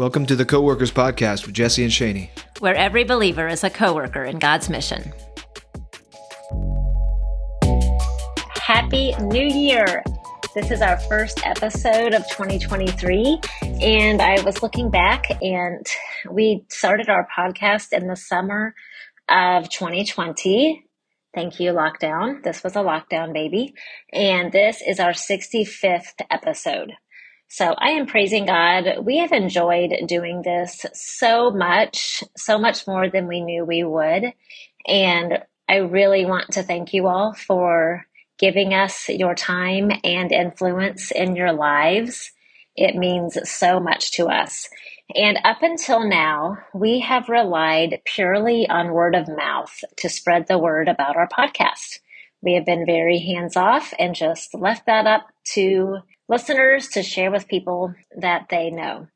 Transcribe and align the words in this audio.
Welcome 0.00 0.24
to 0.28 0.34
the 0.34 0.46
Coworkers 0.46 0.90
Podcast 0.90 1.44
with 1.44 1.54
Jesse 1.54 1.82
and 1.82 1.92
Shanee, 1.92 2.30
where 2.60 2.74
every 2.74 3.04
believer 3.04 3.46
is 3.46 3.62
a 3.64 3.68
coworker 3.68 4.24
in 4.24 4.38
God's 4.38 4.70
mission. 4.70 5.12
Happy 8.54 9.14
New 9.20 9.44
Year! 9.44 10.02
This 10.54 10.70
is 10.70 10.80
our 10.80 10.98
first 11.00 11.46
episode 11.46 12.14
of 12.14 12.26
2023, 12.30 13.40
and 13.82 14.22
I 14.22 14.40
was 14.40 14.62
looking 14.62 14.88
back, 14.88 15.26
and 15.42 15.86
we 16.30 16.64
started 16.70 17.10
our 17.10 17.28
podcast 17.36 17.92
in 17.92 18.06
the 18.06 18.16
summer 18.16 18.74
of 19.28 19.68
2020. 19.68 20.82
Thank 21.34 21.60
you, 21.60 21.72
lockdown. 21.72 22.42
This 22.42 22.64
was 22.64 22.74
a 22.74 22.78
lockdown 22.78 23.34
baby. 23.34 23.74
And 24.14 24.50
this 24.50 24.80
is 24.80 24.98
our 24.98 25.12
65th 25.12 26.22
episode. 26.30 26.94
So 27.52 27.74
I 27.76 27.90
am 27.90 28.06
praising 28.06 28.46
God. 28.46 29.04
We 29.04 29.18
have 29.18 29.32
enjoyed 29.32 29.92
doing 30.06 30.42
this 30.42 30.86
so 30.94 31.50
much, 31.50 32.22
so 32.36 32.58
much 32.58 32.86
more 32.86 33.10
than 33.10 33.26
we 33.26 33.40
knew 33.40 33.64
we 33.64 33.82
would. 33.82 34.32
And 34.86 35.42
I 35.68 35.78
really 35.78 36.24
want 36.24 36.52
to 36.52 36.62
thank 36.62 36.94
you 36.94 37.08
all 37.08 37.34
for 37.34 38.06
giving 38.38 38.72
us 38.72 39.08
your 39.08 39.34
time 39.34 39.90
and 40.04 40.30
influence 40.30 41.10
in 41.10 41.34
your 41.34 41.52
lives. 41.52 42.30
It 42.76 42.94
means 42.94 43.36
so 43.50 43.80
much 43.80 44.12
to 44.12 44.26
us. 44.26 44.68
And 45.16 45.36
up 45.42 45.62
until 45.62 46.08
now, 46.08 46.56
we 46.72 47.00
have 47.00 47.28
relied 47.28 48.00
purely 48.04 48.68
on 48.68 48.92
word 48.92 49.16
of 49.16 49.26
mouth 49.26 49.76
to 49.96 50.08
spread 50.08 50.46
the 50.46 50.56
word 50.56 50.86
about 50.86 51.16
our 51.16 51.28
podcast. 51.28 51.98
We 52.42 52.54
have 52.54 52.64
been 52.64 52.86
very 52.86 53.18
hands 53.18 53.56
off 53.56 53.92
and 53.98 54.14
just 54.14 54.54
left 54.54 54.86
that 54.86 55.08
up 55.08 55.26
to 55.54 55.98
listeners 56.30 56.88
to 56.90 57.02
share 57.02 57.30
with 57.30 57.48
people 57.48 57.92
that 58.16 58.46
they 58.50 58.70
know. 58.70 59.08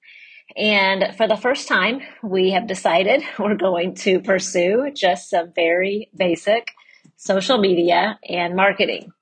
And 0.57 1.17
for 1.17 1.29
the 1.29 1.37
first 1.37 1.69
time, 1.69 2.01
we 2.23 2.51
have 2.51 2.67
decided 2.67 3.23
we're 3.39 3.55
going 3.55 3.95
to 3.97 4.21
pursue 4.21 4.91
just 4.95 5.31
some 5.31 5.53
very 5.55 6.11
basic 6.15 6.73
social 7.17 7.59
media 7.59 8.19
and 8.29 8.57
marketing. 8.57 9.13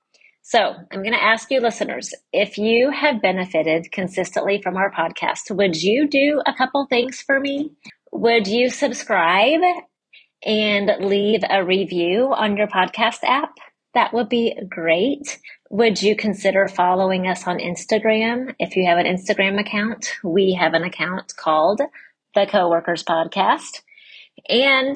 So 0.41 0.59
I'm 0.59 1.03
going 1.03 1.13
to 1.13 1.23
ask 1.23 1.49
you 1.51 1.61
listeners, 1.61 2.13
if 2.33 2.57
you 2.57 2.91
have 2.91 3.21
benefited 3.21 3.91
consistently 3.91 4.59
from 4.61 4.75
our 4.75 4.91
podcast, 4.91 5.55
would 5.55 5.81
you 5.81 6.07
do 6.09 6.41
a 6.45 6.53
couple 6.53 6.85
things 6.87 7.21
for 7.21 7.39
me? 7.39 7.71
Would 8.11 8.47
you 8.47 8.69
subscribe 8.69 9.61
and 10.45 10.91
leave 10.99 11.43
a 11.49 11.63
review 11.63 12.33
on 12.35 12.57
your 12.57 12.67
podcast 12.67 13.19
app? 13.23 13.53
That 13.93 14.13
would 14.13 14.27
be 14.27 14.57
great. 14.67 15.39
Would 15.73 16.03
you 16.03 16.15
consider 16.15 16.67
following 16.67 17.25
us 17.27 17.47
on 17.47 17.57
Instagram? 17.57 18.53
If 18.59 18.75
you 18.75 18.85
have 18.85 18.99
an 18.99 19.07
Instagram 19.07 19.59
account, 19.59 20.07
we 20.23 20.53
have 20.53 20.75
an 20.75 20.83
account 20.83 21.35
called 21.35 21.81
the 22.35 22.45
Coworkers 22.45 23.03
Podcast. 23.03 23.81
And 24.47 24.95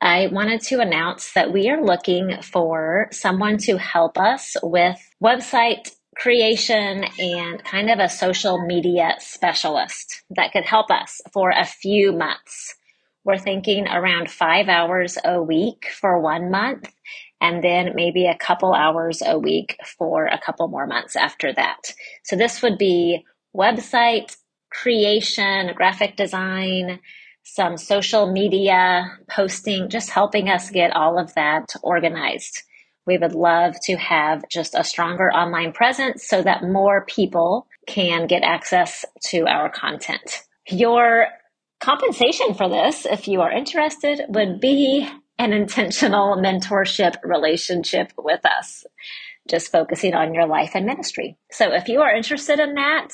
I 0.00 0.28
wanted 0.28 0.60
to 0.60 0.78
announce 0.78 1.32
that 1.32 1.52
we 1.52 1.68
are 1.70 1.84
looking 1.84 2.40
for 2.40 3.08
someone 3.10 3.58
to 3.62 3.78
help 3.78 4.16
us 4.16 4.56
with 4.62 4.96
website 5.20 5.90
creation 6.14 7.04
and 7.18 7.64
kind 7.64 7.90
of 7.90 7.98
a 7.98 8.08
social 8.08 8.64
media 8.64 9.16
specialist 9.18 10.22
that 10.30 10.52
could 10.52 10.64
help 10.64 10.92
us 10.92 11.20
for 11.32 11.50
a 11.50 11.64
few 11.64 12.12
months. 12.12 12.76
We're 13.24 13.38
thinking 13.38 13.88
around 13.88 14.30
five 14.30 14.68
hours 14.68 15.18
a 15.24 15.42
week 15.42 15.88
for 15.92 16.20
one 16.20 16.48
month 16.48 16.88
and 17.42 17.62
then 17.62 17.90
maybe 17.96 18.26
a 18.26 18.38
couple 18.38 18.72
hours 18.72 19.20
a 19.26 19.36
week 19.36 19.76
for 19.98 20.26
a 20.26 20.38
couple 20.38 20.68
more 20.68 20.86
months 20.86 21.16
after 21.16 21.52
that. 21.52 21.92
So 22.24 22.36
this 22.36 22.62
would 22.62 22.78
be 22.78 23.24
website 23.54 24.36
creation, 24.70 25.72
graphic 25.74 26.16
design, 26.16 27.00
some 27.42 27.76
social 27.76 28.32
media 28.32 29.18
posting, 29.28 29.90
just 29.90 30.08
helping 30.08 30.48
us 30.48 30.70
get 30.70 30.94
all 30.94 31.18
of 31.18 31.34
that 31.34 31.74
organized. 31.82 32.62
We 33.06 33.18
would 33.18 33.34
love 33.34 33.74
to 33.82 33.96
have 33.96 34.44
just 34.48 34.76
a 34.76 34.84
stronger 34.84 35.28
online 35.32 35.72
presence 35.72 36.24
so 36.24 36.42
that 36.42 36.62
more 36.62 37.04
people 37.06 37.66
can 37.88 38.28
get 38.28 38.44
access 38.44 39.04
to 39.30 39.48
our 39.48 39.68
content. 39.68 40.44
Your 40.68 41.26
compensation 41.80 42.54
for 42.54 42.68
this, 42.68 43.04
if 43.04 43.26
you 43.26 43.40
are 43.40 43.50
interested, 43.50 44.20
would 44.28 44.60
be 44.60 45.08
an 45.42 45.52
intentional 45.52 46.36
mentorship 46.36 47.16
relationship 47.24 48.12
with 48.16 48.46
us, 48.46 48.84
just 49.48 49.72
focusing 49.72 50.14
on 50.14 50.34
your 50.34 50.46
life 50.46 50.70
and 50.74 50.86
ministry. 50.86 51.36
So 51.50 51.72
if 51.72 51.88
you 51.88 52.00
are 52.00 52.14
interested 52.14 52.60
in 52.60 52.74
that, 52.74 53.08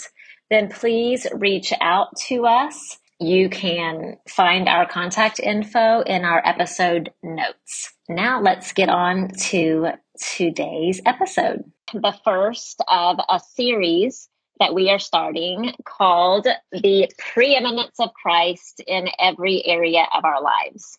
then 0.50 0.69
please 0.69 1.27
reach 1.33 1.72
out 1.81 2.09
to 2.28 2.44
us. 2.44 2.99
You 3.19 3.49
can 3.49 4.19
find 4.28 4.69
our 4.69 4.87
contact 4.87 5.41
info 5.41 6.03
in 6.03 6.27
our 6.27 6.43
episode 6.44 7.11
notes. 7.22 7.94
Now 8.11 8.43
let's 8.43 8.75
get 8.75 8.91
on 8.91 9.31
to 9.49 9.93
today's 10.37 11.00
episode. 11.06 11.65
The 11.94 12.15
first 12.25 12.83
of 12.87 13.19
a 13.27 13.41
series 13.55 14.28
that 14.61 14.75
we 14.75 14.91
are 14.91 14.99
starting 14.99 15.72
called 15.84 16.47
The 16.72 17.11
Preeminence 17.17 17.99
of 17.99 18.11
Christ 18.12 18.83
in 18.87 19.09
Every 19.19 19.65
Area 19.65 20.05
of 20.15 20.27
Our 20.27 20.43
Lives 20.43 20.99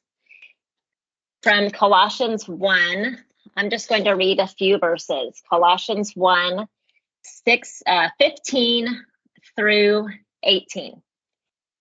from 1.42 1.70
Colossians 1.70 2.48
1. 2.48 3.18
I'm 3.56 3.70
just 3.70 3.90
going 3.90 4.04
to 4.06 4.14
read 4.14 4.40
a 4.40 4.48
few 4.48 4.78
verses. 4.78 5.42
Colossians 5.50 6.14
1, 6.16 6.68
6, 7.24 7.84
uh, 7.88 8.10
15 8.20 8.88
through 9.56 10.10
18. 10.44 11.02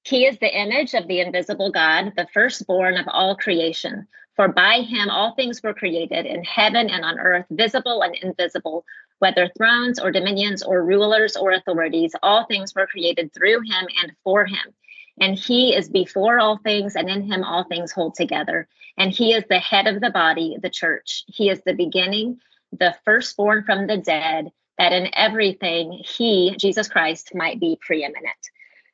He 0.04 0.26
is 0.26 0.38
the 0.38 0.58
image 0.58 0.94
of 0.94 1.06
the 1.06 1.20
invisible 1.20 1.70
God, 1.70 2.12
the 2.16 2.26
firstborn 2.32 2.96
of 2.96 3.06
all 3.08 3.36
creation. 3.36 4.06
For 4.36 4.48
by 4.48 4.82
him 4.82 5.10
all 5.10 5.34
things 5.34 5.62
were 5.62 5.74
created 5.74 6.24
in 6.24 6.44
heaven 6.44 6.88
and 6.88 7.04
on 7.04 7.18
earth, 7.18 7.46
visible 7.50 8.02
and 8.02 8.14
invisible, 8.22 8.84
whether 9.18 9.50
thrones 9.56 9.98
or 9.98 10.12
dominions 10.12 10.62
or 10.62 10.84
rulers 10.84 11.36
or 11.36 11.50
authorities, 11.50 12.14
all 12.22 12.46
things 12.46 12.74
were 12.74 12.86
created 12.86 13.34
through 13.34 13.60
him 13.62 13.88
and 14.00 14.12
for 14.22 14.46
him. 14.46 14.74
And 15.20 15.38
he 15.38 15.74
is 15.74 15.88
before 15.88 16.38
all 16.38 16.58
things, 16.58 16.96
and 16.96 17.08
in 17.08 17.22
him 17.22 17.44
all 17.44 17.64
things 17.64 17.92
hold 17.92 18.14
together. 18.14 18.68
And 18.96 19.12
he 19.12 19.32
is 19.32 19.44
the 19.48 19.58
head 19.58 19.86
of 19.86 20.00
the 20.00 20.10
body, 20.10 20.56
the 20.60 20.70
church. 20.70 21.24
He 21.26 21.50
is 21.50 21.60
the 21.62 21.74
beginning, 21.74 22.40
the 22.72 22.94
firstborn 23.04 23.64
from 23.64 23.86
the 23.86 23.96
dead, 23.96 24.50
that 24.78 24.92
in 24.92 25.08
everything 25.14 25.92
he, 26.04 26.54
Jesus 26.56 26.88
Christ, 26.88 27.34
might 27.34 27.60
be 27.60 27.78
preeminent. 27.80 28.36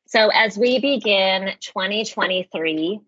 So 0.07 0.29
as 0.29 0.57
we 0.57 0.79
begin 0.79 1.53
2023, 1.61 3.01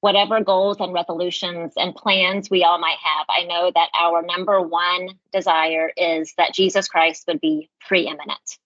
whatever 0.00 0.44
goals 0.44 0.76
and 0.80 0.92
resolutions 0.92 1.72
and 1.76 1.94
plans 1.94 2.50
we 2.50 2.62
all 2.62 2.78
might 2.78 2.98
have, 3.02 3.26
I 3.28 3.44
know 3.44 3.70
that 3.74 3.88
our 3.98 4.22
number 4.22 4.60
one 4.60 5.18
desire 5.32 5.90
is 5.96 6.34
that 6.36 6.52
Jesus 6.52 6.88
Christ 6.88 7.24
would 7.26 7.40
be 7.40 7.70
preeminent. 7.86 8.58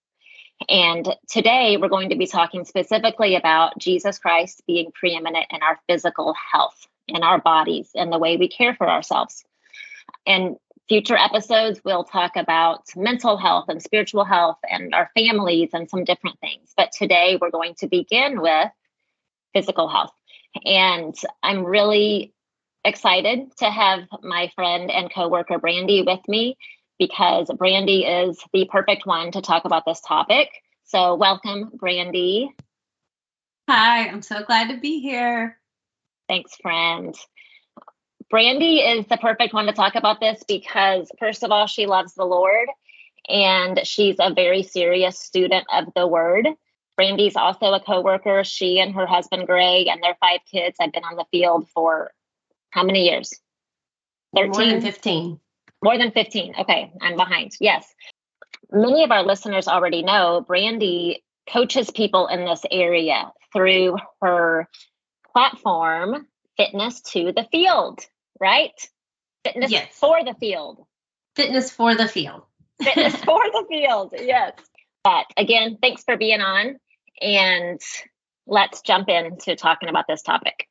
And 0.69 1.09
today 1.29 1.77
we're 1.77 1.89
going 1.89 2.11
to 2.11 2.17
be 2.17 2.27
talking 2.27 2.65
specifically 2.65 3.37
about 3.37 3.79
Jesus 3.79 4.19
Christ 4.19 4.63
being 4.67 4.91
preeminent 4.93 5.47
in 5.51 5.63
our 5.63 5.79
physical 5.87 6.35
health, 6.35 6.87
in 7.07 7.23
our 7.23 7.41
bodies, 7.41 7.91
and 7.95 8.13
the 8.13 8.19
way 8.19 8.37
we 8.37 8.49
care 8.49 8.75
for 8.75 8.89
ourselves. 8.89 9.45
And 10.27 10.57
future 10.89 11.17
episodes, 11.17 11.81
we'll 11.85 12.05
talk 12.05 12.37
about 12.37 12.85
mental 12.97 13.37
health 13.37 13.67
and 13.69 13.83
spiritual 13.83 14.25
health 14.25 14.59
and 14.69 14.95
our 14.95 15.11
families 15.15 15.71
and 15.73 15.89
some 15.89 16.05
different 16.05 16.41
things. 16.41 16.73
But 16.77 16.93
today 16.93 17.39
we're 17.41 17.51
going 17.51 17.75
to 17.79 17.87
begin 17.87 18.41
with 18.41 18.71
physical 19.53 19.89
health. 19.89 20.13
And 20.65 21.15
I'm 21.43 21.65
really 21.65 22.33
excited 22.85 23.57
to 23.59 23.71
have 23.71 24.01
my 24.23 24.51
friend 24.55 24.91
and 24.91 25.13
coworker 25.13 25.59
Brandy 25.59 26.03
with 26.03 26.27
me 26.27 26.57
because 26.99 27.51
Brandy 27.57 28.05
is 28.05 28.39
the 28.53 28.69
perfect 28.71 29.07
one 29.07 29.33
to 29.33 29.41
talk 29.41 29.65
about 29.65 29.85
this 29.85 30.01
topic. 30.01 30.49
So, 30.85 31.15
welcome, 31.15 31.71
Brandy. 31.75 32.51
Hi, 33.69 34.09
I'm 34.09 34.23
so 34.23 34.43
glad 34.43 34.71
to 34.71 34.79
be 34.79 35.01
here. 35.01 35.59
Thanks, 36.29 36.57
friend. 36.57 37.15
Brandy 38.31 38.81
is 38.81 39.07
the 39.07 39.17
perfect 39.17 39.55
one 39.55 39.67
to 39.67 39.73
talk 39.73 39.95
about 39.95 40.21
this 40.21 40.43
because, 40.47 41.11
first 41.19 41.43
of 41.43 41.51
all, 41.51 41.67
she 41.67 41.87
loves 41.87 42.15
the 42.15 42.25
Lord 42.25 42.69
and 43.29 43.81
she's 43.85 44.17
a 44.19 44.33
very 44.33 44.63
serious 44.63 45.19
student 45.19 45.67
of 45.73 45.87
the 45.95 46.07
Word. 46.07 46.49
Brandy's 46.97 47.37
also 47.37 47.73
a 47.73 47.81
coworker. 47.81 48.43
She 48.45 48.81
and 48.81 48.95
her 48.95 49.07
husband 49.07 49.47
Greg 49.47 49.87
and 49.87 50.03
their 50.03 50.17
five 50.21 50.41
kids 50.51 50.77
have 50.81 50.93
been 50.93 51.05
on 51.05 51.17
the 51.17 51.27
field 51.31 51.69
for 51.69 52.13
how 52.71 52.83
many 52.83 53.09
years? 53.09 53.33
13? 54.35 54.51
More 54.51 54.65
than 54.65 54.81
15. 54.81 55.41
More 55.83 55.97
than 55.97 56.11
15. 56.11 56.55
Okay, 56.61 56.93
I'm 57.01 57.17
behind. 57.17 57.53
Yes. 57.61 57.87
Many 58.71 59.05
of 59.05 59.11
our 59.11 59.23
listeners 59.23 59.69
already 59.69 60.03
know 60.03 60.45
Brandy 60.47 61.23
coaches 61.51 61.91
people 61.91 62.27
in 62.27 62.45
this 62.45 62.63
area 62.71 63.33
through 63.53 63.97
her 64.21 64.69
platform, 65.33 66.27
Fitness 66.57 67.01
to 67.01 67.33
the 67.33 67.47
Field, 67.51 68.01
right? 68.41 68.73
Fitness 69.45 69.71
yes. 69.71 69.89
for 69.93 70.25
the 70.25 70.35
field. 70.35 70.85
Fitness 71.37 71.71
for 71.71 71.95
the 71.95 72.09
field. 72.09 72.43
Fitness 72.83 73.15
for 73.17 73.41
the 73.53 73.65
field, 73.69 74.13
yes. 74.17 74.53
But 75.05 75.27
again, 75.37 75.79
thanks 75.81 76.03
for 76.05 76.17
being 76.17 76.41
on. 76.41 76.79
And 77.21 77.81
let's 78.47 78.83
jump 78.83 79.09
into 79.09 79.57
talking 79.57 79.89
about 79.89 80.07
this 80.09 80.23
topic. 80.23 80.69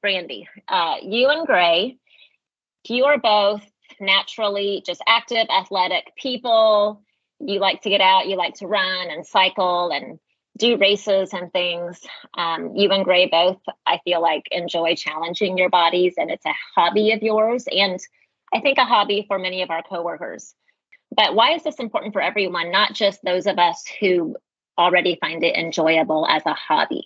Brandy, 0.00 0.48
uh, 0.68 0.96
you 1.02 1.28
and 1.28 1.46
Gray, 1.46 1.98
you 2.88 3.04
are 3.04 3.18
both 3.18 3.62
naturally 4.02 4.82
just 4.84 5.02
active, 5.06 5.46
athletic 5.48 6.12
people. 6.16 7.02
You 7.40 7.58
like 7.58 7.82
to 7.82 7.88
get 7.88 8.02
out, 8.02 8.28
you 8.28 8.36
like 8.36 8.54
to 8.56 8.66
run 8.66 9.10
and 9.10 9.26
cycle 9.26 9.90
and 9.90 10.18
do 10.58 10.76
races 10.76 11.32
and 11.32 11.50
things. 11.52 12.00
Um, 12.36 12.76
you 12.76 12.90
and 12.90 13.04
Gray 13.04 13.26
both, 13.26 13.58
I 13.86 14.00
feel 14.04 14.20
like, 14.20 14.44
enjoy 14.50 14.94
challenging 14.96 15.56
your 15.56 15.70
bodies, 15.70 16.14
and 16.18 16.30
it's 16.30 16.44
a 16.44 16.52
hobby 16.74 17.12
of 17.12 17.22
yours, 17.22 17.64
and 17.70 17.98
I 18.52 18.60
think 18.60 18.76
a 18.76 18.84
hobby 18.84 19.24
for 19.26 19.38
many 19.38 19.62
of 19.62 19.70
our 19.70 19.82
coworkers. 19.82 20.54
But 21.14 21.34
why 21.34 21.54
is 21.54 21.62
this 21.62 21.78
important 21.78 22.12
for 22.12 22.20
everyone, 22.20 22.70
not 22.70 22.94
just 22.94 23.24
those 23.24 23.46
of 23.46 23.58
us 23.58 23.82
who 24.00 24.36
already 24.78 25.18
find 25.20 25.42
it 25.42 25.56
enjoyable 25.56 26.26
as 26.26 26.42
a 26.46 26.54
hobby? 26.54 27.04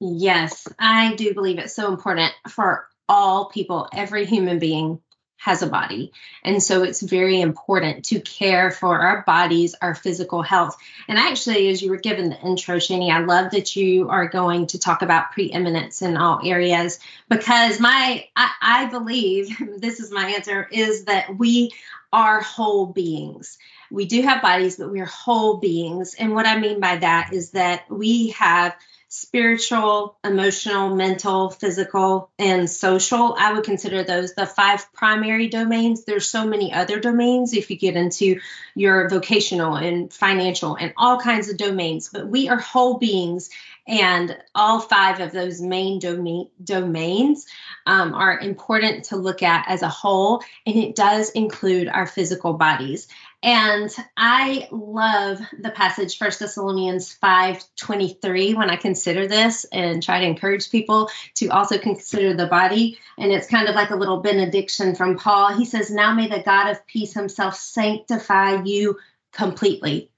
Yes, 0.00 0.66
I 0.78 1.14
do 1.14 1.32
believe 1.32 1.58
it's 1.58 1.76
so 1.76 1.88
important 1.88 2.32
for 2.48 2.88
all 3.08 3.50
people, 3.50 3.88
every 3.92 4.26
human 4.26 4.58
being 4.58 5.00
has 5.42 5.60
a 5.60 5.66
body. 5.66 6.12
And 6.44 6.62
so 6.62 6.84
it's 6.84 7.00
very 7.00 7.40
important 7.40 8.04
to 8.06 8.20
care 8.20 8.70
for 8.70 9.00
our 9.00 9.24
bodies, 9.26 9.74
our 9.82 9.92
physical 9.92 10.40
health. 10.40 10.76
And 11.08 11.18
actually, 11.18 11.68
as 11.68 11.82
you 11.82 11.90
were 11.90 11.96
given 11.96 12.30
the 12.30 12.40
intro, 12.40 12.76
Shanee, 12.76 13.10
I 13.10 13.24
love 13.24 13.50
that 13.50 13.74
you 13.74 14.08
are 14.08 14.28
going 14.28 14.68
to 14.68 14.78
talk 14.78 15.02
about 15.02 15.32
preeminence 15.32 16.00
in 16.00 16.16
all 16.16 16.40
areas 16.44 17.00
because 17.28 17.80
my, 17.80 18.24
I, 18.36 18.50
I 18.62 18.86
believe, 18.86 19.48
this 19.78 19.98
is 19.98 20.12
my 20.12 20.28
answer, 20.28 20.68
is 20.70 21.06
that 21.06 21.36
we 21.36 21.72
are 22.12 22.40
whole 22.40 22.86
beings. 22.86 23.58
We 23.90 24.04
do 24.04 24.22
have 24.22 24.42
bodies, 24.42 24.76
but 24.76 24.92
we 24.92 25.00
are 25.00 25.06
whole 25.06 25.56
beings. 25.56 26.14
And 26.14 26.34
what 26.34 26.46
I 26.46 26.60
mean 26.60 26.78
by 26.78 26.98
that 26.98 27.32
is 27.32 27.50
that 27.50 27.90
we 27.90 28.28
have 28.30 28.76
spiritual, 29.14 30.16
emotional, 30.24 30.96
mental, 30.96 31.50
physical, 31.50 32.30
and 32.38 32.68
social. 32.68 33.36
I 33.38 33.52
would 33.52 33.64
consider 33.64 34.02
those 34.04 34.32
the 34.32 34.46
five 34.46 34.90
primary 34.94 35.48
domains. 35.48 36.04
There's 36.04 36.30
so 36.30 36.46
many 36.46 36.72
other 36.72 36.98
domains 36.98 37.52
if 37.52 37.70
you 37.70 37.76
get 37.76 37.94
into 37.94 38.40
your 38.74 39.10
vocational 39.10 39.74
and 39.74 40.10
financial 40.10 40.76
and 40.76 40.94
all 40.96 41.20
kinds 41.20 41.50
of 41.50 41.58
domains, 41.58 42.08
but 42.08 42.26
we 42.26 42.48
are 42.48 42.58
whole 42.58 42.96
beings 42.96 43.50
and 43.86 44.34
all 44.54 44.80
five 44.80 45.20
of 45.20 45.32
those 45.32 45.60
main 45.60 45.98
domain, 45.98 46.48
domains 46.64 47.46
um, 47.84 48.14
are 48.14 48.38
important 48.38 49.06
to 49.06 49.16
look 49.16 49.42
at 49.42 49.66
as 49.68 49.82
a 49.82 49.88
whole, 49.88 50.42
and 50.64 50.76
it 50.76 50.96
does 50.96 51.30
include 51.30 51.88
our 51.88 52.06
physical 52.06 52.54
bodies. 52.54 53.08
And 53.42 53.90
I 54.16 54.68
love 54.70 55.40
the 55.58 55.70
passage 55.70 56.16
First 56.16 56.38
Thessalonians 56.38 57.12
5 57.12 57.64
23 57.76 58.54
when 58.54 58.70
I 58.70 58.76
consider 58.76 59.26
this 59.26 59.66
and 59.72 60.00
try 60.00 60.20
to 60.20 60.26
encourage 60.26 60.70
people 60.70 61.10
to 61.36 61.48
also 61.48 61.76
consider 61.78 62.34
the 62.34 62.46
body. 62.46 62.98
And 63.18 63.32
it's 63.32 63.48
kind 63.48 63.68
of 63.68 63.74
like 63.74 63.90
a 63.90 63.96
little 63.96 64.20
benediction 64.20 64.94
from 64.94 65.18
Paul. 65.18 65.56
He 65.56 65.64
says, 65.64 65.90
Now 65.90 66.14
may 66.14 66.28
the 66.28 66.42
God 66.42 66.70
of 66.70 66.86
peace 66.86 67.14
himself 67.14 67.56
sanctify 67.56 68.62
you 68.62 68.98
completely, 69.32 70.10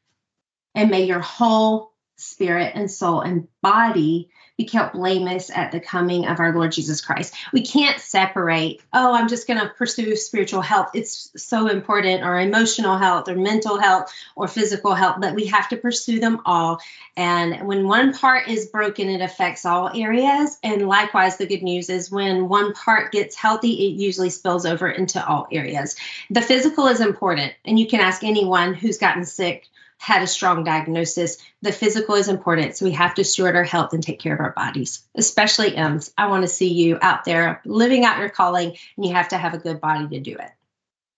and 0.75 0.91
may 0.91 1.05
your 1.05 1.21
whole 1.21 1.93
spirit 2.17 2.73
and 2.75 2.91
soul 2.91 3.21
and 3.21 3.49
body 3.62 4.29
be 4.56 4.64
kept 4.64 4.94
blameless 4.94 5.50
at 5.50 5.72
the 5.72 5.80
coming 5.80 6.26
of 6.26 6.38
our 6.38 6.54
Lord 6.54 6.70
Jesus 6.70 7.00
Christ. 7.00 7.34
We 7.52 7.62
can't 7.62 7.98
separate, 7.98 8.80
oh, 8.92 9.12
I'm 9.14 9.28
just 9.28 9.48
going 9.48 9.58
to 9.58 9.68
pursue 9.68 10.14
spiritual 10.14 10.60
health. 10.60 10.90
It's 10.94 11.30
so 11.36 11.68
important, 11.68 12.22
or 12.22 12.38
emotional 12.38 12.96
health, 12.96 13.28
or 13.28 13.34
mental 13.34 13.80
health, 13.80 14.12
or 14.36 14.46
physical 14.46 14.94
health, 14.94 15.16
but 15.20 15.34
we 15.34 15.46
have 15.46 15.68
to 15.70 15.76
pursue 15.76 16.20
them 16.20 16.40
all. 16.44 16.80
And 17.16 17.66
when 17.66 17.88
one 17.88 18.12
part 18.12 18.48
is 18.48 18.66
broken, 18.66 19.08
it 19.08 19.20
affects 19.20 19.66
all 19.66 19.90
areas. 19.92 20.58
And 20.62 20.86
likewise, 20.86 21.36
the 21.36 21.46
good 21.46 21.62
news 21.62 21.90
is 21.90 22.10
when 22.10 22.48
one 22.48 22.74
part 22.74 23.12
gets 23.12 23.34
healthy, 23.34 23.88
it 23.88 24.00
usually 24.00 24.30
spills 24.30 24.66
over 24.66 24.88
into 24.88 25.24
all 25.26 25.48
areas. 25.50 25.96
The 26.30 26.42
physical 26.42 26.86
is 26.86 27.00
important, 27.00 27.54
and 27.64 27.78
you 27.78 27.88
can 27.88 28.00
ask 28.00 28.22
anyone 28.22 28.74
who's 28.74 28.98
gotten 28.98 29.24
sick 29.24 29.68
had 30.04 30.22
a 30.22 30.26
strong 30.26 30.64
diagnosis. 30.64 31.38
The 31.62 31.72
physical 31.72 32.14
is 32.14 32.28
important. 32.28 32.76
So 32.76 32.84
we 32.84 32.92
have 32.92 33.14
to 33.14 33.24
steward 33.24 33.56
our 33.56 33.64
health 33.64 33.94
and 33.94 34.02
take 34.02 34.20
care 34.20 34.34
of 34.34 34.40
our 34.40 34.52
bodies, 34.52 35.02
especially 35.14 35.74
M's. 35.74 36.12
I 36.18 36.26
want 36.26 36.42
to 36.42 36.48
see 36.48 36.74
you 36.74 36.98
out 37.00 37.24
there 37.24 37.62
living 37.64 38.04
out 38.04 38.18
your 38.18 38.28
calling, 38.28 38.76
and 38.96 39.06
you 39.06 39.14
have 39.14 39.28
to 39.28 39.38
have 39.38 39.54
a 39.54 39.58
good 39.58 39.80
body 39.80 40.06
to 40.08 40.20
do 40.20 40.36
it. 40.36 40.50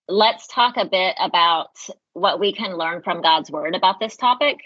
Let's 0.09 0.47
talk 0.47 0.77
a 0.77 0.85
bit 0.85 1.17
about 1.19 1.71
what 2.13 2.39
we 2.39 2.53
can 2.53 2.77
learn 2.77 3.03
from 3.03 3.23
God's 3.23 3.51
word 3.51 3.75
about 3.75 3.99
this 3.99 4.17
topic. 4.17 4.59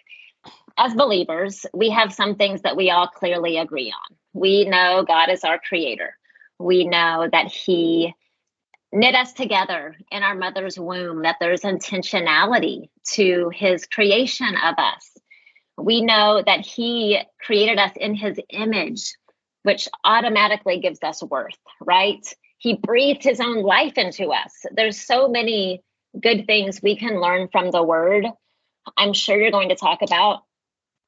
As 0.76 0.92
believers, 0.92 1.64
we 1.72 1.88
have 1.88 2.12
some 2.12 2.34
things 2.34 2.60
that 2.62 2.76
we 2.76 2.90
all 2.90 3.06
clearly 3.06 3.56
agree 3.56 3.90
on. 3.90 4.16
We 4.34 4.66
know 4.66 5.02
God 5.08 5.30
is 5.30 5.44
our 5.44 5.58
creator. 5.58 6.14
We 6.58 6.84
know 6.84 7.26
that 7.32 7.46
He 7.46 8.14
knit 8.92 9.14
us 9.14 9.32
together 9.32 9.96
in 10.10 10.22
our 10.22 10.34
mother's 10.34 10.78
womb, 10.78 11.22
that 11.22 11.36
there's 11.40 11.62
intentionality 11.62 12.88
to 13.12 13.50
his 13.54 13.86
creation 13.86 14.54
of 14.64 14.74
us. 14.78 15.10
We 15.78 16.02
know 16.02 16.42
that 16.44 16.60
he 16.60 17.20
created 17.40 17.78
us 17.78 17.92
in 17.96 18.14
his 18.14 18.38
image, 18.50 19.14
which 19.62 19.88
automatically 20.04 20.80
gives 20.80 21.02
us 21.02 21.22
worth, 21.22 21.58
right? 21.80 22.26
He 22.58 22.74
breathed 22.74 23.22
his 23.22 23.40
own 23.40 23.62
life 23.62 23.96
into 23.96 24.28
us. 24.28 24.52
There's 24.72 25.00
so 25.00 25.28
many 25.28 25.82
good 26.20 26.46
things 26.46 26.80
we 26.82 26.96
can 26.96 27.20
learn 27.20 27.48
from 27.50 27.70
the 27.70 27.82
word. 27.82 28.26
I'm 28.96 29.12
sure 29.12 29.40
you're 29.40 29.50
going 29.50 29.68
to 29.68 29.76
talk 29.76 30.02
about 30.02 30.42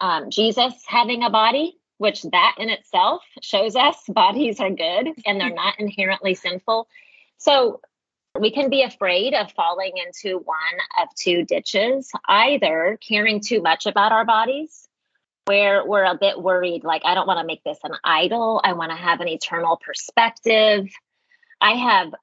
um, 0.00 0.31
Jesus 0.31 0.73
having 0.87 1.23
a 1.23 1.31
body, 1.31 1.76
which 1.99 2.23
that 2.23 2.56
in 2.58 2.69
itself 2.69 3.23
shows 3.43 3.76
us 3.76 3.96
bodies 4.08 4.61
are 4.61 4.70
good 4.70 5.08
and 5.26 5.40
they're 5.40 5.52
not 5.52 5.79
inherently 5.79 6.34
sinful. 6.34 6.88
So 7.42 7.80
we 8.38 8.52
can 8.52 8.70
be 8.70 8.82
afraid 8.82 9.34
of 9.34 9.50
falling 9.50 9.94
into 9.96 10.38
one 10.38 10.56
of 11.00 11.08
two 11.16 11.44
ditches, 11.44 12.08
either 12.28 12.98
caring 13.06 13.40
too 13.40 13.60
much 13.60 13.84
about 13.86 14.12
our 14.12 14.24
bodies, 14.24 14.88
where 15.46 15.84
we're 15.84 16.04
a 16.04 16.16
bit 16.16 16.40
worried, 16.40 16.84
like, 16.84 17.02
I 17.04 17.14
don't 17.14 17.26
want 17.26 17.40
to 17.40 17.46
make 17.46 17.64
this 17.64 17.80
an 17.82 17.94
idol. 18.04 18.60
I 18.62 18.74
want 18.74 18.92
to 18.92 18.96
have 18.96 19.20
an 19.20 19.26
eternal 19.26 19.80
perspective. 19.84 20.88
I 21.60 21.72
have 21.72 22.14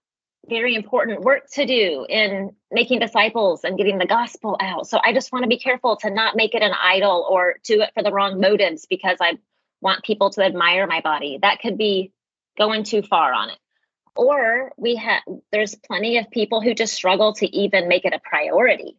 very 0.47 0.73
important 0.73 1.19
work 1.19 1.49
to 1.51 1.65
do 1.65 2.05
in 2.07 2.55
making 2.71 2.99
disciples 2.99 3.65
and 3.65 3.77
getting 3.77 3.97
the 3.97 4.05
gospel 4.05 4.55
out. 4.61 4.87
So 4.87 5.01
I 5.03 5.11
just 5.11 5.33
want 5.33 5.43
to 5.43 5.49
be 5.49 5.59
careful 5.59 5.97
to 5.97 6.09
not 6.09 6.37
make 6.37 6.55
it 6.55 6.63
an 6.63 6.73
idol 6.81 7.27
or 7.29 7.57
do 7.65 7.81
it 7.81 7.91
for 7.93 8.03
the 8.03 8.11
wrong 8.13 8.39
motives 8.39 8.87
because 8.89 9.17
I 9.19 9.37
want 9.81 10.05
people 10.05 10.29
to 10.31 10.45
admire 10.45 10.87
my 10.87 11.01
body. 11.01 11.39
That 11.41 11.59
could 11.59 11.77
be 11.77 12.13
going 12.57 12.83
too 12.83 13.01
far 13.01 13.33
on 13.33 13.49
it 13.49 13.59
or 14.19 14.73
we 14.77 14.97
have 14.97 15.21
there's 15.51 15.75
plenty 15.75 16.17
of 16.17 16.29
people 16.29 16.61
who 16.61 16.73
just 16.73 16.93
struggle 16.93 17.33
to 17.33 17.47
even 17.55 17.87
make 17.87 18.03
it 18.03 18.13
a 18.13 18.19
priority 18.19 18.97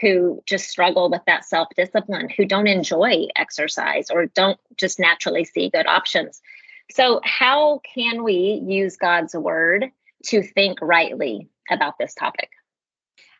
who 0.00 0.40
just 0.46 0.68
struggle 0.68 1.10
with 1.10 1.22
that 1.26 1.44
self 1.44 1.68
discipline 1.76 2.28
who 2.28 2.44
don't 2.44 2.68
enjoy 2.68 3.26
exercise 3.34 4.10
or 4.10 4.26
don't 4.26 4.60
just 4.76 5.00
naturally 5.00 5.44
see 5.44 5.70
good 5.70 5.88
options 5.88 6.40
so 6.92 7.20
how 7.24 7.80
can 7.94 8.22
we 8.22 8.62
use 8.64 8.96
god's 8.96 9.34
word 9.34 9.90
to 10.24 10.42
think 10.42 10.78
rightly 10.80 11.48
about 11.68 11.98
this 11.98 12.14
topic 12.14 12.50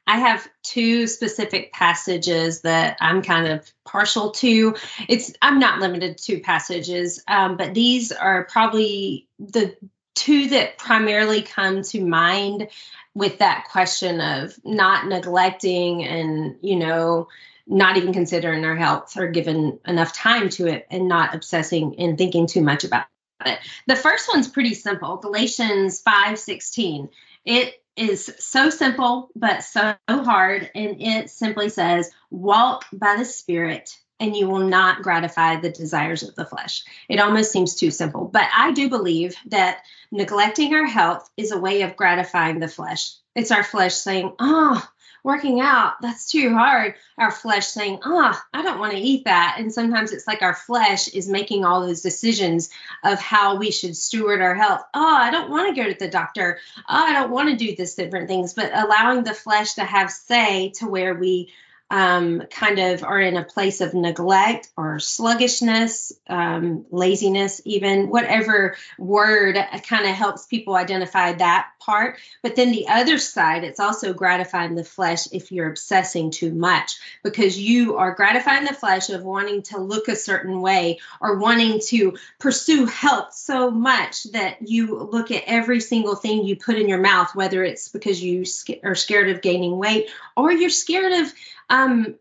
I 0.07 0.19
have 0.19 0.49
two 0.65 1.07
specific 1.07 1.73
passages 1.73 2.63
that 2.63 2.97
I'm 3.01 3.23
kind 3.23 3.47
of 3.47 3.71
partial 3.85 4.33
to. 4.33 4.75
It's 5.09 5.33
I'm 5.41 5.61
not 5.61 5.79
limited 5.79 6.19
to 6.25 6.41
passages, 6.41 7.23
um, 7.29 7.57
but 7.57 7.75
these 7.75 8.11
are 8.11 8.45
probably 8.45 9.29
the 9.39 9.77
two 10.15 10.49
that 10.51 10.79
primarily 10.79 11.43
come 11.43 11.83
to 11.83 12.05
mind 12.05 12.69
with 13.15 13.39
that 13.39 13.69
question 13.71 14.21
of 14.21 14.55
not 14.65 15.07
neglecting 15.07 16.05
and 16.05 16.57
you 16.63 16.77
know 16.77 17.29
not 17.67 17.97
even 17.97 18.13
considering 18.13 18.65
our 18.65 18.77
health 18.77 19.17
or 19.17 19.29
giving 19.29 19.79
enough 19.87 20.13
time 20.13 20.49
to 20.49 20.67
it 20.67 20.87
and 20.91 21.09
not 21.09 21.35
obsessing 21.35 21.95
and 21.99 22.19
thinking 22.19 22.49
too 22.49 22.63
much 22.63 22.83
about 22.83 23.07
it. 23.47 23.59
The 23.87 23.97
first 23.97 24.29
one's 24.33 24.49
pretty 24.49 24.75
simple 24.75 25.17
galatians 25.17 26.01
5 26.01 26.39
16 26.39 27.09
it 27.45 27.75
is 27.97 28.35
so 28.39 28.71
simple 28.71 29.31
but 29.35 29.63
so 29.63 29.95
hard 30.09 30.71
and 30.75 31.01
it 31.01 31.31
simply 31.31 31.69
says 31.69 32.11
walk 32.31 32.85
by 32.93 33.17
the 33.17 33.25
spirit 33.25 33.97
and 34.21 34.37
you 34.37 34.47
will 34.47 34.69
not 34.69 35.03
gratify 35.03 35.57
the 35.57 35.71
desires 35.71 36.23
of 36.23 36.37
the 36.37 36.45
flesh. 36.45 36.85
It 37.09 37.19
almost 37.19 37.51
seems 37.51 37.75
too 37.75 37.91
simple, 37.91 38.27
but 38.27 38.47
I 38.55 38.73
do 38.73 38.91
believe 38.91 39.35
that 39.47 39.83
neglecting 40.13 40.75
our 40.75 40.87
health 40.87 41.29
is 41.37 41.51
a 41.51 41.59
way 41.59 41.83
of 41.83 41.97
gratifying 41.97 42.61
the 42.61 42.69
flesh. 42.69 43.13
It's 43.35 43.51
our 43.51 43.65
flesh 43.65 43.95
saying, 43.95 44.35
Oh, 44.39 44.87
working 45.25 45.61
out, 45.61 45.95
that's 46.03 46.31
too 46.31 46.53
hard. 46.53 46.95
Our 47.17 47.31
flesh 47.31 47.67
saying, 47.67 48.01
Oh, 48.05 48.39
I 48.53 48.63
don't 48.63 48.79
want 48.79 48.93
to 48.93 48.99
eat 48.99 49.25
that. 49.25 49.57
And 49.59 49.73
sometimes 49.73 50.13
it's 50.13 50.27
like 50.27 50.43
our 50.43 50.55
flesh 50.55 51.09
is 51.09 51.29
making 51.29 51.65
all 51.65 51.87
those 51.87 52.03
decisions 52.03 52.71
of 53.03 53.19
how 53.19 53.57
we 53.57 53.71
should 53.71 53.97
steward 53.97 54.43
our 54.43 54.55
health. 54.55 54.83
Oh, 54.93 55.17
I 55.17 55.31
don't 55.31 55.51
want 55.51 55.75
to 55.75 55.83
go 55.83 55.89
to 55.89 55.99
the 55.99 56.11
doctor. 56.11 56.59
Oh, 56.79 56.83
I 56.89 57.13
don't 57.15 57.31
want 57.31 57.49
to 57.49 57.57
do 57.57 57.75
this 57.75 57.95
different 57.95 58.29
things, 58.29 58.53
but 58.53 58.71
allowing 58.75 59.25
the 59.25 59.35
flesh 59.35 59.75
to 59.75 59.85
have 59.85 60.11
say 60.11 60.71
to 60.77 60.87
where 60.87 61.15
we 61.15 61.53
um, 61.91 62.43
kind 62.51 62.79
of 62.79 63.03
are 63.03 63.21
in 63.21 63.37
a 63.37 63.45
place 63.45 63.81
of 63.81 63.95
neglect 63.95 64.69
or 64.77 65.01
sluggishness, 65.01 66.13
um, 66.29 66.87
laziness, 66.91 67.61
even 67.65 68.09
whatever 68.09 68.77
word 68.97 69.57
kind 69.89 70.07
of 70.07 70.15
helps 70.15 70.47
people 70.47 70.77
identify 70.77 71.33
that 71.33 71.71
part. 71.81 72.19
But 72.43 72.55
then 72.55 72.71
the 72.71 72.87
other 72.89 73.19
side, 73.19 73.65
it's 73.65 73.81
also 73.81 74.13
gratifying 74.13 74.77
the 74.77 74.85
flesh 74.85 75.27
if 75.33 75.51
you're 75.51 75.69
obsessing 75.69 76.31
too 76.31 76.53
much 76.53 76.99
because 77.25 77.59
you 77.59 77.97
are 77.97 78.15
gratifying 78.15 78.65
the 78.65 78.75
flesh 78.75 79.11
of 79.11 79.25
wanting 79.25 79.63
to 79.63 79.79
look 79.79 80.07
a 80.07 80.15
certain 80.15 80.61
way 80.61 81.01
or 81.21 81.39
wanting 81.39 81.81
to 81.89 82.17
pursue 82.39 82.87
health 82.87 83.35
so 83.35 83.71
much 83.71 84.25
that 84.33 84.59
you 84.63 84.97
look 84.97 85.33
at 85.33 85.45
every 85.47 85.81
single 85.81 86.15
thing 86.15 86.45
you 86.45 86.55
put 86.55 86.77
in 86.77 86.89
your 86.89 87.01
mouth, 87.01 87.35
whether 87.35 87.65
it's 87.65 87.89
because 87.89 88.23
you 88.23 88.45
are 88.85 88.95
scared 88.95 89.31
of 89.31 89.43
gaining 89.43 89.77
weight 89.77 90.09
or 90.37 90.53
you're 90.53 90.71
scared 90.71 91.13
of 91.13 91.33
um, 91.71 92.17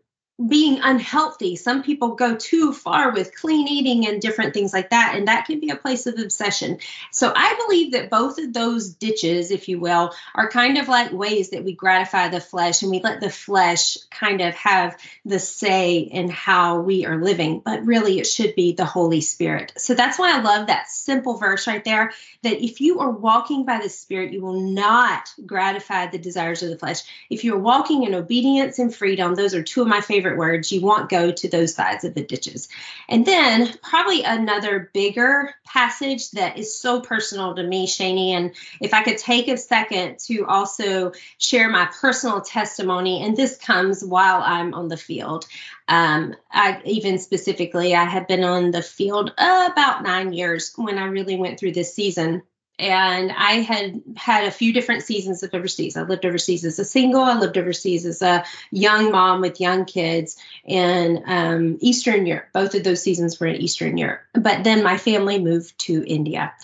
being 0.48 0.80
unhealthy. 0.82 1.56
Some 1.56 1.82
people 1.82 2.14
go 2.14 2.36
too 2.36 2.72
far 2.72 3.12
with 3.12 3.36
clean 3.36 3.68
eating 3.68 4.06
and 4.06 4.22
different 4.22 4.54
things 4.54 4.72
like 4.72 4.90
that, 4.90 5.14
and 5.14 5.28
that 5.28 5.46
can 5.46 5.60
be 5.60 5.70
a 5.70 5.76
place 5.76 6.06
of 6.06 6.18
obsession. 6.18 6.78
So 7.12 7.32
I 7.34 7.60
believe 7.66 7.92
that 7.92 8.10
both 8.10 8.38
of 8.38 8.52
those 8.52 8.94
ditches, 8.94 9.50
if 9.50 9.68
you 9.68 9.80
will, 9.80 10.14
are 10.34 10.48
kind 10.48 10.78
of 10.78 10.88
like 10.88 11.12
ways 11.12 11.50
that 11.50 11.64
we 11.64 11.74
gratify 11.74 12.28
the 12.28 12.40
flesh 12.40 12.82
and 12.82 12.90
we 12.90 13.00
let 13.00 13.20
the 13.20 13.30
flesh 13.30 13.98
kind 14.10 14.40
of 14.40 14.54
have 14.54 14.96
the 15.24 15.38
say 15.38 15.98
in 15.98 16.30
how 16.30 16.80
we 16.80 17.04
are 17.06 17.22
living, 17.22 17.60
but 17.64 17.84
really 17.84 18.18
it 18.18 18.26
should 18.26 18.54
be 18.54 18.72
the 18.72 18.84
Holy 18.84 19.20
Spirit. 19.20 19.72
So 19.76 19.94
that's 19.94 20.18
why 20.18 20.36
I 20.36 20.40
love 20.40 20.68
that 20.68 20.88
simple 20.88 21.36
verse 21.36 21.66
right 21.66 21.84
there 21.84 22.12
that 22.42 22.64
if 22.64 22.80
you 22.80 23.00
are 23.00 23.10
walking 23.10 23.64
by 23.64 23.80
the 23.82 23.88
Spirit, 23.88 24.32
you 24.32 24.40
will 24.40 24.60
not 24.60 25.32
gratify 25.44 26.06
the 26.06 26.18
desires 26.18 26.62
of 26.62 26.70
the 26.70 26.78
flesh. 26.78 27.00
If 27.28 27.44
you're 27.44 27.58
walking 27.58 28.04
in 28.04 28.14
obedience 28.14 28.78
and 28.78 28.94
freedom, 28.94 29.34
those 29.34 29.54
are 29.54 29.62
two 29.62 29.82
of 29.82 29.88
my 29.88 30.00
favorite 30.00 30.29
favorite 30.30 30.38
words, 30.38 30.72
you 30.72 30.80
won't 30.80 31.08
go 31.08 31.32
to 31.32 31.48
those 31.48 31.74
sides 31.74 32.04
of 32.04 32.14
the 32.14 32.24
ditches. 32.24 32.68
And 33.08 33.26
then 33.26 33.72
probably 33.82 34.22
another 34.22 34.90
bigger 34.92 35.52
passage 35.64 36.30
that 36.32 36.58
is 36.58 36.76
so 36.76 37.00
personal 37.00 37.54
to 37.54 37.62
me, 37.62 37.86
Shanee, 37.86 38.30
and 38.30 38.52
if 38.80 38.94
I 38.94 39.02
could 39.02 39.18
take 39.18 39.48
a 39.48 39.56
second 39.56 40.18
to 40.26 40.46
also 40.46 41.12
share 41.38 41.68
my 41.68 41.88
personal 42.00 42.40
testimony, 42.40 43.22
and 43.22 43.36
this 43.36 43.56
comes 43.56 44.04
while 44.04 44.42
I'm 44.42 44.74
on 44.74 44.88
the 44.88 44.96
field. 44.96 45.46
Um, 45.88 46.36
I 46.52 46.80
even 46.84 47.18
specifically, 47.18 47.94
I 47.94 48.04
had 48.04 48.28
been 48.28 48.44
on 48.44 48.70
the 48.70 48.82
field 48.82 49.32
about 49.36 50.04
nine 50.04 50.32
years 50.32 50.72
when 50.76 50.98
I 50.98 51.06
really 51.06 51.36
went 51.36 51.58
through 51.58 51.72
this 51.72 51.94
season 51.94 52.42
and 52.80 53.30
I 53.30 53.60
had 53.60 54.02
had 54.16 54.44
a 54.46 54.50
few 54.50 54.72
different 54.72 55.02
seasons 55.02 55.42
of 55.42 55.52
overseas. 55.52 55.96
I 55.96 56.02
lived 56.02 56.24
overseas 56.24 56.64
as 56.64 56.78
a 56.78 56.84
single. 56.84 57.20
I 57.20 57.38
lived 57.38 57.58
overseas 57.58 58.06
as 58.06 58.22
a 58.22 58.44
young 58.70 59.12
mom 59.12 59.42
with 59.42 59.60
young 59.60 59.84
kids 59.84 60.38
in 60.64 61.22
um, 61.26 61.76
Eastern 61.80 62.24
Europe. 62.24 62.46
Both 62.54 62.74
of 62.74 62.82
those 62.82 63.02
seasons 63.02 63.38
were 63.38 63.48
in 63.48 63.56
Eastern 63.56 63.98
Europe. 63.98 64.22
But 64.32 64.64
then 64.64 64.82
my 64.82 64.96
family 64.96 65.38
moved 65.38 65.78
to 65.80 66.02
India, 66.06 66.54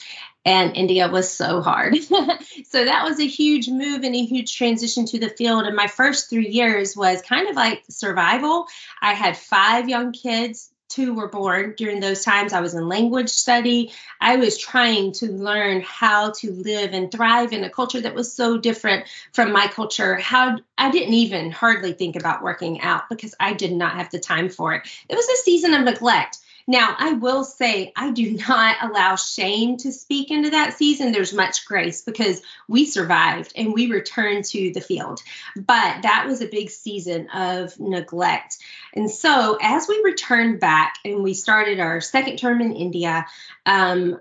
and 0.46 0.74
India 0.74 1.08
was 1.08 1.30
so 1.30 1.60
hard. 1.60 1.96
so 2.02 2.84
that 2.84 3.04
was 3.04 3.20
a 3.20 3.26
huge 3.26 3.68
move 3.68 4.02
and 4.02 4.14
a 4.14 4.24
huge 4.24 4.56
transition 4.56 5.04
to 5.06 5.18
the 5.18 5.28
field. 5.28 5.66
And 5.66 5.76
my 5.76 5.88
first 5.88 6.30
three 6.30 6.48
years 6.48 6.96
was 6.96 7.20
kind 7.20 7.48
of 7.48 7.56
like 7.56 7.82
survival. 7.90 8.68
I 9.02 9.12
had 9.12 9.36
five 9.36 9.88
young 9.88 10.12
kids, 10.12 10.70
two 10.88 11.14
were 11.14 11.28
born 11.28 11.74
during 11.76 12.00
those 12.00 12.24
times. 12.24 12.52
I 12.52 12.60
was 12.60 12.74
in 12.74 12.88
language 12.88 13.28
study. 13.28 13.92
I 14.20 14.36
was 14.36 14.56
trying 14.58 15.12
to 15.12 15.30
learn 15.30 15.82
how 15.82 16.32
to 16.38 16.52
live 16.52 16.92
and 16.92 17.10
thrive 17.10 17.52
in 17.52 17.64
a 17.64 17.70
culture 17.70 18.00
that 18.00 18.14
was 18.14 18.32
so 18.32 18.56
different 18.58 19.06
from 19.32 19.52
my 19.52 19.66
culture. 19.68 20.16
How 20.16 20.58
I 20.78 20.90
didn't 20.90 21.14
even 21.14 21.50
hardly 21.50 21.92
think 21.92 22.16
about 22.16 22.42
working 22.42 22.80
out 22.80 23.08
because 23.08 23.34
I 23.40 23.52
did 23.52 23.72
not 23.72 23.94
have 23.94 24.10
the 24.10 24.18
time 24.18 24.48
for 24.48 24.74
it. 24.74 24.88
It 25.08 25.16
was 25.16 25.28
a 25.28 25.42
season 25.42 25.74
of 25.74 25.82
neglect. 25.82 26.38
Now, 26.66 26.96
I 26.98 27.12
will 27.12 27.44
say 27.44 27.92
I 27.94 28.10
do 28.10 28.38
not 28.48 28.76
allow 28.82 29.16
shame 29.16 29.76
to 29.78 29.92
speak 29.92 30.30
into 30.30 30.50
that 30.50 30.74
season. 30.74 31.12
There's 31.12 31.32
much 31.32 31.64
grace 31.66 32.02
because 32.02 32.42
we 32.68 32.84
survived 32.84 33.52
and 33.56 33.72
we 33.72 33.90
returned 33.90 34.44
to 34.46 34.72
the 34.72 34.80
field. 34.80 35.22
But 35.54 36.02
that 36.02 36.26
was 36.26 36.40
a 36.40 36.48
big 36.48 36.70
season 36.70 37.28
of 37.30 37.78
neglect. 37.78 38.58
And 38.94 39.10
so, 39.10 39.58
as 39.60 39.86
we 39.88 40.00
returned 40.04 40.60
back 40.60 40.96
and 41.04 41.22
we 41.22 41.34
started 41.34 41.80
our 41.80 42.00
second 42.00 42.38
term 42.38 42.60
in 42.60 42.72
India, 42.72 43.26
um, 43.64 44.20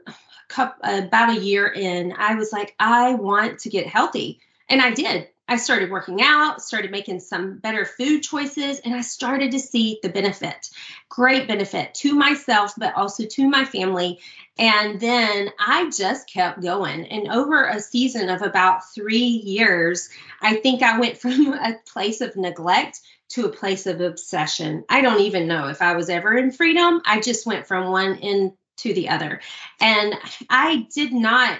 about 0.83 1.35
a 1.35 1.39
year 1.39 1.67
in, 1.67 2.13
I 2.17 2.35
was 2.35 2.51
like, 2.51 2.75
I 2.79 3.15
want 3.15 3.59
to 3.59 3.69
get 3.69 3.87
healthy. 3.87 4.39
And 4.69 4.81
I 4.81 4.91
did. 4.91 5.27
I 5.47 5.57
started 5.57 5.91
working 5.91 6.21
out, 6.21 6.61
started 6.61 6.91
making 6.91 7.19
some 7.19 7.57
better 7.59 7.85
food 7.85 8.21
choices, 8.21 8.79
and 8.79 8.95
I 8.95 9.01
started 9.01 9.51
to 9.51 9.59
see 9.59 9.99
the 10.01 10.09
benefit 10.09 10.69
great 11.15 11.47
benefit 11.47 11.93
to 11.93 12.13
myself, 12.13 12.73
but 12.77 12.93
also 12.95 13.25
to 13.25 13.49
my 13.49 13.63
family. 13.63 14.19
And 14.57 14.99
then 14.99 15.49
I 15.57 15.89
just 15.89 16.29
kept 16.29 16.61
going. 16.61 17.05
And 17.05 17.31
over 17.31 17.65
a 17.65 17.79
season 17.79 18.29
of 18.29 18.41
about 18.41 18.93
three 18.93 19.17
years, 19.19 20.09
I 20.41 20.55
think 20.55 20.83
I 20.83 20.99
went 20.99 21.17
from 21.21 21.53
a 21.53 21.75
place 21.87 22.19
of 22.19 22.35
neglect 22.35 22.99
to 23.29 23.45
a 23.45 23.51
place 23.51 23.87
of 23.87 24.01
obsession. 24.01 24.83
I 24.89 25.01
don't 25.01 25.21
even 25.21 25.47
know 25.47 25.67
if 25.69 25.81
I 25.81 25.95
was 25.95 26.09
ever 26.09 26.35
in 26.37 26.51
freedom. 26.51 27.01
I 27.05 27.21
just 27.21 27.45
went 27.45 27.65
from 27.65 27.91
one 27.91 28.17
end 28.17 28.51
to 28.77 28.93
the 28.93 29.09
other. 29.09 29.39
And 29.79 30.13
I 30.49 30.85
did 30.93 31.13
not 31.13 31.59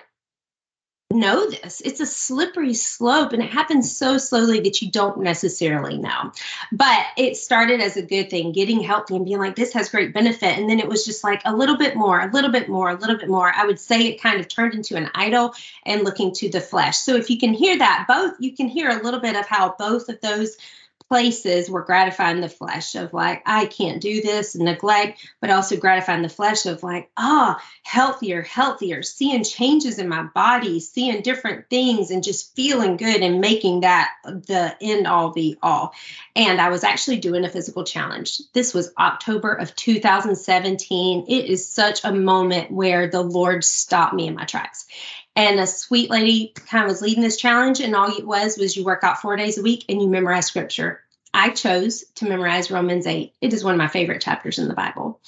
know 1.16 1.50
this. 1.50 1.82
It's 1.82 2.00
a 2.00 2.06
slippery 2.06 2.74
slope 2.74 3.34
and 3.34 3.42
it 3.42 3.50
happens 3.50 3.96
so 3.96 4.18
slowly 4.18 4.60
that 4.62 4.82
you 4.82 4.92
don't 4.92 5.22
necessarily 5.22 5.98
know. 5.98 6.32
But 6.72 7.06
it 7.18 7.38
started 7.38 7.82
as 7.82 7.98
a 7.98 8.02
good 8.02 8.30
thing, 8.30 8.52
getting 8.52 8.82
healthy 8.82 9.16
and 9.16 9.26
being 9.26 9.40
like, 9.40 9.56
this 9.56 9.74
has 9.74 9.90
great 9.90 10.14
benefit. 10.14 10.58
And 10.58 10.70
then 10.70 10.80
it 10.80 10.88
was 10.88 11.06
just 11.06 11.24
like 11.24 11.42
a 11.46 11.56
little 11.56 11.78
bit 11.78 11.96
more, 11.96 12.20
a 12.20 12.32
little 12.32 12.52
bit 12.52 12.70
more, 12.70 12.90
a 12.90 12.96
little 12.96 13.18
bit 13.18 13.30
more. 13.30 13.52
I 13.56 13.66
would 13.66 13.80
say 13.80 14.08
it 14.08 14.22
kind 14.22 14.40
of 14.40 14.48
turned 14.48 14.74
into 14.74 14.96
an 14.96 15.10
idol 15.16 15.54
and 15.86 16.04
looking 16.04 16.34
to 16.36 16.50
the 16.50 16.62
flesh. 16.62 16.98
So 16.98 17.16
if 17.16 17.30
you 17.30 17.40
can 17.40 17.54
hear 17.54 17.78
that, 17.78 18.06
both, 18.08 18.34
you 18.40 18.56
can 18.56 18.68
hear 18.68 18.90
a 18.90 19.02
little 19.02 19.20
bit 19.20 19.36
of 19.36 19.48
how 19.48 19.76
both 19.78 20.10
of 20.10 20.22
those 20.22 20.58
places 21.08 21.70
were 21.70 21.84
gratifying 21.84 22.42
the 22.42 22.50
flesh 22.50 22.96
of 22.96 23.14
like 23.14 23.42
i 23.46 23.66
can't 23.66 24.02
do 24.02 24.22
this 24.22 24.56
neglect 24.56 25.20
but 25.40 25.52
also 25.52 25.78
gratifying 25.78 26.24
the 26.24 26.30
flesh 26.30 26.66
of 26.66 26.82
like 26.82 27.10
ah 27.16 27.56
oh, 27.58 27.64
healthier 27.84 28.42
healthier 28.42 29.04
seeing 29.04 29.44
changes 29.44 30.00
in 30.00 30.10
my 30.10 30.24
body 30.34 30.80
seeing 30.80 31.22
different 31.22 31.70
things 31.70 32.10
and 32.10 32.24
just 32.24 32.56
feeling 32.56 32.98
good 32.98 33.22
and 33.22 33.40
making 33.40 33.82
that 33.82 34.12
the 34.24 34.76
end 34.82 35.06
all 35.06 35.32
be 35.32 35.58
all. 35.62 35.94
And 36.36 36.60
i 36.60 36.70
was 36.70 36.84
actually 36.84 37.18
doing 37.18 37.46
a 37.46 37.50
physical 37.50 37.84
challenge. 37.84 38.42
This 38.54 38.74
was 38.74 38.92
october 38.98 39.54
of 39.54 39.76
2017 39.76 41.26
it 41.28 41.46
is 41.46 41.68
such 41.68 42.04
a 42.04 42.12
moment 42.12 42.72
where 42.72 43.08
the 43.08 43.22
lord 43.22 43.64
stopped 43.64 44.14
me 44.14 44.28
in 44.28 44.36
my 44.36 44.46
tracks 44.46 44.86
and 45.36 45.60
a 45.60 45.68
sweet 45.68 46.10
lady 46.10 46.54
kind 46.68 46.86
of 46.86 46.90
was 46.90 47.02
leading 47.02 47.24
this 47.24 47.38
challenge 47.38 47.80
and 47.80 47.96
all 47.96 48.16
it 48.16 48.26
was 48.26 48.58
was 48.58 48.76
you 48.76 48.84
work 48.84 49.04
out 49.04 49.22
four 49.22 49.36
days 49.36 49.58
a 49.58 49.62
week 49.64 49.86
and 49.90 50.02
you 50.02 50.08
memorize 50.08 50.46
scripture 50.46 51.02
i 51.34 51.50
chose 51.50 52.04
to 52.16 52.28
memorize 52.28 52.72
romans 52.72 53.08
8 53.08 53.34
it 53.42 53.54
is 53.54 53.64
one 53.64 53.74
of 53.74 53.80
my 53.80 53.88
favorite 53.88 54.22
chapters 54.22 54.60
in 54.60 54.68
the 54.68 54.74
bible 54.74 55.20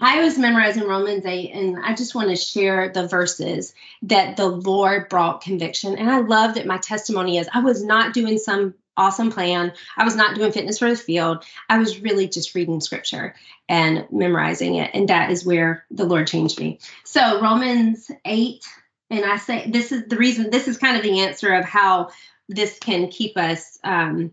i 0.00 0.22
was 0.22 0.38
memorizing 0.38 0.84
romans 0.84 1.24
8 1.26 1.52
and 1.52 1.84
i 1.84 1.94
just 1.94 2.14
want 2.14 2.30
to 2.30 2.36
share 2.36 2.88
the 2.88 3.06
verses 3.06 3.74
that 4.02 4.36
the 4.36 4.46
lord 4.46 5.08
brought 5.08 5.42
conviction 5.42 5.96
and 5.96 6.10
i 6.10 6.20
love 6.20 6.54
that 6.54 6.66
my 6.66 6.78
testimony 6.78 7.38
is 7.38 7.48
i 7.52 7.60
was 7.60 7.84
not 7.84 8.14
doing 8.14 8.38
some 8.38 8.74
awesome 8.96 9.32
plan. 9.32 9.72
I 9.96 10.04
was 10.04 10.14
not 10.14 10.36
doing 10.36 10.52
fitness 10.52 10.78
for 10.78 10.88
the 10.88 10.96
field. 10.96 11.44
I 11.68 11.78
was 11.78 12.00
really 12.00 12.28
just 12.28 12.54
reading 12.54 12.80
scripture 12.80 13.34
and 13.68 14.06
memorizing 14.10 14.76
it. 14.76 14.92
And 14.94 15.08
that 15.08 15.32
is 15.32 15.44
where 15.44 15.84
the 15.90 16.04
Lord 16.04 16.26
changed 16.28 16.60
me. 16.60 16.78
So, 17.02 17.40
Romans 17.40 18.10
8 18.24 18.64
and 19.10 19.24
I 19.24 19.36
say 19.36 19.70
this 19.70 19.92
is 19.92 20.06
the 20.08 20.16
reason, 20.16 20.50
this 20.50 20.68
is 20.68 20.78
kind 20.78 20.96
of 20.96 21.02
the 21.02 21.20
answer 21.20 21.52
of 21.54 21.64
how 21.64 22.10
this 22.48 22.78
can 22.78 23.08
keep 23.08 23.36
us 23.36 23.78
um, 23.84 24.32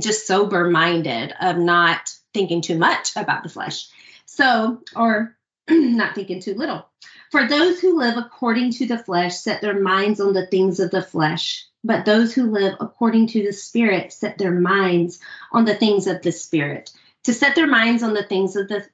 just 0.00 0.26
sober 0.26 0.70
minded 0.70 1.34
of 1.40 1.58
not 1.58 2.10
thinking 2.32 2.62
too 2.62 2.78
much 2.78 3.16
about 3.16 3.42
the 3.42 3.48
flesh. 3.48 3.88
So, 4.26 4.82
or 4.94 5.36
not 5.70 6.14
thinking 6.14 6.40
too 6.40 6.54
little. 6.54 6.86
For 7.30 7.48
those 7.48 7.80
who 7.80 7.98
live 7.98 8.16
according 8.16 8.72
to 8.72 8.86
the 8.86 8.98
flesh 8.98 9.36
set 9.36 9.60
their 9.60 9.80
minds 9.80 10.20
on 10.20 10.32
the 10.32 10.46
things 10.46 10.80
of 10.80 10.90
the 10.90 11.02
flesh, 11.02 11.66
but 11.82 12.04
those 12.04 12.32
who 12.32 12.50
live 12.50 12.76
according 12.80 13.28
to 13.28 13.42
the 13.42 13.52
Spirit 13.52 14.12
set 14.12 14.38
their 14.38 14.52
minds 14.52 15.20
on 15.52 15.64
the 15.64 15.74
things 15.74 16.06
of 16.06 16.22
the 16.22 16.32
Spirit. 16.32 16.92
To 17.24 17.32
set 17.32 17.54
their 17.54 17.66
minds 17.66 18.02
on 18.02 18.14
the 18.14 18.22
things 18.22 18.56
of 18.56 18.68
the 18.68 18.86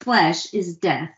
flesh 0.00 0.52
is 0.54 0.76
death, 0.76 1.14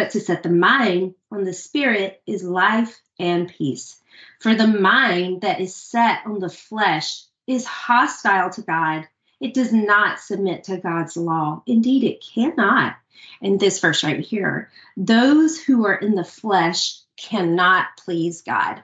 but 0.00 0.12
to 0.12 0.20
set 0.20 0.42
the 0.42 0.48
mind 0.48 1.14
on 1.30 1.44
the 1.44 1.52
spirit 1.52 2.22
is 2.26 2.42
life 2.42 3.02
and 3.18 3.48
peace. 3.48 4.00
For 4.38 4.54
the 4.54 4.66
mind 4.66 5.42
that 5.42 5.60
is 5.60 5.76
set 5.76 6.20
on 6.24 6.38
the 6.38 6.48
flesh 6.48 7.22
is 7.46 7.66
hostile 7.66 8.48
to 8.48 8.62
God. 8.62 9.06
It 9.42 9.52
does 9.52 9.74
not 9.74 10.18
submit 10.18 10.64
to 10.64 10.78
God's 10.78 11.18
law. 11.18 11.62
Indeed, 11.66 12.04
it 12.04 12.24
cannot. 12.34 12.96
And 13.42 13.60
this 13.60 13.78
verse 13.80 14.02
right 14.02 14.20
here 14.20 14.70
those 14.96 15.62
who 15.62 15.84
are 15.84 15.96
in 15.96 16.14
the 16.14 16.24
flesh 16.24 16.98
cannot 17.18 17.88
please 17.98 18.40
God. 18.40 18.82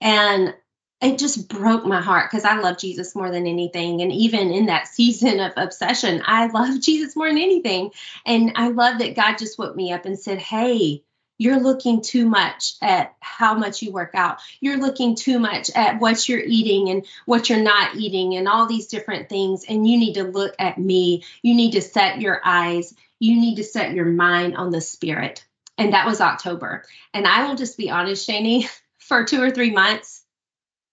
And 0.00 0.56
it 1.02 1.18
just 1.18 1.48
broke 1.48 1.84
my 1.84 2.00
heart 2.00 2.30
because 2.30 2.44
I 2.44 2.60
love 2.60 2.78
Jesus 2.78 3.16
more 3.16 3.30
than 3.30 3.46
anything. 3.46 4.00
And 4.02 4.12
even 4.12 4.52
in 4.52 4.66
that 4.66 4.86
season 4.92 5.40
of 5.40 5.52
obsession, 5.56 6.22
I 6.24 6.46
love 6.46 6.80
Jesus 6.80 7.16
more 7.16 7.28
than 7.28 7.38
anything. 7.38 7.90
And 8.24 8.52
I 8.56 8.68
love 8.68 8.98
that 8.98 9.16
God 9.16 9.38
just 9.38 9.58
woke 9.58 9.74
me 9.74 9.92
up 9.92 10.06
and 10.06 10.18
said, 10.18 10.38
Hey, 10.38 11.02
you're 11.38 11.60
looking 11.60 12.02
too 12.02 12.28
much 12.28 12.74
at 12.80 13.16
how 13.18 13.54
much 13.54 13.82
you 13.82 13.90
work 13.90 14.14
out. 14.14 14.38
You're 14.60 14.76
looking 14.76 15.16
too 15.16 15.40
much 15.40 15.70
at 15.74 15.98
what 15.98 16.28
you're 16.28 16.38
eating 16.38 16.88
and 16.88 17.04
what 17.26 17.50
you're 17.50 17.62
not 17.62 17.96
eating 17.96 18.36
and 18.36 18.46
all 18.46 18.66
these 18.66 18.86
different 18.86 19.28
things. 19.28 19.64
And 19.68 19.88
you 19.88 19.98
need 19.98 20.14
to 20.14 20.24
look 20.24 20.54
at 20.60 20.78
me. 20.78 21.24
You 21.42 21.56
need 21.56 21.72
to 21.72 21.80
set 21.80 22.20
your 22.20 22.40
eyes, 22.44 22.94
you 23.18 23.40
need 23.40 23.56
to 23.56 23.64
set 23.64 23.92
your 23.92 24.04
mind 24.04 24.56
on 24.56 24.70
the 24.70 24.80
spirit. 24.80 25.44
And 25.78 25.94
that 25.94 26.06
was 26.06 26.20
October. 26.20 26.84
And 27.12 27.26
I 27.26 27.48
will 27.48 27.56
just 27.56 27.76
be 27.76 27.90
honest, 27.90 28.28
Shanee, 28.28 28.68
for 28.98 29.24
two 29.24 29.42
or 29.42 29.50
three 29.50 29.72
months, 29.72 30.21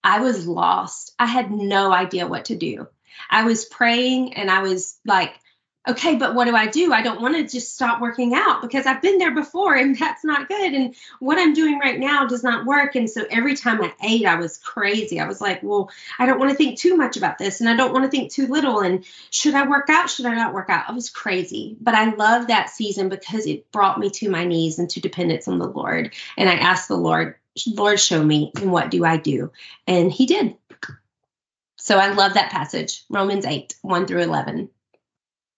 I 0.03 0.19
was 0.19 0.47
lost. 0.47 1.13
I 1.19 1.25
had 1.25 1.51
no 1.51 1.91
idea 1.91 2.27
what 2.27 2.45
to 2.45 2.55
do. 2.55 2.87
I 3.29 3.43
was 3.43 3.65
praying 3.65 4.35
and 4.35 4.49
I 4.49 4.61
was 4.61 4.97
like, 5.05 5.33
okay, 5.87 6.15
but 6.15 6.35
what 6.35 6.45
do 6.45 6.55
I 6.55 6.67
do? 6.67 6.91
I 6.91 7.01
don't 7.01 7.21
want 7.21 7.35
to 7.35 7.47
just 7.47 7.73
stop 7.73 8.01
working 8.01 8.33
out 8.33 8.61
because 8.61 8.85
I've 8.85 9.01
been 9.01 9.17
there 9.17 9.33
before 9.33 9.75
and 9.75 9.95
that's 9.99 10.23
not 10.23 10.47
good. 10.47 10.73
And 10.73 10.95
what 11.19 11.39
I'm 11.39 11.53
doing 11.53 11.79
right 11.79 11.99
now 11.99 12.27
does 12.27 12.43
not 12.43 12.65
work. 12.65 12.95
And 12.95 13.09
so 13.09 13.25
every 13.29 13.55
time 13.55 13.81
I 13.81 13.93
ate, 14.03 14.25
I 14.25 14.35
was 14.35 14.57
crazy. 14.57 15.19
I 15.19 15.27
was 15.27 15.41
like, 15.41 15.63
well, 15.63 15.89
I 16.17 16.25
don't 16.25 16.39
want 16.39 16.51
to 16.51 16.57
think 16.57 16.77
too 16.77 16.95
much 16.95 17.17
about 17.17 17.37
this 17.37 17.61
and 17.61 17.69
I 17.69 17.75
don't 17.75 17.93
want 17.93 18.05
to 18.05 18.11
think 18.11 18.31
too 18.31 18.47
little. 18.47 18.81
And 18.81 19.05
should 19.29 19.55
I 19.55 19.67
work 19.67 19.89
out? 19.89 20.09
Should 20.09 20.25
I 20.25 20.35
not 20.35 20.53
work 20.53 20.69
out? 20.69 20.89
I 20.89 20.91
was 20.91 21.09
crazy. 21.09 21.77
But 21.79 21.95
I 21.95 22.13
love 22.13 22.47
that 22.47 22.69
season 22.69 23.09
because 23.09 23.45
it 23.47 23.71
brought 23.71 23.99
me 23.99 24.09
to 24.11 24.29
my 24.29 24.45
knees 24.45 24.79
and 24.79 24.89
to 24.91 25.01
dependence 25.01 25.47
on 25.47 25.59
the 25.59 25.67
Lord. 25.67 26.13
And 26.37 26.49
I 26.49 26.55
asked 26.55 26.87
the 26.87 26.97
Lord, 26.97 27.35
Lord, 27.67 27.99
show 27.99 28.23
me, 28.23 28.51
and 28.55 28.71
what 28.71 28.91
do 28.91 29.03
I 29.05 29.17
do? 29.17 29.51
And 29.87 30.11
he 30.11 30.25
did. 30.25 30.55
So 31.77 31.97
I 31.97 32.09
love 32.09 32.33
that 32.33 32.51
passage, 32.51 33.03
Romans 33.09 33.45
8, 33.45 33.75
1 33.81 34.05
through 34.05 34.21
11. 34.21 34.69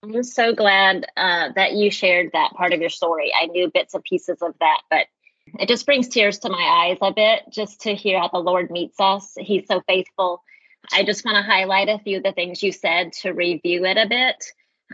I'm 0.04 0.24
so 0.24 0.54
glad 0.54 1.06
uh, 1.16 1.50
that 1.56 1.74
you 1.74 1.92
shared 1.92 2.32
that 2.34 2.54
part 2.54 2.74
of 2.74 2.82
your 2.82 2.90
story. 2.90 3.32
I 3.40 3.48
knew 3.48 3.70
bits 3.72 3.94
and 3.94 4.04
pieces 4.04 4.42
of 4.42 4.56
that, 4.60 4.82
but 4.90 5.06
it 5.60 5.68
just 5.68 5.86
brings 5.86 6.08
tears 6.08 6.40
to 6.40 6.50
my 6.50 6.90
eyes 6.90 6.98
a 7.02 7.14
bit 7.14 7.44
just 7.52 7.82
to 7.82 7.94
hear 7.94 8.20
how 8.20 8.30
the 8.30 8.40
Lord 8.40 8.72
meets 8.72 9.00
us. 9.00 9.34
He's 9.38 9.68
so 9.68 9.82
faithful. 9.88 10.42
I 10.92 11.04
just 11.04 11.24
want 11.26 11.36
to 11.38 11.44
highlight 11.44 11.90
a 11.90 12.00
few 12.00 12.18
of 12.18 12.24
the 12.24 12.32
things 12.32 12.64
you 12.64 12.72
said 12.72 13.14
to 13.22 13.32
review 13.32 13.86
it 13.86 13.98
a 13.98 14.08
bit. 14.08 14.44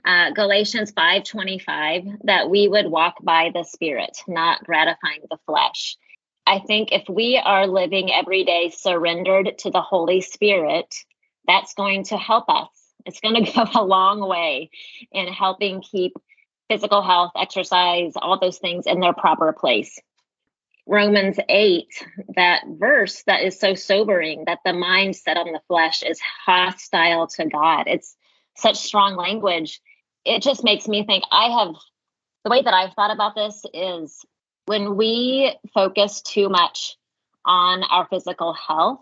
Uh, 0.05 0.31
Galatians 0.31 0.91
5:25 0.91 2.19
that 2.23 2.49
we 2.49 2.67
would 2.67 2.87
walk 2.87 3.15
by 3.21 3.51
the 3.53 3.63
spirit, 3.63 4.17
not 4.27 4.63
gratifying 4.63 5.21
the 5.29 5.37
flesh. 5.45 5.97
I 6.47 6.59
think 6.59 6.93
if 6.93 7.09
we 7.09 7.37
are 7.37 7.67
living 7.67 8.09
every 8.11 8.45
day 8.45 8.69
surrendered 8.69 9.57
to 9.59 9.69
the 9.69 9.81
Holy 9.81 10.21
Spirit, 10.21 10.95
that's 11.45 11.73
going 11.73 12.05
to 12.05 12.17
help 12.17 12.45
us. 12.47 12.69
It's 13.05 13.19
going 13.19 13.43
to 13.45 13.51
go 13.51 13.65
a 13.75 13.83
long 13.83 14.25
way 14.25 14.69
in 15.11 15.27
helping 15.27 15.81
keep 15.81 16.13
physical 16.69 17.01
health, 17.01 17.31
exercise, 17.35 18.13
all 18.15 18.39
those 18.39 18.59
things 18.59 18.85
in 18.87 19.01
their 19.01 19.13
proper 19.13 19.51
place. 19.51 19.99
Romans 20.87 21.37
8, 21.49 21.85
that 22.37 22.63
verse 22.65 23.23
that 23.27 23.43
is 23.43 23.59
so 23.59 23.75
sobering 23.75 24.45
that 24.45 24.59
the 24.63 24.71
mind 24.71 25.17
set 25.17 25.35
on 25.35 25.51
the 25.51 25.59
flesh 25.67 26.01
is 26.01 26.17
hostile 26.45 27.27
to 27.27 27.45
God. 27.45 27.87
It's 27.87 28.15
such 28.55 28.77
strong 28.77 29.17
language. 29.17 29.81
It 30.23 30.41
just 30.41 30.63
makes 30.63 30.87
me 30.87 31.05
think 31.05 31.25
I 31.29 31.59
have 31.59 31.75
the 32.45 32.49
way 32.49 32.61
that 32.61 32.73
I've 32.73 32.93
thought 32.93 33.11
about 33.11 33.35
this 33.35 33.65
is 33.73 34.25
when 34.67 34.97
we 34.97 35.55
focus 35.73 36.21
too 36.21 36.49
much 36.49 36.97
on 37.45 37.83
our 37.83 38.05
physical 38.07 38.53
health, 38.53 38.99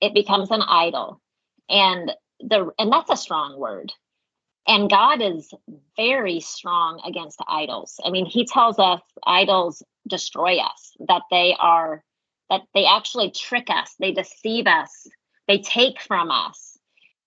it 0.00 0.14
becomes 0.14 0.50
an 0.50 0.62
idol. 0.62 1.20
And 1.68 2.12
the 2.40 2.70
and 2.78 2.92
that's 2.92 3.10
a 3.10 3.16
strong 3.16 3.58
word. 3.58 3.92
And 4.68 4.90
God 4.90 5.20
is 5.20 5.52
very 5.96 6.40
strong 6.40 7.00
against 7.04 7.42
idols. 7.48 7.98
I 8.04 8.10
mean, 8.10 8.26
he 8.26 8.46
tells 8.46 8.78
us 8.78 9.00
idols 9.26 9.82
destroy 10.06 10.58
us, 10.58 10.92
that 11.08 11.22
they 11.30 11.56
are 11.58 12.04
that 12.50 12.62
they 12.74 12.84
actually 12.84 13.30
trick 13.30 13.68
us, 13.70 13.94
they 13.98 14.12
deceive 14.12 14.66
us, 14.66 15.06
they 15.48 15.58
take 15.58 16.00
from 16.00 16.30
us. 16.30 16.78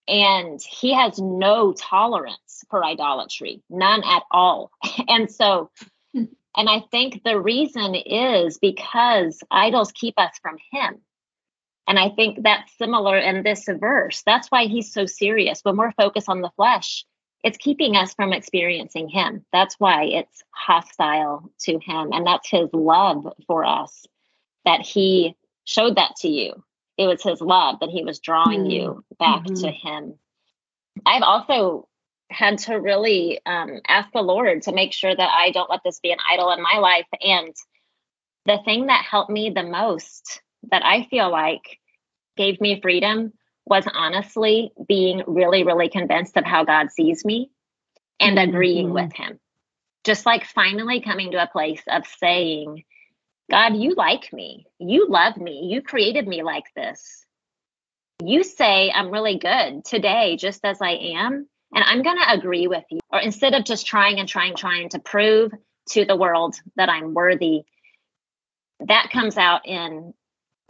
And 0.08 0.60
he 0.62 0.94
has 0.94 1.20
no 1.20 1.74
tolerance 1.74 2.64
for 2.70 2.86
idolatry, 2.86 3.64
none 3.68 4.04
at 4.04 4.24
all. 4.30 4.72
And 5.08 5.30
so 5.32 5.72
and 6.58 6.68
I 6.68 6.82
think 6.92 7.24
the 7.24 7.40
reason 7.40 7.94
is 7.94 8.58
because 8.58 9.40
idols 9.52 9.92
keep 9.92 10.16
us 10.18 10.34
from 10.42 10.58
Him. 10.72 11.02
And 11.88 12.00
I 12.00 12.10
think 12.10 12.44
that's 12.44 12.76
similar 12.78 13.18
in 13.18 13.44
this 13.44 13.66
verse. 13.68 14.24
That's 14.26 14.50
why 14.50 14.66
he's 14.66 14.92
so 14.92 15.06
serious. 15.06 15.62
When 15.64 15.78
we're 15.78 15.94
focused 15.94 16.28
on 16.28 16.42
the 16.42 16.52
flesh, 16.58 17.06
it's 17.44 17.58
keeping 17.58 17.96
us 17.96 18.14
from 18.16 18.34
experiencing 18.34 19.08
Him. 19.08 19.46
That's 19.54 19.76
why 19.78 20.06
it's 20.06 20.44
hostile 20.50 21.50
to 21.62 21.74
Him. 21.74 22.12
And 22.12 22.26
that's 22.26 22.50
His 22.50 22.70
love 22.74 23.32
for 23.46 23.64
us 23.64 24.06
that 24.66 24.82
He 24.82 25.36
showed 25.64 25.96
that 25.96 26.16
to 26.22 26.28
you. 26.28 26.64
It 26.98 27.06
was 27.06 27.22
His 27.22 27.40
love 27.40 27.80
that 27.82 27.90
He 27.90 28.04
was 28.04 28.20
drawing 28.20 28.62
mm-hmm. 28.62 28.72
you 28.72 29.06
back 29.20 29.44
mm-hmm. 29.44 29.64
to 29.64 29.72
Him. 29.72 30.16
I've 31.06 31.22
also 31.22 31.88
had 32.30 32.60
to 32.60 32.76
really 32.76 33.40
um, 33.46 33.80
ask 33.88 34.12
the 34.12 34.22
Lord 34.22 34.64
to 34.64 34.74
make 34.74 34.94
sure 34.94 35.16
that 35.16 35.32
I 35.34 35.52
don't 35.52 35.70
let 35.70 35.82
this 35.84 36.00
be 36.00 36.12
an 36.12 36.18
idol 36.30 36.52
in 36.52 36.62
my 36.62 36.78
life. 36.80 37.08
And 37.22 37.56
the 38.46 38.60
thing 38.66 38.88
that 38.88 39.06
helped 39.06 39.30
me 39.30 39.50
the 39.50 39.64
most, 39.64 40.42
that 40.72 40.86
I 40.86 41.08
feel 41.10 41.32
like 41.32 41.80
gave 42.36 42.60
me 42.60 42.82
freedom, 42.82 43.34
was 43.66 43.86
honestly 43.94 44.72
being 44.88 45.24
really, 45.28 45.64
really 45.64 45.90
convinced 45.90 46.38
of 46.38 46.46
how 46.46 46.64
God 46.64 46.92
sees 46.92 47.26
me 47.26 47.52
and 48.20 48.38
mm-hmm. 48.38 48.50
agreeing 48.50 48.94
with 48.94 49.14
Him. 49.14 49.40
Just 50.04 50.26
like 50.26 50.46
finally 50.46 51.02
coming 51.02 51.32
to 51.32 51.44
a 51.44 51.48
place 51.48 51.82
of 51.88 52.08
saying, 52.20 52.86
God, 53.50 53.76
you 53.76 53.94
like 53.96 54.32
me. 54.32 54.68
You 54.80 55.08
love 55.10 55.38
me. 55.38 55.70
You 55.72 55.82
created 55.82 56.28
me 56.28 56.44
like 56.44 56.66
this. 56.76 57.26
You 58.24 58.44
say 58.44 58.92
I'm 58.92 59.12
really 59.12 59.38
good 59.38 59.86
today, 59.86 60.38
just 60.38 60.66
as 60.66 60.82
I 60.82 60.92
am. 60.92 61.48
And 61.74 61.84
I'm 61.84 62.02
going 62.02 62.18
to 62.18 62.32
agree 62.32 62.68
with 62.68 62.84
you. 62.90 63.00
Or 63.12 63.20
instead 63.20 63.54
of 63.54 63.66
just 63.66 63.86
trying 63.86 64.20
and 64.20 64.28
trying, 64.28 64.56
trying 64.56 64.90
to 64.90 65.00
prove 65.00 65.52
to 65.90 66.06
the 66.06 66.16
world 66.16 66.56
that 66.76 66.90
I'm 66.90 67.14
worthy, 67.14 67.64
that 68.88 69.10
comes 69.12 69.38
out 69.38 69.68
in 69.68 70.14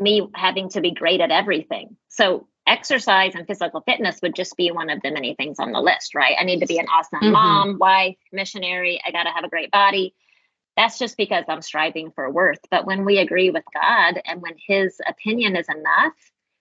me 0.02 0.28
having 0.36 0.70
to 0.70 0.82
be 0.82 0.92
great 0.92 1.22
at 1.22 1.32
everything. 1.32 1.98
So, 2.10 2.48
exercise 2.66 3.34
and 3.34 3.48
physical 3.48 3.80
fitness 3.82 4.20
would 4.22 4.36
just 4.36 4.58
be 4.58 4.72
one 4.72 4.90
of 4.90 5.02
the 5.02 5.10
many 5.10 5.34
things 5.36 5.58
on 5.58 5.72
the 5.72 5.80
list, 5.80 6.14
right? 6.14 6.36
I 6.38 6.44
need 6.44 6.60
to 6.60 6.66
be 6.66 6.80
an 6.80 6.88
awesome 6.90 7.20
mm-hmm. 7.20 7.32
mom, 7.32 7.78
wife, 7.80 8.18
missionary. 8.34 9.02
I 9.06 9.12
got 9.12 9.24
to 9.24 9.30
have 9.30 9.46
a 9.46 9.50
great 9.50 9.72
body. 9.72 10.14
That's 10.76 11.00
just 11.00 11.16
because 11.16 11.46
I'm 11.48 11.62
striving 11.62 12.12
for 12.12 12.30
worth. 12.30 12.60
But 12.70 12.86
when 12.86 13.06
we 13.06 13.20
agree 13.20 13.52
with 13.52 13.64
God 13.74 14.22
and 14.26 14.42
when 14.42 14.56
His 14.68 15.00
opinion 15.08 15.56
is 15.56 15.68
enough, 15.70 16.14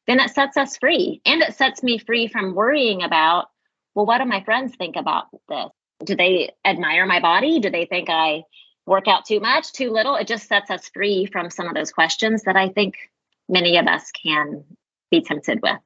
then 0.07 0.21
it 0.21 0.31
sets 0.31 0.57
us 0.57 0.77
free. 0.79 1.21
And 1.27 1.43
it 1.43 1.57
sets 1.57 1.83
me 1.83 1.99
free 1.99 2.29
from 2.29 2.55
worrying 2.55 3.03
about 3.03 3.49
well, 3.97 4.05
what 4.05 4.19
do 4.19 4.27
my 4.27 4.45
friends 4.45 4.77
think 4.77 4.95
about 4.95 5.29
this? 5.49 5.71
Do 6.05 6.15
they 6.15 6.51
admire 6.65 7.07
my 7.07 7.21
body? 7.21 7.61
Do 7.61 7.71
they 7.71 7.87
think 7.87 8.11
I 8.11 8.43
work 8.85 9.09
out 9.09 9.25
too 9.25 9.41
much, 9.41 9.73
too 9.73 9.91
little? 9.91 10.17
It 10.17 10.29
just 10.29 10.47
sets 10.47 10.71
us 10.71 10.89
free 10.93 11.27
from 11.33 11.49
some 11.49 11.67
of 11.67 11.75
those 11.75 11.93
questions 11.93 12.43
that 12.43 12.57
I 12.57 12.69
think 12.69 12.97
many 13.49 13.79
of 13.79 13.87
us 13.87 14.13
can 14.13 14.65
be 15.11 15.23
tempted 15.23 15.61
with. 15.63 15.81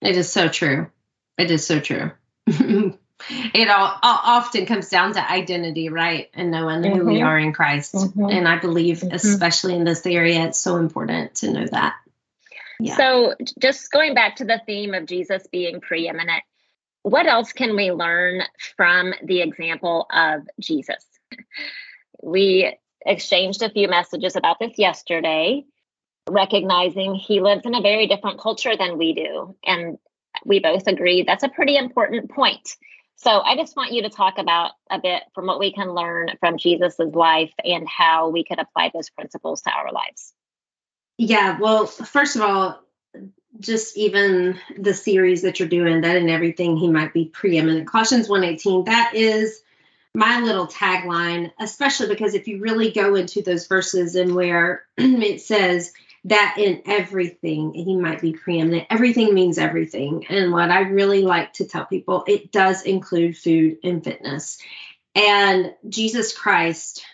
It 0.00 0.16
is 0.16 0.30
so 0.32 0.48
true. 0.48 0.90
It 1.38 1.52
is 1.52 1.64
so 1.64 1.78
true. 1.78 2.10
it 2.48 3.68
all, 3.68 3.98
often 4.02 4.66
comes 4.66 4.88
down 4.88 5.12
to 5.12 5.30
identity, 5.30 5.88
right? 5.88 6.30
And 6.34 6.50
knowing 6.50 6.82
mm-hmm. 6.82 6.98
who 6.98 7.06
we 7.06 7.14
mm-hmm. 7.18 7.26
are 7.26 7.38
in 7.38 7.52
Christ. 7.52 7.94
Mm-hmm. 7.94 8.24
And 8.28 8.48
I 8.48 8.58
believe, 8.58 8.98
mm-hmm. 8.98 9.14
especially 9.14 9.76
in 9.76 9.84
this 9.84 10.04
area, 10.04 10.46
it's 10.46 10.58
so 10.58 10.78
important 10.78 11.36
to 11.36 11.52
know 11.52 11.66
that. 11.70 11.94
Yeah. 12.80 12.96
So, 12.96 13.34
just 13.60 13.92
going 13.92 14.14
back 14.14 14.36
to 14.36 14.44
the 14.44 14.60
theme 14.66 14.92
of 14.94 15.06
Jesus 15.06 15.46
being 15.52 15.80
preeminent, 15.80 16.42
what 17.02 17.26
else 17.26 17.52
can 17.52 17.76
we 17.76 17.92
learn 17.92 18.42
from 18.76 19.12
the 19.24 19.42
example 19.42 20.06
of 20.12 20.42
Jesus? 20.60 21.04
We 22.22 22.76
exchanged 23.04 23.62
a 23.62 23.70
few 23.70 23.88
messages 23.88 24.36
about 24.36 24.58
this 24.60 24.78
yesterday, 24.78 25.64
recognizing 26.28 27.14
he 27.14 27.40
lives 27.40 27.66
in 27.66 27.74
a 27.74 27.80
very 27.80 28.06
different 28.06 28.40
culture 28.40 28.76
than 28.76 28.98
we 28.98 29.14
do. 29.14 29.56
And 29.64 29.98
we 30.44 30.60
both 30.60 30.86
agree 30.86 31.22
that's 31.22 31.42
a 31.42 31.48
pretty 31.48 31.76
important 31.76 32.30
point. 32.30 32.76
So 33.16 33.40
I 33.40 33.56
just 33.56 33.76
want 33.76 33.92
you 33.92 34.02
to 34.02 34.08
talk 34.08 34.38
about 34.38 34.72
a 34.90 34.98
bit 35.00 35.22
from 35.34 35.46
what 35.46 35.58
we 35.58 35.72
can 35.72 35.94
learn 35.94 36.30
from 36.40 36.58
Jesus's 36.58 37.14
life 37.14 37.52
and 37.64 37.86
how 37.88 38.30
we 38.30 38.44
could 38.44 38.58
apply 38.58 38.90
those 38.92 39.10
principles 39.10 39.62
to 39.62 39.70
our 39.70 39.92
lives. 39.92 40.32
Yeah, 41.18 41.58
well, 41.60 41.86
first 41.86 42.36
of 42.36 42.42
all, 42.42 42.80
just 43.60 43.96
even 43.96 44.58
the 44.76 44.94
series 44.94 45.42
that 45.42 45.58
you're 45.58 45.68
doing, 45.68 46.00
that 46.00 46.16
and 46.16 46.30
everything, 46.30 46.76
he 46.76 46.88
might 46.88 47.12
be 47.12 47.26
preeminent. 47.26 47.86
Colossians 47.88 48.28
118, 48.28 48.84
that 48.84 49.12
is 49.14 49.62
my 50.14 50.40
little 50.40 50.66
tagline, 50.66 51.52
especially 51.58 52.08
because 52.08 52.34
if 52.34 52.48
you 52.48 52.60
really 52.60 52.90
go 52.90 53.14
into 53.14 53.42
those 53.42 53.66
verses 53.66 54.14
and 54.14 54.34
where 54.34 54.84
it 54.96 55.40
says, 55.40 55.92
that 56.24 56.56
in 56.58 56.82
everything 56.86 57.74
he 57.74 57.96
might 57.96 58.20
be 58.20 58.32
preeminent. 58.32 58.86
Everything 58.90 59.34
means 59.34 59.58
everything. 59.58 60.26
And 60.28 60.52
what 60.52 60.70
I 60.70 60.82
really 60.82 61.22
like 61.22 61.54
to 61.54 61.64
tell 61.64 61.84
people, 61.84 62.24
it 62.26 62.52
does 62.52 62.82
include 62.82 63.36
food 63.36 63.78
and 63.82 64.04
fitness. 64.04 64.58
And 65.14 65.74
Jesus 65.88 66.36
Christ 66.36 67.04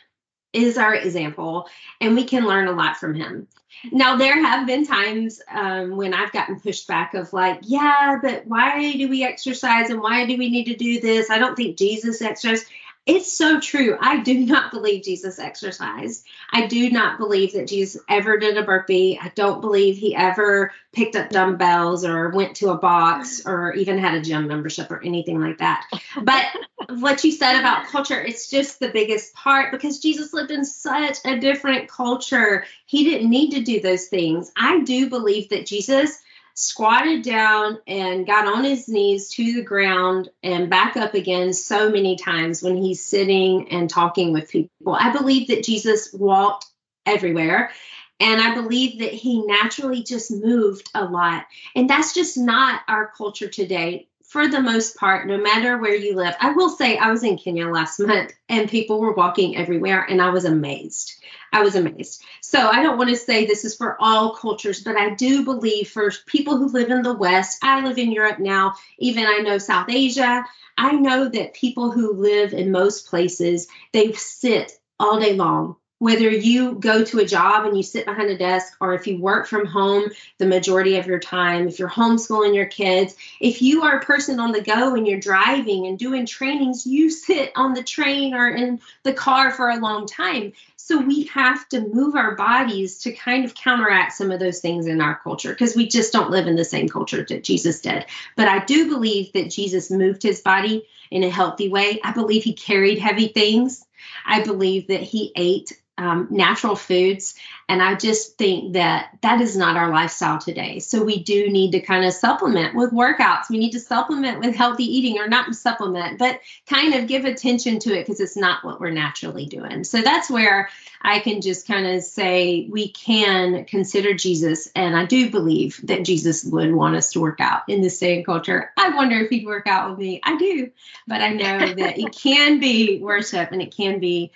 is 0.52 0.78
our 0.78 0.94
example, 0.94 1.68
and 2.00 2.14
we 2.14 2.24
can 2.24 2.46
learn 2.46 2.68
a 2.68 2.72
lot 2.72 2.96
from 2.96 3.14
him. 3.14 3.48
Now, 3.92 4.16
there 4.16 4.42
have 4.42 4.66
been 4.66 4.86
times 4.86 5.40
um, 5.48 5.96
when 5.96 6.14
I've 6.14 6.32
gotten 6.32 6.60
pushed 6.60 6.86
back 6.88 7.14
of 7.14 7.32
like, 7.32 7.60
yeah, 7.62 8.18
but 8.20 8.46
why 8.46 8.92
do 8.92 9.08
we 9.08 9.24
exercise 9.24 9.90
and 9.90 10.00
why 10.00 10.26
do 10.26 10.36
we 10.36 10.50
need 10.50 10.64
to 10.64 10.76
do 10.76 11.00
this? 11.00 11.30
I 11.30 11.38
don't 11.38 11.56
think 11.56 11.76
Jesus 11.76 12.20
exercised. 12.20 12.66
It's 13.08 13.32
so 13.32 13.58
true. 13.58 13.96
I 13.98 14.18
do 14.18 14.34
not 14.46 14.70
believe 14.70 15.02
Jesus 15.02 15.38
exercised. 15.38 16.26
I 16.52 16.66
do 16.66 16.90
not 16.90 17.18
believe 17.18 17.54
that 17.54 17.66
Jesus 17.66 18.00
ever 18.06 18.38
did 18.38 18.58
a 18.58 18.62
burpee. 18.62 19.18
I 19.20 19.32
don't 19.34 19.62
believe 19.62 19.96
he 19.96 20.14
ever 20.14 20.72
picked 20.92 21.16
up 21.16 21.30
dumbbells 21.30 22.04
or 22.04 22.28
went 22.28 22.56
to 22.56 22.68
a 22.68 22.76
box 22.76 23.46
or 23.46 23.72
even 23.72 23.96
had 23.96 24.14
a 24.14 24.20
gym 24.20 24.46
membership 24.46 24.90
or 24.90 25.02
anything 25.02 25.40
like 25.40 25.58
that. 25.58 25.86
But 26.22 26.44
what 27.00 27.24
you 27.24 27.32
said 27.32 27.58
about 27.58 27.86
culture, 27.86 28.20
it's 28.20 28.50
just 28.50 28.78
the 28.78 28.90
biggest 28.90 29.32
part 29.32 29.72
because 29.72 30.00
Jesus 30.00 30.34
lived 30.34 30.50
in 30.50 30.66
such 30.66 31.16
a 31.24 31.38
different 31.38 31.88
culture. 31.88 32.66
He 32.84 33.04
didn't 33.04 33.30
need 33.30 33.52
to 33.52 33.62
do 33.62 33.80
those 33.80 34.08
things. 34.08 34.52
I 34.54 34.80
do 34.80 35.08
believe 35.08 35.48
that 35.48 35.64
Jesus 35.64 36.18
squatted 36.60 37.22
down 37.22 37.78
and 37.86 38.26
got 38.26 38.48
on 38.48 38.64
his 38.64 38.88
knees 38.88 39.28
to 39.28 39.54
the 39.54 39.62
ground 39.62 40.28
and 40.42 40.68
back 40.68 40.96
up 40.96 41.14
again 41.14 41.52
so 41.52 41.88
many 41.88 42.16
times 42.16 42.64
when 42.64 42.76
he's 42.76 43.04
sitting 43.04 43.68
and 43.70 43.88
talking 43.88 44.32
with 44.32 44.50
people. 44.50 44.92
I 44.92 45.12
believe 45.12 45.48
that 45.48 45.62
Jesus 45.62 46.12
walked 46.12 46.66
everywhere. 47.06 47.70
And 48.18 48.40
I 48.40 48.56
believe 48.56 48.98
that 48.98 49.12
he 49.12 49.46
naturally 49.46 50.02
just 50.02 50.32
moved 50.32 50.90
a 50.96 51.04
lot. 51.04 51.46
And 51.76 51.88
that's 51.88 52.12
just 52.12 52.36
not 52.36 52.80
our 52.88 53.12
culture 53.16 53.48
today 53.48 54.08
for 54.28 54.46
the 54.46 54.60
most 54.60 54.94
part, 54.94 55.26
no 55.26 55.38
matter 55.38 55.78
where 55.78 55.94
you 55.94 56.14
live. 56.14 56.34
I 56.38 56.52
will 56.52 56.68
say 56.68 56.98
I 56.98 57.10
was 57.10 57.24
in 57.24 57.38
Kenya 57.38 57.66
last 57.66 57.98
month 57.98 58.34
and 58.50 58.68
people 58.68 59.00
were 59.00 59.14
walking 59.14 59.56
everywhere 59.56 60.02
and 60.02 60.20
I 60.20 60.28
was 60.28 60.44
amazed. 60.44 61.14
I 61.50 61.62
was 61.62 61.76
amazed. 61.76 62.22
So 62.42 62.58
I 62.58 62.82
don't 62.82 62.98
want 62.98 63.08
to 63.08 63.16
say 63.16 63.46
this 63.46 63.64
is 63.64 63.74
for 63.74 63.96
all 63.98 64.34
cultures, 64.34 64.82
but 64.82 64.98
I 64.98 65.14
do 65.14 65.44
believe 65.44 65.88
for 65.88 66.12
people 66.26 66.58
who 66.58 66.68
live 66.68 66.90
in 66.90 67.00
the 67.00 67.16
West, 67.16 67.58
I 67.62 67.82
live 67.82 67.96
in 67.96 68.12
Europe 68.12 68.38
now, 68.38 68.74
even 68.98 69.24
I 69.24 69.38
know 69.38 69.56
South 69.56 69.88
Asia. 69.88 70.44
I 70.76 70.92
know 70.92 71.30
that 71.30 71.54
people 71.54 71.90
who 71.90 72.12
live 72.12 72.52
in 72.52 72.70
most 72.70 73.08
places, 73.08 73.66
they 73.94 74.12
sit 74.12 74.72
all 75.00 75.18
day 75.18 75.32
long 75.32 75.76
whether 75.98 76.30
you 76.30 76.74
go 76.74 77.04
to 77.04 77.18
a 77.18 77.24
job 77.24 77.66
and 77.66 77.76
you 77.76 77.82
sit 77.82 78.06
behind 78.06 78.30
a 78.30 78.38
desk 78.38 78.76
or 78.80 78.94
if 78.94 79.06
you 79.06 79.20
work 79.20 79.46
from 79.46 79.66
home 79.66 80.04
the 80.38 80.46
majority 80.46 80.96
of 80.96 81.06
your 81.06 81.18
time, 81.18 81.68
if 81.68 81.78
you're 81.78 81.88
homeschooling 81.88 82.54
your 82.54 82.66
kids, 82.66 83.16
if 83.40 83.60
you 83.62 83.82
are 83.82 83.98
a 83.98 84.04
person 84.04 84.38
on 84.38 84.52
the 84.52 84.60
go 84.60 84.94
and 84.94 85.06
you're 85.06 85.18
driving 85.18 85.86
and 85.86 85.98
doing 85.98 86.24
trainings, 86.24 86.86
you 86.86 87.10
sit 87.10 87.50
on 87.56 87.74
the 87.74 87.82
train 87.82 88.34
or 88.34 88.48
in 88.48 88.80
the 89.02 89.12
car 89.12 89.50
for 89.50 89.70
a 89.70 89.80
long 89.80 90.06
time. 90.06 90.52
So 90.76 90.98
we 90.98 91.24
have 91.26 91.68
to 91.70 91.80
move 91.80 92.14
our 92.14 92.34
bodies 92.34 93.00
to 93.00 93.12
kind 93.12 93.44
of 93.44 93.54
counteract 93.54 94.14
some 94.14 94.30
of 94.30 94.40
those 94.40 94.60
things 94.60 94.86
in 94.86 95.00
our 95.00 95.18
culture 95.18 95.50
because 95.50 95.76
we 95.76 95.88
just 95.88 96.12
don't 96.12 96.30
live 96.30 96.46
in 96.46 96.56
the 96.56 96.64
same 96.64 96.88
culture 96.88 97.26
that 97.28 97.44
Jesus 97.44 97.80
did. 97.80 98.06
But 98.36 98.48
I 98.48 98.64
do 98.64 98.88
believe 98.88 99.32
that 99.32 99.50
Jesus 99.50 99.90
moved 99.90 100.22
his 100.22 100.40
body 100.40 100.86
in 101.10 101.24
a 101.24 101.28
healthy 101.28 101.68
way. 101.68 102.00
I 102.02 102.12
believe 102.12 102.44
he 102.44 102.54
carried 102.54 102.98
heavy 102.98 103.28
things. 103.28 103.84
I 104.24 104.42
believe 104.42 104.88
that 104.88 105.02
he 105.02 105.32
ate 105.36 105.72
um, 105.98 106.28
natural 106.30 106.76
foods. 106.76 107.34
And 107.68 107.82
I 107.82 107.96
just 107.96 108.38
think 108.38 108.74
that 108.74 109.18
that 109.20 109.42
is 109.42 109.56
not 109.56 109.76
our 109.76 109.90
lifestyle 109.90 110.38
today. 110.38 110.78
So 110.78 111.04
we 111.04 111.22
do 111.22 111.50
need 111.50 111.72
to 111.72 111.80
kind 111.80 112.06
of 112.06 112.14
supplement 112.14 112.74
with 112.74 112.92
workouts. 112.92 113.50
We 113.50 113.58
need 113.58 113.72
to 113.72 113.80
supplement 113.80 114.38
with 114.38 114.54
healthy 114.54 114.84
eating, 114.84 115.18
or 115.18 115.28
not 115.28 115.54
supplement, 115.54 116.18
but 116.18 116.40
kind 116.66 116.94
of 116.94 117.08
give 117.08 117.26
attention 117.26 117.78
to 117.80 117.92
it 117.92 118.06
because 118.06 118.20
it's 118.20 118.36
not 118.36 118.64
what 118.64 118.80
we're 118.80 118.90
naturally 118.90 119.44
doing. 119.44 119.84
So 119.84 120.00
that's 120.00 120.30
where 120.30 120.70
I 121.02 121.18
can 121.18 121.40
just 121.42 121.66
kind 121.66 121.86
of 121.86 122.02
say 122.02 122.66
we 122.70 122.88
can 122.88 123.64
consider 123.66 124.14
Jesus. 124.14 124.70
And 124.74 124.96
I 124.96 125.04
do 125.04 125.30
believe 125.30 125.80
that 125.84 126.04
Jesus 126.04 126.44
would 126.44 126.72
want 126.72 126.96
us 126.96 127.12
to 127.12 127.20
work 127.20 127.40
out 127.40 127.62
in 127.68 127.82
this 127.82 127.98
day 127.98 128.16
and 128.16 128.24
culture. 128.24 128.72
I 128.78 128.90
wonder 128.90 129.18
if 129.18 129.30
he'd 129.30 129.46
work 129.46 129.66
out 129.66 129.90
with 129.90 129.98
me. 129.98 130.20
I 130.22 130.38
do. 130.38 130.70
But 131.06 131.20
I 131.20 131.30
know 131.30 131.58
that 131.74 131.98
it 131.98 132.12
can 132.16 132.60
be 132.60 132.98
worship 133.00 133.52
and 133.52 133.60
it 133.60 133.76
can 133.76 133.98
be 133.98 134.32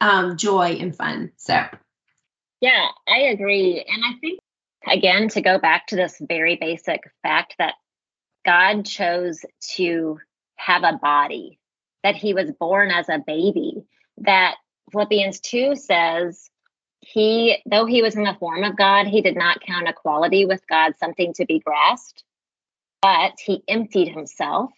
um, 0.00 0.36
joy 0.36 0.76
and 0.80 0.94
fun. 0.94 1.32
So, 1.36 1.64
yeah, 2.60 2.88
I 3.08 3.18
agree. 3.18 3.84
And 3.86 4.04
I 4.04 4.18
think, 4.20 4.40
again, 4.86 5.28
to 5.30 5.40
go 5.40 5.58
back 5.58 5.88
to 5.88 5.96
this 5.96 6.20
very 6.20 6.56
basic 6.56 7.00
fact 7.22 7.56
that 7.58 7.74
God 8.44 8.84
chose 8.84 9.44
to 9.76 10.18
have 10.56 10.84
a 10.84 10.98
body, 11.00 11.58
that 12.02 12.16
he 12.16 12.34
was 12.34 12.50
born 12.52 12.90
as 12.90 13.08
a 13.08 13.22
baby, 13.26 13.84
that 14.18 14.56
Philippians 14.92 15.40
2 15.40 15.76
says, 15.76 16.50
he, 17.00 17.58
though 17.66 17.84
he 17.84 18.02
was 18.02 18.16
in 18.16 18.24
the 18.24 18.36
form 18.38 18.64
of 18.64 18.76
God, 18.76 19.06
he 19.06 19.20
did 19.20 19.36
not 19.36 19.60
count 19.60 19.88
equality 19.88 20.46
with 20.46 20.66
God 20.68 20.94
something 20.98 21.34
to 21.34 21.44
be 21.44 21.58
grasped, 21.58 22.24
but 23.02 23.32
he 23.44 23.62
emptied 23.68 24.08
himself 24.08 24.70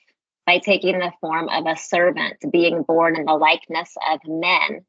by 0.45 0.59
taking 0.59 0.99
the 0.99 1.13
form 1.21 1.49
of 1.49 1.67
a 1.67 1.77
servant, 1.77 2.37
being 2.51 2.83
born 2.83 3.17
in 3.17 3.25
the 3.27 3.35
likeness 3.35 3.95
of 4.11 4.21
men. 4.27 4.85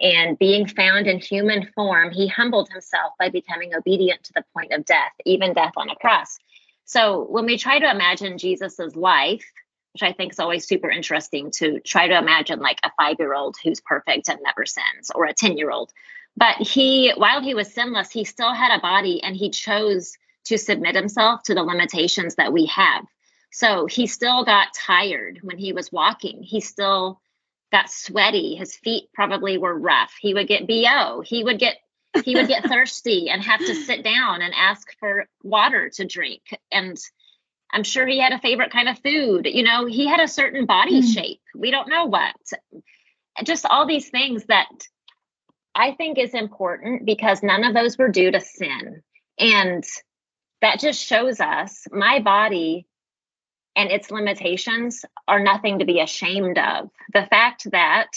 And 0.00 0.38
being 0.38 0.66
found 0.66 1.06
in 1.06 1.18
human 1.18 1.70
form, 1.74 2.10
he 2.10 2.26
humbled 2.26 2.68
himself 2.70 3.12
by 3.18 3.30
becoming 3.30 3.74
obedient 3.74 4.24
to 4.24 4.32
the 4.34 4.44
point 4.54 4.72
of 4.72 4.84
death, 4.84 5.12
even 5.24 5.54
death 5.54 5.72
on 5.76 5.88
a 5.88 5.96
cross. 5.96 6.38
So 6.84 7.26
when 7.30 7.46
we 7.46 7.56
try 7.58 7.78
to 7.78 7.90
imagine 7.90 8.38
Jesus's 8.38 8.94
life, 8.94 9.44
which 9.92 10.02
I 10.02 10.12
think 10.12 10.32
is 10.32 10.38
always 10.38 10.66
super 10.66 10.90
interesting 10.90 11.50
to 11.52 11.80
try 11.80 12.06
to 12.06 12.18
imagine 12.18 12.60
like 12.60 12.78
a 12.84 12.92
five 12.98 13.16
year 13.18 13.34
old 13.34 13.56
who's 13.62 13.80
perfect 13.80 14.28
and 14.28 14.38
never 14.42 14.66
sins, 14.66 15.10
or 15.14 15.24
a 15.24 15.32
10 15.32 15.56
year 15.56 15.70
old. 15.70 15.90
But 16.36 16.56
he, 16.56 17.12
while 17.16 17.40
he 17.40 17.54
was 17.54 17.72
sinless, 17.72 18.10
he 18.10 18.24
still 18.24 18.52
had 18.52 18.76
a 18.76 18.80
body 18.80 19.22
and 19.22 19.34
he 19.34 19.48
chose 19.48 20.12
to 20.44 20.58
submit 20.58 20.94
himself 20.94 21.42
to 21.44 21.54
the 21.54 21.62
limitations 21.62 22.34
that 22.34 22.52
we 22.52 22.66
have. 22.66 23.06
So 23.50 23.86
he 23.86 24.06
still 24.06 24.44
got 24.44 24.74
tired 24.74 25.40
when 25.42 25.56
he 25.56 25.72
was 25.72 25.90
walking. 25.90 26.42
He 26.42 26.60
still 26.60 27.20
got 27.76 27.90
sweaty. 27.90 28.54
His 28.54 28.74
feet 28.76 29.08
probably 29.12 29.58
were 29.58 29.78
rough. 29.78 30.14
He 30.20 30.32
would 30.32 30.48
get 30.48 30.66
BO. 30.66 31.22
He 31.24 31.44
would 31.44 31.58
get 31.58 31.76
he 32.24 32.34
would 32.34 32.48
get 32.48 32.64
thirsty 32.68 33.28
and 33.28 33.42
have 33.42 33.60
to 33.60 33.74
sit 33.74 34.02
down 34.02 34.40
and 34.40 34.54
ask 34.56 34.88
for 34.98 35.26
water 35.42 35.90
to 35.90 36.04
drink. 36.06 36.42
And 36.72 36.96
I'm 37.70 37.84
sure 37.84 38.06
he 38.06 38.18
had 38.18 38.32
a 38.32 38.38
favorite 38.38 38.72
kind 38.72 38.88
of 38.88 38.98
food. 39.00 39.46
You 39.46 39.62
know, 39.62 39.84
he 39.84 40.06
had 40.06 40.20
a 40.20 40.28
certain 40.28 40.64
body 40.64 41.02
mm. 41.02 41.14
shape. 41.14 41.42
We 41.54 41.70
don't 41.70 41.90
know 41.90 42.06
what. 42.06 42.34
Just 43.44 43.66
all 43.66 43.86
these 43.86 44.08
things 44.08 44.46
that 44.46 44.68
I 45.74 45.92
think 45.92 46.16
is 46.16 46.32
important 46.32 47.04
because 47.04 47.42
none 47.42 47.64
of 47.64 47.74
those 47.74 47.98
were 47.98 48.08
due 48.08 48.30
to 48.30 48.40
sin. 48.40 49.02
And 49.38 49.84
that 50.62 50.80
just 50.80 51.04
shows 51.04 51.40
us 51.40 51.86
my 51.90 52.20
body 52.20 52.86
and 53.76 53.90
its 53.90 54.10
limitations 54.10 55.04
are 55.28 55.38
nothing 55.38 55.78
to 55.78 55.84
be 55.84 56.00
ashamed 56.00 56.58
of. 56.58 56.90
The 57.12 57.26
fact 57.26 57.70
that 57.70 58.08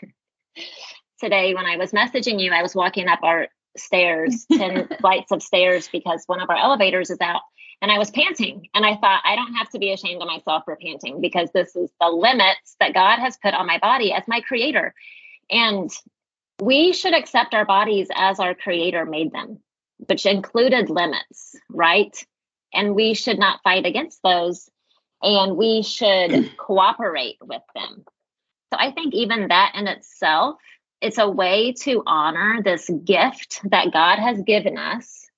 today, 1.20 1.54
when 1.54 1.66
I 1.66 1.76
was 1.76 1.90
messaging 1.90 2.40
you, 2.40 2.52
I 2.52 2.62
was 2.62 2.74
walking 2.74 3.08
up 3.08 3.20
our 3.22 3.48
stairs, 3.76 4.46
10 4.52 4.88
flights 5.00 5.32
of 5.32 5.42
stairs, 5.42 5.88
because 5.90 6.22
one 6.26 6.40
of 6.40 6.48
our 6.48 6.56
elevators 6.56 7.10
is 7.10 7.20
out 7.20 7.42
and 7.82 7.90
I 7.90 7.98
was 7.98 8.10
panting. 8.10 8.68
And 8.74 8.86
I 8.86 8.96
thought, 8.96 9.22
I 9.24 9.34
don't 9.36 9.54
have 9.54 9.70
to 9.70 9.78
be 9.78 9.92
ashamed 9.92 10.22
of 10.22 10.28
myself 10.28 10.62
for 10.64 10.76
panting 10.76 11.20
because 11.20 11.50
this 11.52 11.74
is 11.74 11.90
the 12.00 12.08
limits 12.08 12.76
that 12.80 12.94
God 12.94 13.18
has 13.18 13.36
put 13.36 13.54
on 13.54 13.66
my 13.66 13.78
body 13.78 14.12
as 14.12 14.22
my 14.28 14.40
creator. 14.40 14.94
And 15.50 15.90
we 16.60 16.92
should 16.92 17.14
accept 17.14 17.54
our 17.54 17.64
bodies 17.64 18.08
as 18.14 18.40
our 18.40 18.54
creator 18.54 19.04
made 19.04 19.32
them, 19.32 19.60
which 20.06 20.26
included 20.26 20.90
limits, 20.90 21.56
right? 21.70 22.16
And 22.72 22.94
we 22.94 23.14
should 23.14 23.38
not 23.38 23.62
fight 23.62 23.86
against 23.86 24.20
those 24.22 24.68
and 25.22 25.56
we 25.56 25.82
should 25.82 26.50
cooperate 26.58 27.38
with 27.40 27.62
them. 27.74 28.04
So 28.72 28.78
I 28.78 28.92
think 28.92 29.14
even 29.14 29.48
that 29.48 29.72
in 29.74 29.86
itself, 29.86 30.56
it's 31.00 31.18
a 31.18 31.28
way 31.28 31.72
to 31.82 32.02
honor 32.06 32.62
this 32.62 32.90
gift 33.04 33.60
that 33.64 33.92
God 33.92 34.18
has 34.18 34.40
given 34.42 34.76
us 34.76 35.28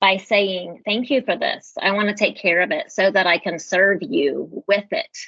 by 0.00 0.18
saying, 0.18 0.82
Thank 0.84 1.10
you 1.10 1.22
for 1.22 1.36
this. 1.36 1.74
I 1.80 1.92
want 1.92 2.08
to 2.08 2.14
take 2.14 2.36
care 2.36 2.60
of 2.60 2.70
it 2.70 2.92
so 2.92 3.10
that 3.10 3.26
I 3.26 3.38
can 3.38 3.58
serve 3.58 4.02
you 4.02 4.64
with 4.66 4.86
it. 4.92 5.18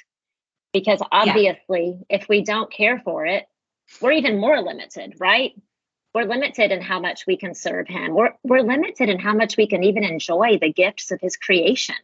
Because 0.71 1.01
obviously, 1.11 1.97
yeah. 2.09 2.17
if 2.17 2.29
we 2.29 2.43
don't 2.43 2.71
care 2.71 2.99
for 2.99 3.25
it, 3.25 3.45
we're 4.01 4.11
even 4.11 4.39
more 4.39 4.61
limited, 4.61 5.15
right? 5.19 5.53
We're 6.13 6.25
limited 6.25 6.71
in 6.71 6.81
how 6.81 6.99
much 6.99 7.25
we 7.25 7.37
can 7.37 7.55
serve 7.55 7.87
Him. 7.87 8.13
We're, 8.13 8.33
we're 8.43 8.61
limited 8.61 9.09
in 9.09 9.19
how 9.19 9.33
much 9.33 9.57
we 9.57 9.67
can 9.67 9.83
even 9.83 10.03
enjoy 10.03 10.59
the 10.59 10.71
gifts 10.71 11.11
of 11.11 11.19
His 11.21 11.37
creation, 11.37 11.95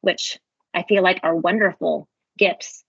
which 0.00 0.38
I 0.74 0.82
feel 0.82 1.02
like 1.02 1.20
are 1.22 1.36
wonderful 1.36 2.08
gifts. 2.36 2.84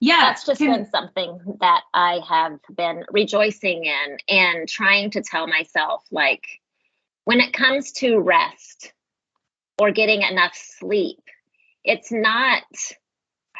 Yeah, 0.00 0.18
that's 0.22 0.44
just 0.44 0.60
been 0.60 0.90
something 0.90 1.38
that 1.60 1.82
I 1.94 2.20
have 2.28 2.58
been 2.74 3.04
rejoicing 3.12 3.84
in 3.84 4.16
and 4.28 4.68
trying 4.68 5.12
to 5.12 5.22
tell 5.22 5.46
myself 5.46 6.02
like 6.10 6.44
when 7.24 7.38
it 7.38 7.52
comes 7.52 7.92
to 7.92 8.18
rest 8.18 8.92
or 9.80 9.92
getting 9.92 10.22
enough 10.22 10.56
sleep, 10.56 11.22
it's 11.84 12.10
not 12.10 12.64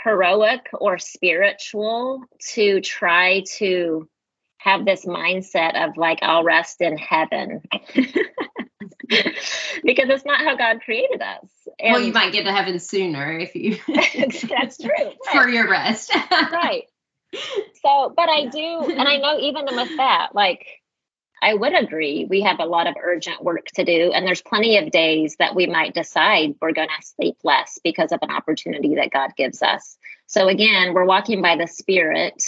heroic 0.03 0.69
or 0.73 0.99
spiritual 0.99 2.25
to 2.55 2.81
try 2.81 3.45
to 3.59 4.09
have 4.59 4.85
this 4.85 5.05
mindset 5.05 5.77
of 5.77 5.97
like, 5.97 6.21
I'll 6.23 6.45
rest 6.45 6.81
in 6.81 6.97
heaven. 6.99 7.63
because 9.85 10.09
it's 10.09 10.25
not 10.25 10.41
how 10.41 10.57
God 10.57 10.81
created 10.85 11.21
us. 11.21 11.49
And 11.79 11.93
well, 11.93 12.03
you 12.03 12.13
might 12.13 12.33
get 12.33 12.45
to 12.45 12.53
heaven 12.53 12.79
sooner 12.79 13.39
if 13.39 13.55
you. 13.55 13.79
that's 14.49 14.79
true. 14.79 14.91
Right. 14.99 15.45
For 15.45 15.49
your 15.49 15.71
rest. 15.71 16.15
right. 16.15 16.85
So, 17.83 18.13
but 18.15 18.29
I 18.29 18.47
do, 18.47 18.85
and 18.91 19.09
I 19.09 19.17
know 19.19 19.39
even 19.39 19.65
with 19.65 19.97
that, 19.97 20.29
like, 20.35 20.67
I 21.43 21.55
would 21.55 21.75
agree. 21.75 22.25
We 22.29 22.43
have 22.43 22.61
a 22.61 22.67
lot 22.67 22.87
of 22.87 22.95
urgent 23.03 23.43
work 23.43 23.67
to 23.75 23.85
do, 23.85 24.13
and 24.13 24.25
there's 24.27 24.43
plenty 24.43 24.79
of 24.79 24.93
days 24.93 25.37
that 25.41 25.57
we 25.57 25.67
might 25.67 25.93
decide 25.93 26.55
we're 26.61 26.73
going 26.73 26.89
to 26.89 27.07
sleep 27.07 27.37
less 27.43 27.81
because 27.83 28.13
of 28.13 28.21
an 28.23 28.31
opportunity 28.31 28.95
that 28.95 29.11
God 29.11 29.31
gives 29.37 29.61
us. 29.61 29.97
So, 30.27 30.49
again, 30.49 30.95
we're 30.95 31.05
walking 31.05 31.43
by 31.43 31.57
the 31.57 31.67
Spirit. 31.67 32.41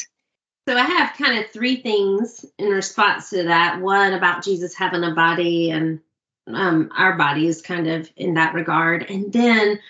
So, 0.69 0.77
I 0.77 0.85
have 0.85 1.17
kind 1.19 1.39
of 1.39 1.51
three 1.51 1.77
things 1.77 2.45
in 2.57 2.69
response 2.69 3.31
to 3.31 3.45
that. 3.45 3.81
One 3.81 4.13
about 4.13 4.45
Jesus 4.45 4.75
having 4.75 5.03
a 5.03 5.15
body 5.15 5.71
and 5.71 6.01
um, 6.47 6.91
our 6.97 7.17
bodies 7.17 7.63
kind 7.63 7.89
of 7.89 8.11
in 8.17 8.35
that 8.35 8.55
regard. 8.55 9.09
And 9.09 9.33
then 9.33 9.81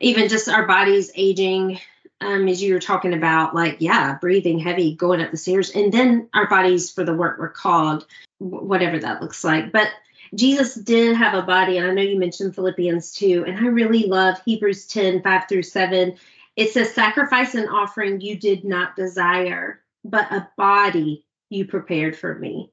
even 0.00 0.28
just 0.28 0.48
our 0.48 0.66
bodies 0.66 1.10
aging, 1.14 1.80
um, 2.20 2.48
as 2.48 2.62
you 2.62 2.74
were 2.74 2.80
talking 2.80 3.14
about, 3.14 3.54
like, 3.54 3.76
yeah, 3.80 4.18
breathing 4.20 4.58
heavy, 4.58 4.94
going 4.94 5.20
up 5.20 5.30
the 5.30 5.36
stairs, 5.36 5.70
and 5.70 5.92
then 5.92 6.28
our 6.34 6.48
bodies 6.48 6.90
for 6.90 7.04
the 7.04 7.14
work 7.14 7.38
we're 7.38 7.48
called, 7.48 8.06
whatever 8.38 8.98
that 8.98 9.22
looks 9.22 9.44
like. 9.44 9.72
But 9.72 9.88
Jesus 10.34 10.74
did 10.74 11.16
have 11.16 11.34
a 11.34 11.42
body, 11.42 11.78
and 11.78 11.86
I 11.86 11.92
know 11.92 12.02
you 12.02 12.18
mentioned 12.18 12.54
Philippians 12.54 13.12
2, 13.12 13.44
and 13.46 13.58
I 13.58 13.68
really 13.68 14.06
love 14.06 14.40
Hebrews 14.44 14.86
10 14.86 15.22
5 15.22 15.48
through 15.48 15.62
7. 15.62 16.16
It 16.56 16.70
says, 16.70 16.94
Sacrifice 16.94 17.54
and 17.54 17.68
offering 17.68 18.20
you 18.20 18.36
did 18.36 18.64
not 18.64 18.96
desire, 18.96 19.80
but 20.04 20.32
a 20.32 20.48
body 20.56 21.24
you 21.48 21.66
prepared 21.66 22.16
for 22.16 22.34
me. 22.34 22.72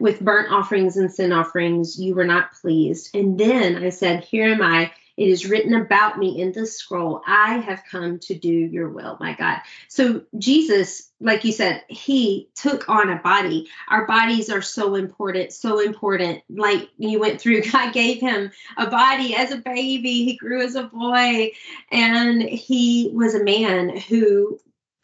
With 0.00 0.20
burnt 0.20 0.52
offerings 0.52 0.96
and 0.96 1.12
sin 1.12 1.32
offerings, 1.32 1.98
you 1.98 2.14
were 2.14 2.24
not 2.24 2.52
pleased. 2.52 3.14
And 3.14 3.38
then 3.38 3.82
I 3.82 3.90
said, 3.90 4.24
Here 4.24 4.52
am 4.52 4.62
I. 4.62 4.92
It 5.16 5.28
is 5.28 5.48
written 5.48 5.74
about 5.74 6.18
me 6.18 6.40
in 6.40 6.52
the 6.52 6.66
scroll. 6.66 7.22
I 7.26 7.58
have 7.58 7.84
come 7.90 8.18
to 8.20 8.34
do 8.34 8.50
your 8.50 8.88
will, 8.88 9.18
my 9.20 9.34
God. 9.34 9.58
So, 9.88 10.22
Jesus, 10.38 11.10
like 11.20 11.44
you 11.44 11.52
said, 11.52 11.84
he 11.88 12.48
took 12.54 12.88
on 12.88 13.10
a 13.10 13.16
body. 13.16 13.68
Our 13.88 14.06
bodies 14.06 14.48
are 14.48 14.62
so 14.62 14.94
important, 14.94 15.52
so 15.52 15.80
important. 15.80 16.42
Like 16.48 16.88
you 16.96 17.20
went 17.20 17.40
through, 17.40 17.62
God 17.70 17.92
gave 17.92 18.20
him 18.20 18.52
a 18.78 18.88
body 18.88 19.36
as 19.36 19.52
a 19.52 19.58
baby. 19.58 20.24
He 20.24 20.36
grew 20.36 20.62
as 20.62 20.76
a 20.76 20.84
boy, 20.84 21.52
and 21.90 22.42
he 22.42 23.10
was 23.12 23.34
a 23.34 23.44
man 23.44 23.96
who 23.96 24.58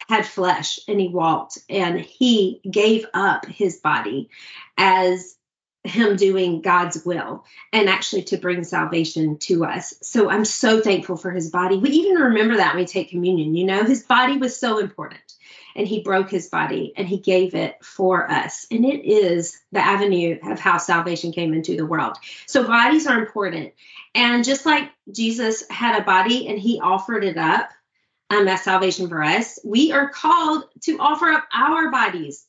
had 0.09 0.25
flesh 0.25 0.79
and 0.87 0.99
he 0.99 1.07
walked 1.07 1.59
and 1.69 2.01
he 2.01 2.59
gave 2.69 3.05
up 3.13 3.45
his 3.45 3.77
body 3.77 4.31
as 4.75 5.35
him 5.83 6.15
doing 6.15 6.61
God's 6.61 7.05
will 7.05 7.45
and 7.71 7.87
actually 7.87 8.23
to 8.23 8.37
bring 8.37 8.63
salvation 8.63 9.37
to 9.37 9.65
us. 9.65 9.93
So 10.01 10.27
I'm 10.27 10.45
so 10.45 10.81
thankful 10.81 11.15
for 11.15 11.29
his 11.29 11.51
body. 11.51 11.77
We 11.77 11.91
even 11.91 12.15
remember 12.15 12.57
that 12.57 12.73
when 12.73 12.83
we 12.83 12.87
take 12.87 13.11
communion. 13.11 13.55
You 13.55 13.67
know, 13.67 13.83
his 13.83 14.03
body 14.03 14.37
was 14.37 14.59
so 14.59 14.79
important 14.79 15.21
and 15.75 15.87
he 15.87 16.01
broke 16.01 16.31
his 16.31 16.49
body 16.49 16.91
and 16.97 17.07
he 17.07 17.19
gave 17.19 17.53
it 17.53 17.77
for 17.85 18.29
us. 18.29 18.65
And 18.71 18.83
it 18.85 19.05
is 19.05 19.61
the 19.71 19.79
avenue 19.79 20.39
of 20.43 20.59
how 20.59 20.79
salvation 20.79 21.31
came 21.31 21.53
into 21.53 21.77
the 21.77 21.85
world. 21.85 22.17
So 22.47 22.65
bodies 22.65 23.05
are 23.05 23.19
important. 23.19 23.73
And 24.15 24.43
just 24.43 24.65
like 24.65 24.89
Jesus 25.11 25.69
had 25.69 26.01
a 26.01 26.03
body 26.03 26.47
and 26.47 26.57
he 26.57 26.81
offered 26.81 27.23
it 27.23 27.37
up 27.37 27.69
um, 28.29 28.47
salvation 28.57 29.09
for 29.09 29.23
us, 29.23 29.59
we 29.63 29.91
are 29.91 30.09
called 30.09 30.65
to 30.81 30.99
offer 30.99 31.27
up 31.27 31.47
our 31.53 31.91
bodies 31.91 32.45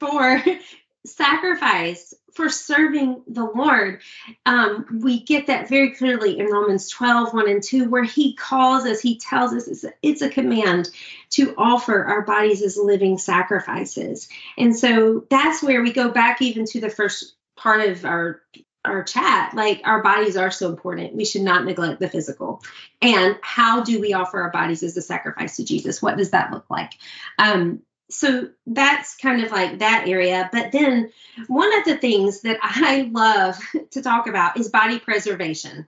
for 0.00 0.42
sacrifice 1.06 2.14
for 2.36 2.48
serving 2.50 3.22
the 3.26 3.44
Lord. 3.44 4.02
Um, 4.44 5.00
we 5.02 5.20
get 5.20 5.46
that 5.46 5.68
very 5.68 5.92
clearly 5.92 6.38
in 6.38 6.46
Romans 6.46 6.90
12, 6.90 7.32
1 7.32 7.48
and 7.48 7.62
2, 7.62 7.88
where 7.88 8.04
he 8.04 8.34
calls 8.34 8.84
us, 8.84 9.00
he 9.00 9.18
tells 9.18 9.54
us 9.54 9.66
it's 9.66 9.84
a, 9.84 9.92
it's 10.02 10.22
a 10.22 10.28
command 10.28 10.90
to 11.30 11.54
offer 11.56 12.04
our 12.04 12.22
bodies 12.22 12.62
as 12.62 12.76
living 12.76 13.16
sacrifices. 13.16 14.28
And 14.58 14.76
so 14.76 15.24
that's 15.30 15.62
where 15.62 15.82
we 15.82 15.92
go 15.92 16.10
back 16.10 16.42
even 16.42 16.66
to 16.66 16.80
the 16.80 16.90
first 16.90 17.34
part 17.56 17.88
of 17.88 18.04
our 18.04 18.42
our 18.86 19.02
chat 19.02 19.54
like 19.54 19.80
our 19.84 20.02
bodies 20.02 20.36
are 20.36 20.50
so 20.50 20.68
important. 20.68 21.14
We 21.14 21.24
should 21.24 21.42
not 21.42 21.64
neglect 21.64 22.00
the 22.00 22.08
physical. 22.08 22.62
And 23.02 23.36
how 23.42 23.82
do 23.82 24.00
we 24.00 24.12
offer 24.12 24.40
our 24.40 24.50
bodies 24.50 24.82
as 24.82 24.96
a 24.96 25.02
sacrifice 25.02 25.56
to 25.56 25.64
jesus? 25.64 26.02
What 26.02 26.16
does 26.16 26.30
that 26.30 26.52
look 26.52 26.68
like? 26.70 26.92
Um, 27.38 27.82
so 28.08 28.48
that's 28.66 29.16
kind 29.16 29.42
of 29.44 29.50
like 29.50 29.78
that 29.78 30.04
area. 30.06 30.48
But 30.52 30.72
then 30.72 31.10
one 31.48 31.76
of 31.78 31.84
the 31.84 31.96
things 31.96 32.42
that 32.42 32.58
i 32.62 33.10
love 33.12 33.58
to 33.90 34.02
talk 34.02 34.26
about 34.26 34.58
is 34.58 34.68
body 34.68 34.98
preservation. 34.98 35.86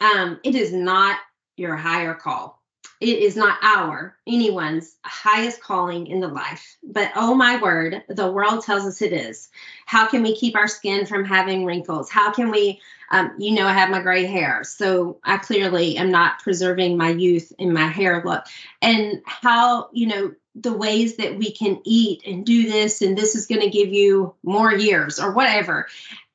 Um, 0.00 0.40
it 0.42 0.54
is 0.54 0.72
not 0.72 1.18
your 1.56 1.76
higher 1.76 2.14
call 2.14 2.59
it 3.00 3.18
is 3.18 3.34
not 3.34 3.58
our 3.62 4.14
anyone's 4.26 4.96
highest 5.04 5.62
calling 5.62 6.06
in 6.06 6.20
the 6.20 6.28
life. 6.28 6.76
But 6.82 7.12
oh 7.16 7.34
my 7.34 7.60
word 7.60 8.02
the 8.08 8.30
world 8.30 8.62
tells 8.62 8.84
us 8.84 9.02
it 9.02 9.12
is. 9.12 9.48
How 9.86 10.06
can 10.06 10.22
we 10.22 10.36
keep 10.36 10.54
our 10.54 10.68
skin 10.68 11.06
from 11.06 11.24
having 11.24 11.64
wrinkles? 11.64 12.10
How 12.10 12.30
can 12.30 12.50
we 12.50 12.80
um, 13.10 13.32
you 13.38 13.52
know 13.52 13.66
i 13.66 13.72
have 13.72 13.90
my 13.90 14.02
gray 14.02 14.26
hair? 14.26 14.62
So 14.64 15.18
i 15.24 15.38
clearly 15.38 15.96
am 15.96 16.10
not 16.10 16.40
preserving 16.40 16.96
my 16.96 17.10
youth 17.10 17.52
in 17.58 17.72
my 17.72 17.86
hair 17.86 18.22
look. 18.24 18.44
And 18.82 19.22
how 19.24 19.88
you 19.92 20.06
know 20.06 20.34
the 20.56 20.72
ways 20.72 21.16
that 21.16 21.38
we 21.38 21.52
can 21.52 21.80
eat 21.84 22.22
and 22.26 22.44
do 22.44 22.68
this 22.68 23.02
and 23.02 23.16
this 23.16 23.34
is 23.34 23.46
going 23.46 23.60
to 23.60 23.70
give 23.70 23.92
you 23.92 24.34
more 24.42 24.72
years 24.72 25.20
or 25.20 25.32
whatever 25.32 25.86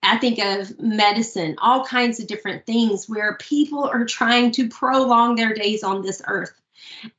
I 0.06 0.18
think 0.18 0.40
of 0.40 0.80
medicine, 0.80 1.56
all 1.60 1.86
kinds 1.86 2.20
of 2.20 2.28
different 2.28 2.66
things 2.66 3.10
where 3.10 3.38
people 3.38 3.84
are 3.86 4.06
trying 4.06 4.52
to 4.54 4.70
prolong 4.70 5.36
their 5.36 5.54
days 5.54 5.84
on 5.84 6.02
this 6.02 6.22
earth. 6.28 6.54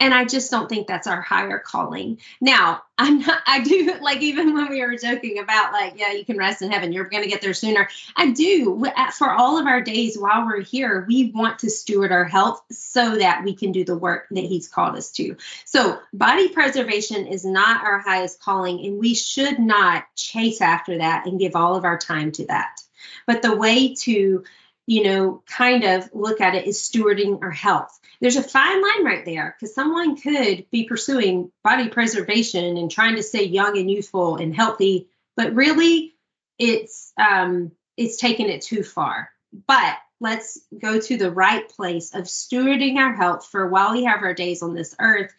And 0.01 0.15
I 0.15 0.25
just 0.25 0.51
don't 0.51 0.69
think 0.69 0.87
that's 0.87 1.07
our 1.07 1.21
higher 1.21 1.59
calling. 1.59 2.19
Now, 2.41 2.83
I'm 2.99 3.21
not, 3.21 3.43
I 3.47 3.61
do 3.63 3.95
like, 4.01 4.23
even 4.23 4.55
when 4.55 4.69
we 4.71 4.81
were 4.81 4.97
joking 4.97 5.39
about, 5.39 5.73
like, 5.73 5.95
yeah, 5.97 6.13
you 6.13 6.25
can 6.25 6.39
rest 6.39 6.63
in 6.63 6.71
heaven, 6.71 6.93
you're 6.93 7.09
going 7.09 7.23
to 7.23 7.29
get 7.29 7.43
there 7.43 7.55
sooner. 7.55 7.89
I 8.17 8.31
do. 8.31 8.85
For 9.17 9.31
all 9.31 9.59
of 9.59 9.67
our 9.67 9.81
days 9.81 10.19
while 10.19 10.47
we're 10.47 10.63
here, 10.63 11.05
we 11.07 11.31
want 11.31 11.61
to 11.61 11.71
steward 11.71 12.13
our 12.13 12.25
health 12.25 12.63
so 12.71 13.17
that 13.17 13.45
we 13.45 13.55
can 13.55 13.73
do 13.73 13.85
the 13.85 13.97
work 13.97 14.27
that 14.31 14.45
He's 14.45 14.69
called 14.69 14.97
us 14.97 15.11
to. 15.13 15.37
So, 15.65 15.99
body 16.13 16.49
preservation 16.49 17.27
is 17.27 17.45
not 17.45 17.85
our 17.85 18.01
highest 18.01 18.41
calling, 18.41 18.85
and 18.85 18.99
we 18.99 19.15
should 19.15 19.59
not 19.59 20.05
chase 20.15 20.61
after 20.61 20.99
that 20.99 21.27
and 21.27 21.39
give 21.39 21.55
all 21.55 21.77
of 21.77 21.85
our 21.85 21.99
time 21.99 22.33
to 22.33 22.47
that. 22.47 22.81
But 23.27 23.43
the 23.43 23.57
way 23.57 23.95
to 23.95 24.45
you 24.87 25.03
know, 25.03 25.43
kind 25.47 25.85
of 25.85 26.09
look 26.15 26.41
at 26.41 26.55
it 26.55 26.67
is 26.67 26.79
stewarding 26.81 27.43
our 27.43 27.51
health. 27.51 27.99
There's 28.21 28.37
a 28.37 28.43
fine 28.43 28.83
line 28.83 29.05
right 29.05 29.25
there 29.25 29.55
because 29.59 29.75
someone 29.75 30.17
could 30.17 30.67
be 30.71 30.85
pursuing 30.85 31.53
body 31.63 31.89
preservation 31.89 32.77
and 32.77 32.91
trying 32.91 33.17
to 33.17 33.23
stay 33.23 33.45
young 33.45 33.77
and 33.77 33.91
youthful 33.91 34.37
and 34.37 34.55
healthy, 34.55 35.09
but 35.37 35.55
really 35.55 36.15
it's 36.59 37.13
um 37.19 37.73
it's 37.97 38.17
taking 38.17 38.49
it 38.49 38.63
too 38.63 38.83
far. 38.83 39.31
But 39.67 39.97
let's 40.21 40.59
go 40.79 40.99
to 40.99 41.17
the 41.17 41.31
right 41.31 41.69
place 41.69 42.15
of 42.15 42.25
stewarding 42.25 42.97
our 42.97 43.15
health 43.15 43.47
for 43.47 43.69
while 43.69 43.93
we 43.93 44.05
have 44.05 44.23
our 44.23 44.35
days 44.35 44.63
on 44.63 44.75
this 44.75 44.95
earth 44.99 45.33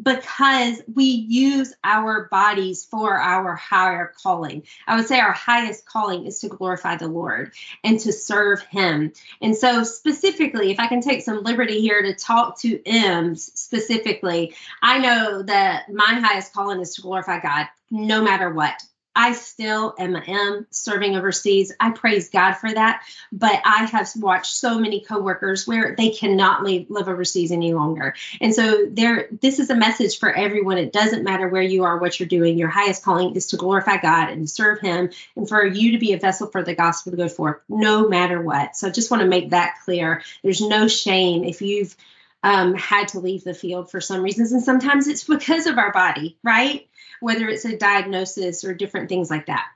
because 0.00 0.80
we 0.92 1.04
use 1.04 1.74
our 1.84 2.28
bodies 2.30 2.84
for 2.84 3.16
our 3.16 3.54
higher 3.54 4.12
calling. 4.22 4.64
I 4.86 4.96
would 4.96 5.06
say 5.06 5.20
our 5.20 5.32
highest 5.32 5.84
calling 5.84 6.26
is 6.26 6.40
to 6.40 6.48
glorify 6.48 6.96
the 6.96 7.08
Lord 7.08 7.52
and 7.84 7.98
to 8.00 8.12
serve 8.12 8.62
Him. 8.62 9.12
And 9.40 9.56
so, 9.56 9.84
specifically, 9.84 10.70
if 10.70 10.80
I 10.80 10.86
can 10.86 11.00
take 11.00 11.22
some 11.22 11.42
liberty 11.42 11.80
here 11.80 12.02
to 12.02 12.14
talk 12.14 12.60
to 12.60 12.80
M's 12.86 13.50
specifically, 13.54 14.54
I 14.80 14.98
know 14.98 15.42
that 15.42 15.92
my 15.92 16.20
highest 16.24 16.52
calling 16.52 16.80
is 16.80 16.94
to 16.94 17.02
glorify 17.02 17.40
God 17.40 17.66
no 17.90 18.22
matter 18.22 18.50
what. 18.50 18.82
I 19.14 19.32
still 19.32 19.94
am, 19.98 20.16
am 20.16 20.66
serving 20.70 21.16
overseas. 21.16 21.72
I 21.78 21.90
praise 21.90 22.30
God 22.30 22.54
for 22.54 22.72
that. 22.72 23.02
But 23.30 23.60
I 23.64 23.84
have 23.84 24.10
watched 24.16 24.54
so 24.54 24.78
many 24.78 25.00
coworkers 25.00 25.66
where 25.66 25.94
they 25.96 26.10
cannot 26.10 26.62
live, 26.62 26.86
live 26.88 27.08
overseas 27.08 27.52
any 27.52 27.74
longer. 27.74 28.14
And 28.40 28.54
so 28.54 28.86
there, 28.88 29.28
this 29.30 29.58
is 29.58 29.68
a 29.68 29.74
message 29.74 30.18
for 30.18 30.32
everyone. 30.32 30.78
It 30.78 30.92
doesn't 30.92 31.24
matter 31.24 31.46
where 31.48 31.62
you 31.62 31.84
are, 31.84 31.98
what 31.98 32.18
you're 32.18 32.28
doing. 32.28 32.58
Your 32.58 32.70
highest 32.70 33.04
calling 33.04 33.34
is 33.36 33.48
to 33.48 33.56
glorify 33.56 33.98
God 33.98 34.30
and 34.30 34.48
serve 34.48 34.80
Him 34.80 35.10
and 35.36 35.48
for 35.48 35.64
you 35.64 35.92
to 35.92 35.98
be 35.98 36.14
a 36.14 36.18
vessel 36.18 36.46
for 36.46 36.62
the 36.62 36.74
gospel 36.74 37.12
to 37.12 37.16
go 37.16 37.28
forth, 37.28 37.60
no 37.68 38.08
matter 38.08 38.40
what. 38.40 38.76
So 38.76 38.88
I 38.88 38.90
just 38.90 39.10
want 39.10 39.22
to 39.22 39.28
make 39.28 39.50
that 39.50 39.76
clear. 39.84 40.22
There's 40.42 40.62
no 40.62 40.88
shame 40.88 41.44
if 41.44 41.60
you've 41.60 41.94
um, 42.42 42.74
had 42.74 43.08
to 43.08 43.20
leave 43.20 43.44
the 43.44 43.54
field 43.54 43.90
for 43.90 44.00
some 44.00 44.22
reasons. 44.22 44.52
And 44.52 44.62
sometimes 44.62 45.06
it's 45.06 45.24
because 45.24 45.66
of 45.66 45.78
our 45.78 45.92
body, 45.92 46.38
right? 46.42 46.88
Whether 47.20 47.48
it's 47.48 47.64
a 47.64 47.76
diagnosis 47.76 48.64
or 48.64 48.74
different 48.74 49.08
things 49.08 49.30
like 49.30 49.46
that. 49.46 49.66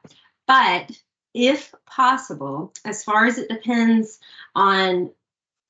But 0.47 0.91
if 1.35 1.75
possible, 1.85 2.73
as 2.85 3.05
far 3.05 3.27
as 3.27 3.39
it 3.39 3.49
depends 3.49 4.19
on 4.55 5.11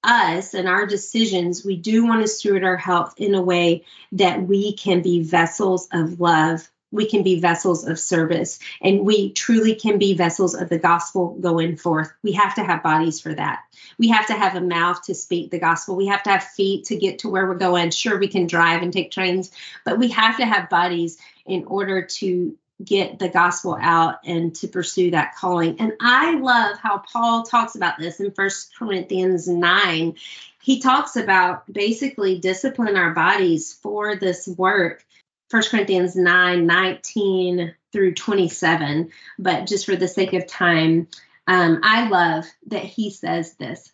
us 0.02 0.54
and 0.54 0.68
our 0.68 0.86
decisions, 0.86 1.64
we 1.64 1.76
do 1.76 2.06
want 2.06 2.22
to 2.22 2.28
steward 2.28 2.64
our 2.64 2.76
health 2.76 3.14
in 3.16 3.34
a 3.34 3.42
way 3.42 3.84
that 4.12 4.40
we 4.42 4.74
can 4.74 5.02
be 5.02 5.22
vessels 5.22 5.88
of 5.92 6.20
love. 6.20 6.70
We 6.96 7.08
can 7.08 7.22
be 7.22 7.40
vessels 7.40 7.86
of 7.86 7.98
service, 7.98 8.58
and 8.80 9.06
we 9.06 9.32
truly 9.32 9.74
can 9.74 9.98
be 9.98 10.14
vessels 10.14 10.54
of 10.54 10.68
the 10.68 10.78
gospel 10.78 11.36
going 11.40 11.76
forth. 11.76 12.10
We 12.22 12.32
have 12.32 12.54
to 12.56 12.64
have 12.64 12.82
bodies 12.82 13.20
for 13.20 13.34
that. 13.34 13.60
We 13.98 14.08
have 14.08 14.26
to 14.28 14.34
have 14.34 14.56
a 14.56 14.60
mouth 14.60 15.02
to 15.04 15.14
speak 15.14 15.50
the 15.50 15.60
gospel. 15.60 15.94
We 15.94 16.06
have 16.06 16.22
to 16.24 16.30
have 16.30 16.44
feet 16.44 16.86
to 16.86 16.96
get 16.96 17.20
to 17.20 17.28
where 17.28 17.46
we're 17.46 17.54
going. 17.54 17.90
Sure, 17.90 18.18
we 18.18 18.28
can 18.28 18.46
drive 18.46 18.82
and 18.82 18.92
take 18.92 19.10
trains, 19.10 19.50
but 19.84 19.98
we 19.98 20.08
have 20.08 20.38
to 20.38 20.46
have 20.46 20.70
bodies 20.70 21.18
in 21.44 21.64
order 21.66 22.02
to 22.02 22.56
get 22.84 23.18
the 23.18 23.28
gospel 23.28 23.76
out 23.80 24.16
and 24.24 24.54
to 24.56 24.68
pursue 24.68 25.12
that 25.12 25.34
calling. 25.36 25.80
And 25.80 25.92
I 26.00 26.34
love 26.38 26.78
how 26.78 26.98
Paul 26.98 27.44
talks 27.44 27.74
about 27.74 27.98
this 27.98 28.20
in 28.20 28.32
First 28.32 28.76
Corinthians 28.78 29.48
9. 29.48 30.14
He 30.62 30.80
talks 30.80 31.16
about 31.16 31.72
basically 31.72 32.38
discipline 32.38 32.96
our 32.96 33.14
bodies 33.14 33.72
for 33.72 34.16
this 34.16 34.46
work. 34.48 35.05
First 35.48 35.70
Corinthians 35.70 36.16
9, 36.16 36.66
19 36.66 37.74
through 37.92 38.14
27. 38.14 39.10
But 39.38 39.66
just 39.66 39.86
for 39.86 39.96
the 39.96 40.08
sake 40.08 40.32
of 40.32 40.46
time, 40.46 41.08
um, 41.46 41.80
I 41.82 42.08
love 42.08 42.46
that 42.68 42.84
he 42.84 43.10
says 43.10 43.54
this. 43.54 43.92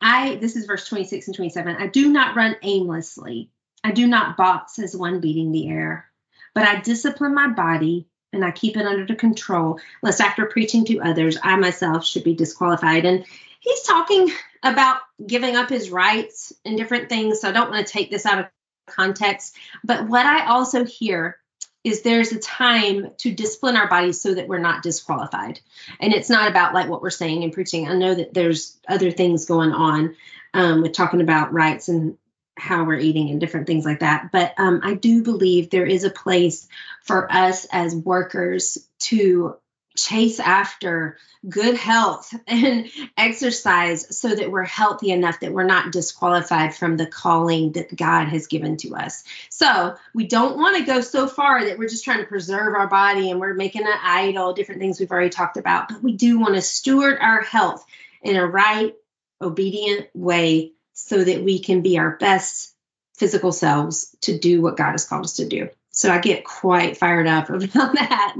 I 0.00 0.36
this 0.36 0.56
is 0.56 0.66
verse 0.66 0.88
26 0.88 1.28
and 1.28 1.36
27. 1.36 1.76
I 1.76 1.86
do 1.86 2.10
not 2.10 2.34
run 2.34 2.56
aimlessly. 2.62 3.50
I 3.84 3.92
do 3.92 4.06
not 4.06 4.36
box 4.36 4.78
as 4.78 4.96
one 4.96 5.20
beating 5.20 5.52
the 5.52 5.68
air 5.68 6.12
but 6.54 6.64
I 6.64 6.80
discipline 6.80 7.34
my 7.34 7.48
body 7.48 8.06
and 8.32 8.44
I 8.44 8.50
keep 8.50 8.76
it 8.76 8.86
under 8.86 9.14
control, 9.14 9.78
lest 10.02 10.20
after 10.20 10.46
preaching 10.46 10.84
to 10.86 11.00
others, 11.00 11.38
I 11.42 11.56
myself 11.56 12.04
should 12.04 12.24
be 12.24 12.34
disqualified. 12.34 13.04
And 13.04 13.26
he's 13.60 13.82
talking 13.82 14.30
about 14.62 15.00
giving 15.24 15.56
up 15.56 15.68
his 15.68 15.90
rights 15.90 16.52
and 16.64 16.76
different 16.76 17.08
things. 17.08 17.40
So 17.40 17.48
I 17.48 17.52
don't 17.52 17.70
want 17.70 17.86
to 17.86 17.92
take 17.92 18.10
this 18.10 18.24
out 18.24 18.38
of 18.38 18.46
context. 18.86 19.56
But 19.84 20.08
what 20.08 20.26
I 20.26 20.46
also 20.46 20.84
hear 20.84 21.38
is 21.84 22.02
there's 22.02 22.32
a 22.32 22.38
time 22.38 23.08
to 23.18 23.32
discipline 23.32 23.76
our 23.76 23.88
bodies 23.88 24.20
so 24.20 24.34
that 24.34 24.46
we're 24.46 24.58
not 24.58 24.82
disqualified. 24.82 25.60
And 25.98 26.12
it's 26.12 26.30
not 26.30 26.48
about 26.48 26.74
like 26.74 26.88
what 26.88 27.02
we're 27.02 27.10
saying 27.10 27.42
and 27.42 27.52
preaching. 27.52 27.88
I 27.88 27.94
know 27.94 28.14
that 28.14 28.32
there's 28.32 28.78
other 28.88 29.10
things 29.10 29.46
going 29.46 29.72
on 29.72 30.14
um, 30.54 30.82
with 30.82 30.92
talking 30.92 31.20
about 31.20 31.52
rights 31.52 31.88
and 31.88 32.16
how 32.56 32.84
we're 32.84 32.98
eating 32.98 33.30
and 33.30 33.40
different 33.40 33.66
things 33.66 33.84
like 33.84 34.00
that. 34.00 34.30
But 34.30 34.54
um, 34.58 34.80
I 34.84 34.94
do 34.94 35.22
believe 35.22 35.70
there 35.70 35.86
is 35.86 36.04
a 36.04 36.10
place 36.10 36.68
for 37.02 37.30
us 37.32 37.66
as 37.72 37.96
workers 37.96 38.78
to 39.00 39.56
chase 39.96 40.40
after 40.40 41.18
good 41.48 41.76
health 41.76 42.32
and 42.46 42.90
exercise 43.16 44.16
so 44.16 44.34
that 44.34 44.50
we're 44.50 44.64
healthy 44.64 45.10
enough 45.10 45.40
that 45.40 45.52
we're 45.52 45.64
not 45.64 45.92
disqualified 45.92 46.74
from 46.74 46.96
the 46.96 47.06
calling 47.06 47.72
that 47.72 47.94
God 47.94 48.28
has 48.28 48.46
given 48.46 48.76
to 48.78 48.94
us. 48.94 49.24
So 49.50 49.96
we 50.14 50.26
don't 50.26 50.56
want 50.56 50.76
to 50.78 50.84
go 50.84 51.00
so 51.00 51.26
far 51.26 51.64
that 51.64 51.78
we're 51.78 51.88
just 51.88 52.04
trying 52.04 52.20
to 52.20 52.26
preserve 52.26 52.74
our 52.74 52.88
body 52.88 53.30
and 53.30 53.40
we're 53.40 53.54
making 53.54 53.82
an 53.82 53.98
idol, 54.02 54.52
different 54.52 54.80
things 54.80 55.00
we've 55.00 55.10
already 55.10 55.30
talked 55.30 55.56
about, 55.56 55.88
but 55.88 56.02
we 56.02 56.12
do 56.12 56.38
want 56.38 56.54
to 56.54 56.62
steward 56.62 57.18
our 57.20 57.42
health 57.42 57.84
in 58.22 58.36
a 58.36 58.46
right, 58.46 58.94
obedient 59.40 60.08
way 60.14 60.72
so 60.92 61.22
that 61.22 61.42
we 61.42 61.58
can 61.58 61.82
be 61.82 61.98
our 61.98 62.16
best 62.16 62.74
physical 63.16 63.52
selves 63.52 64.14
to 64.22 64.38
do 64.38 64.62
what 64.62 64.76
God 64.76 64.92
has 64.92 65.04
called 65.04 65.24
us 65.24 65.34
to 65.34 65.48
do. 65.48 65.68
So 65.90 66.10
I 66.10 66.18
get 66.18 66.44
quite 66.44 66.96
fired 66.96 67.26
up 67.26 67.50
about 67.50 67.94
that. 67.94 68.36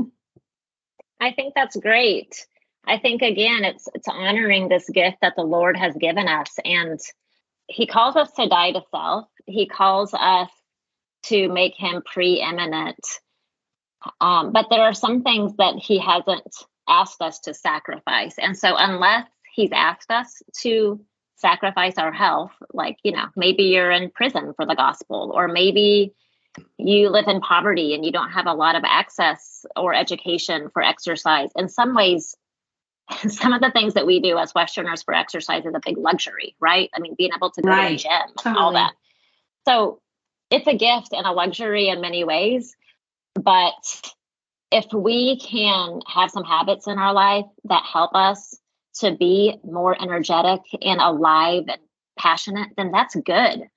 I 1.23 1.31
think 1.33 1.55
that's 1.55 1.77
great. 1.77 2.47
I 2.85 2.99
think 2.99 3.23
again 3.23 3.65
it's 3.65 3.89
it's 3.95 4.09
honoring 4.09 4.69
this 4.69 4.89
gift 4.91 5.19
that 5.23 5.37
the 5.37 5.45
Lord 5.45 5.77
has 5.77 5.95
given 5.95 6.27
us 6.27 6.51
and 6.65 6.99
he 7.69 7.87
calls 7.87 8.17
us 8.17 8.33
to 8.33 8.49
die 8.49 8.73
to 8.73 8.83
self. 8.91 9.29
He 9.47 9.67
calls 9.67 10.13
us 10.15 10.51
to 11.25 11.49
make 11.49 11.77
him 11.77 12.03
preeminent. 12.05 12.99
Um, 14.21 14.51
but 14.53 14.67
there 14.69 14.83
are 14.83 14.95
some 14.95 15.23
things 15.23 15.55
that 15.59 15.77
he 15.77 16.01
hasn't 16.01 16.53
asked 16.89 17.23
us 17.23 17.39
to 17.41 17.55
sacrifice. 17.55 18.35
And 18.39 18.59
so 18.59 18.75
unless 18.77 19.29
he's 19.55 19.71
asked 19.71 20.11
us 20.11 20.43
to 20.63 21.01
sacrifice 21.37 21.99
our 21.99 22.13
health 22.13 22.53
like 22.73 22.99
you 23.03 23.13
know 23.13 23.27
maybe 23.37 23.65
you're 23.65 23.91
in 23.91 24.11
prison 24.11 24.53
for 24.55 24.65
the 24.65 24.77
gospel 24.77 25.33
or 25.35 25.49
maybe 25.49 26.13
you 26.79 27.09
live 27.09 27.29
in 27.29 27.41
poverty 27.41 27.95
and 27.95 28.05
you 28.05 28.13
don't 28.13 28.31
have 28.31 28.47
a 28.47 28.55
lot 28.55 28.75
of 28.75 28.83
access 28.85 29.65
or 29.77 29.95
education 29.95 30.69
for 30.73 30.83
exercise 30.83 31.51
in 31.57 31.69
some 31.69 31.95
ways 31.95 32.37
some 33.29 33.53
of 33.53 33.61
the 33.61 33.71
things 33.71 33.95
that 33.95 34.07
we 34.07 34.21
do 34.21 34.37
as 34.39 34.55
westerners 34.55 35.03
for 35.03 35.15
exercise 35.15 35.65
is 35.65 35.75
a 35.75 35.81
big 35.85 35.97
luxury 35.97 36.55
right 36.61 36.91
i 36.95 37.01
mean 37.01 37.15
being 37.17 37.31
able 37.35 37.51
to 37.51 37.63
go 37.63 37.69
right. 37.69 37.99
to 37.99 38.03
the 38.03 38.03
gym 38.03 38.35
totally. 38.39 38.57
all 38.57 38.73
that 38.73 38.93
so 39.67 40.01
it's 40.51 40.67
a 40.67 40.77
gift 40.77 41.13
and 41.13 41.27
a 41.27 41.33
luxury 41.33 41.89
in 41.89 42.01
many 42.01 42.25
ways 42.25 42.77
but 43.35 44.13
if 44.71 44.93
we 44.93 45.39
can 45.39 46.01
have 46.07 46.31
some 46.31 46.45
habits 46.45 46.87
in 46.87 46.99
our 46.99 47.13
life 47.13 47.47
that 47.65 47.85
help 47.85 48.15
us 48.15 48.59
to 48.95 49.15
be 49.15 49.59
more 49.65 50.01
energetic 50.01 50.61
and 50.81 51.01
alive 51.01 51.65
and 51.69 51.81
passionate, 52.19 52.71
then 52.77 52.91
that's 52.91 53.15
good. 53.15 53.69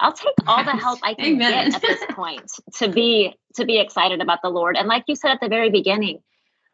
I'll 0.00 0.12
take 0.12 0.34
all 0.46 0.64
the 0.64 0.72
help 0.72 0.98
I 1.02 1.14
can 1.14 1.26
Amen. 1.26 1.70
get 1.70 1.74
at 1.76 1.82
this 1.82 2.04
point 2.10 2.50
to 2.76 2.88
be 2.88 3.34
to 3.56 3.64
be 3.64 3.78
excited 3.78 4.20
about 4.20 4.40
the 4.42 4.50
Lord. 4.50 4.76
And 4.76 4.88
like 4.88 5.04
you 5.06 5.16
said 5.16 5.32
at 5.32 5.40
the 5.40 5.48
very 5.48 5.70
beginning, 5.70 6.20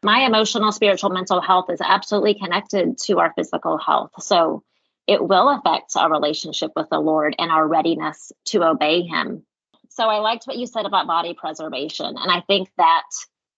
my 0.03 0.19
emotional, 0.21 0.71
spiritual, 0.71 1.11
mental 1.11 1.41
health 1.41 1.69
is 1.69 1.81
absolutely 1.81 2.33
connected 2.33 2.97
to 3.03 3.19
our 3.19 3.33
physical 3.35 3.77
health. 3.77 4.11
So 4.19 4.63
it 5.07 5.23
will 5.23 5.49
affect 5.49 5.95
our 5.95 6.11
relationship 6.11 6.71
with 6.75 6.89
the 6.89 6.99
Lord 6.99 7.35
and 7.37 7.51
our 7.51 7.67
readiness 7.67 8.31
to 8.45 8.63
obey 8.63 9.03
him. 9.03 9.45
So 9.89 10.07
I 10.07 10.19
liked 10.19 10.45
what 10.45 10.57
you 10.57 10.65
said 10.65 10.85
about 10.85 11.05
body 11.05 11.33
preservation. 11.33 12.15
And 12.17 12.31
I 12.31 12.41
think 12.41 12.69
that 12.77 13.03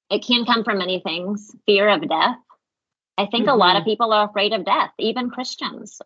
it 0.09 0.25
can 0.25 0.45
come 0.45 0.63
from 0.63 0.79
many 0.79 0.99
things 0.99 1.55
fear 1.65 1.87
of 1.87 2.07
death, 2.07 2.37
I 3.17 3.27
think 3.27 3.45
mm-hmm. 3.45 3.49
a 3.49 3.55
lot 3.55 3.75
of 3.75 3.81
mm-hmm. 3.81 3.91
people 3.91 4.13
are 4.13 4.27
afraid 4.27 4.53
of 4.53 4.65
death, 4.65 4.91
even 4.99 5.29
Christians. 5.29 6.01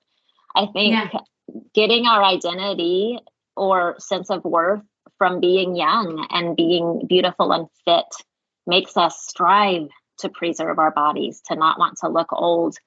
I 0.56 0.68
think 0.68 0.94
yeah. 0.94 1.20
getting 1.74 2.06
our 2.06 2.24
identity 2.24 3.20
or 3.58 3.96
sense 4.00 4.30
of 4.30 4.44
worth 4.44 4.82
from 5.18 5.40
being 5.40 5.76
young 5.76 6.28
and 6.32 6.56
being 6.56 7.02
beautiful 7.08 7.52
and 7.52 7.68
fit 7.86 8.06
makes 8.66 8.98
us 8.98 9.26
strive 9.28 9.88
to 10.20 10.30
preserve 10.30 10.80
our 10.80 10.92
bodies, 10.92 11.42
to 11.48 11.56
not 11.56 11.80
want 11.80 11.98
to 12.00 12.10
look 12.10 12.32
old. 12.32 12.78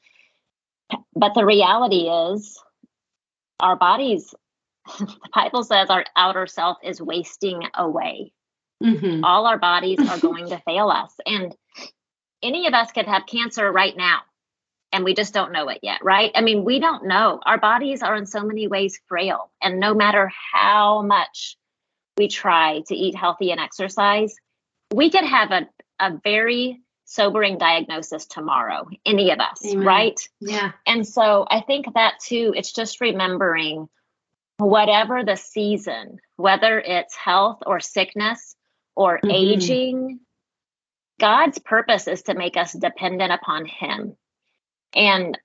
But 1.15 1.35
the 1.35 1.45
reality 1.45 2.09
is, 2.09 2.61
our 3.61 3.77
bodies, 3.77 4.35
the 4.99 5.17
Bible 5.35 5.65
says 5.65 5.91
our 5.91 6.05
outer 6.17 6.47
self 6.47 6.79
is 6.83 7.01
wasting 7.01 7.63
away. 7.75 8.33
Mm-hmm. 8.83 9.25
All 9.25 9.47
our 9.47 9.59
bodies 9.59 9.99
are 10.09 10.19
going 10.19 10.49
to 10.49 10.63
fail 10.67 10.89
us. 10.89 11.13
And 11.27 11.55
any 12.43 12.67
of 12.67 12.75
us 12.75 12.91
could 12.93 13.07
have 13.07 13.27
cancer 13.27 13.71
right 13.71 13.97
now 13.97 14.21
and 14.93 15.05
we 15.05 15.15
just 15.15 15.35
don't 15.35 15.53
know 15.53 15.69
it 15.69 15.81
yet, 15.83 16.03
right? 16.03 16.33
I 16.35 16.41
mean, 16.41 16.65
we 16.65 16.81
don't 16.81 17.07
know. 17.07 17.41
Our 17.45 17.59
bodies 17.59 18.03
are 18.03 18.17
in 18.17 18.27
so 18.27 18.43
many 18.43 18.67
ways 18.67 19.01
frail. 19.09 19.51
And 19.63 19.79
no 19.79 19.95
matter 19.95 20.31
how 20.53 21.03
much 21.03 21.57
we 22.17 22.29
try 22.29 22.83
to 22.89 22.95
eat 22.95 23.15
healthy 23.15 23.51
and 23.53 23.61
exercise, 23.61 24.35
we 24.93 25.11
could 25.11 25.25
have 25.25 25.53
a, 25.53 25.69
a 26.01 26.19
very 26.23 26.81
sobering 27.05 27.59
diagnosis 27.59 28.27
tomorrow, 28.27 28.89
any 29.05 29.31
of 29.31 29.41
us, 29.41 29.65
Amen. 29.65 29.87
right? 29.87 30.29
Yeah. 30.41 30.73
And 30.87 31.07
so 31.07 31.47
I 31.49 31.61
think 31.61 31.93
that 31.95 32.15
too, 32.21 32.53
it's 32.57 32.73
just 32.73 33.01
remembering 33.01 33.89
whatever 34.59 35.25
the 35.25 35.37
season, 35.37 36.19
whether 36.37 36.79
it's 36.79 37.17
health 37.17 37.63
or 37.67 37.81
sickness 37.81 38.55
or 38.95 39.17
mm-hmm. 39.19 39.31
aging, 39.31 40.21
God's 41.19 41.59
purpose 41.59 42.07
is 42.07 42.23
to 42.23 42.35
make 42.35 42.57
us 42.57 42.73
dependent 42.73 43.33
upon 43.33 43.67
Him. 43.67 44.17
And 44.95 45.39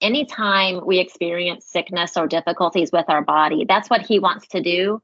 anytime 0.00 0.84
we 0.86 0.98
experience 0.98 1.66
sickness 1.66 2.16
or 2.16 2.26
difficulties 2.26 2.90
with 2.92 3.06
our 3.08 3.22
body, 3.22 3.64
that's 3.68 3.90
what 3.90 4.02
He 4.02 4.18
wants 4.18 4.48
to 4.48 4.62
do. 4.62 5.00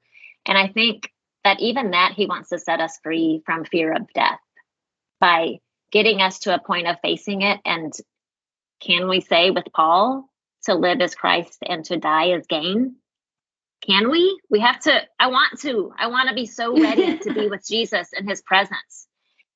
And 0.47 0.59
I 0.59 0.69
think 0.69 1.11
that 1.45 1.61
even 1.61 1.93
that 1.93 2.13
He 2.15 2.27
wants 2.27 2.51
to 2.51 2.59
set 2.59 2.81
us 2.81 2.99
free 3.03 3.43
from 3.45 3.65
fear 3.65 3.93
of 3.93 4.13
death 4.15 4.41
by 5.21 5.59
getting 5.93 6.21
us 6.21 6.41
to 6.41 6.55
a 6.55 6.59
point 6.59 6.87
of 6.87 6.97
facing 7.03 7.43
it. 7.43 7.61
And 7.65 7.93
can 8.81 9.09
we 9.09 9.21
say 9.21 9.51
with 9.51 9.67
Paul, 9.75 10.29
to 10.65 10.75
live 10.75 11.01
as 11.01 11.15
Christ 11.15 11.59
and 11.67 11.85
to 11.87 11.97
die 11.97 12.31
as 12.31 12.47
gain? 12.47 12.97
Can 13.87 14.11
we? 14.11 14.41
We 14.51 14.61
have 14.61 14.81
to. 14.81 15.03
I 15.19 15.29
want 15.29 15.61
to. 15.61 15.93
I 15.99 16.07
want 16.09 16.29
to 16.29 16.35
be 16.35 16.47
so 16.47 16.79
ready 16.81 17.19
to 17.19 17.35
be 17.35 17.49
with 17.51 17.67
Jesus 17.67 18.09
in 18.19 18.27
his 18.27 18.41
presence 18.43 19.07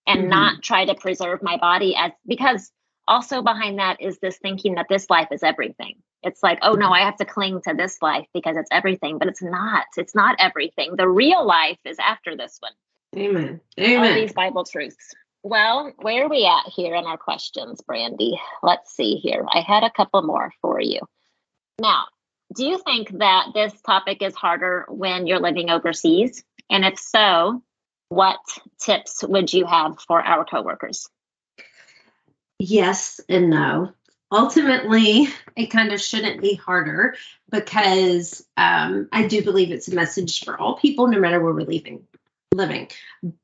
and 0.07 0.21
mm-hmm. 0.21 0.31
not 0.31 0.63
try 0.63 0.85
to 0.85 0.95
preserve 0.95 1.43
my 1.43 1.57
body 1.57 1.97
as 1.97 2.13
because 2.27 2.71
also 3.09 3.43
behind 3.43 3.79
that 3.79 4.01
is 4.01 4.19
this 4.19 4.39
thinking 4.39 4.75
that 4.77 4.87
this 4.89 5.09
life 5.11 5.29
is 5.33 5.43
everything. 5.43 5.97
It's 6.23 6.43
like, 6.43 6.59
oh 6.63 6.73
no, 6.73 6.87
mm-hmm. 6.87 6.95
I 6.95 7.01
have 7.01 7.17
to 7.17 7.25
cling 7.25 7.61
to 7.63 7.75
this 7.75 7.99
life 8.03 8.27
because 8.35 8.57
it's 8.57 8.71
everything, 8.71 9.19
but 9.19 9.29
it's 9.29 9.43
not. 9.43 9.87
It's 9.97 10.15
not 10.15 10.37
everything. 10.39 10.97
The 10.97 11.09
real 11.09 11.47
life 11.47 11.79
is 11.85 11.99
after 11.99 12.37
this 12.37 12.59
one. 12.61 12.73
Amen. 13.17 13.61
Amen. 13.79 14.05
All 14.05 14.15
these 14.15 14.33
Bible 14.33 14.65
truths. 14.65 15.15
Well, 15.43 15.93
where 15.99 16.25
are 16.25 16.29
we 16.29 16.47
at 16.47 16.71
here 16.73 16.95
in 16.95 17.05
our 17.05 17.17
questions, 17.17 17.81
Brandy? 17.81 18.39
Let's 18.63 18.95
see 18.95 19.15
here. 19.17 19.47
I 19.49 19.61
had 19.61 19.85
a 19.85 19.91
couple 19.91 20.23
more 20.23 20.53
for 20.61 20.81
you. 20.81 21.01
Now, 21.81 22.05
do 22.55 22.67
you 22.67 22.79
think 22.79 23.19
that 23.19 23.49
this 23.55 23.73
topic 23.83 24.21
is 24.21 24.35
harder 24.35 24.85
when 24.89 25.27
you're 25.27 25.41
living 25.41 25.71
overseas? 25.71 26.43
And 26.69 26.85
if 26.85 26.99
so, 26.99 27.63
what 28.09 28.41
tips 28.81 29.23
would 29.23 29.53
you 29.53 29.65
have 29.67 29.99
for 30.07 30.21
our 30.21 30.45
coworkers? 30.45 31.09
Yes 32.59 33.21
and 33.29 33.51
no. 33.51 33.93
Ultimately, 34.31 35.29
it 35.57 35.67
kind 35.67 35.93
of 35.93 36.01
shouldn't 36.01 36.43
be 36.43 36.55
harder 36.55 37.17
because 37.51 38.45
um, 38.57 39.09
I 39.11 39.27
do 39.27 39.43
believe 39.43 39.71
it's 39.71 39.89
a 39.89 39.95
message 39.95 40.45
for 40.45 40.59
all 40.59 40.77
people, 40.77 41.09
no 41.09 41.19
matter 41.19 41.41
where 41.41 41.55
we're 41.55 41.63
leaving, 41.63 42.07
living. 42.53 42.89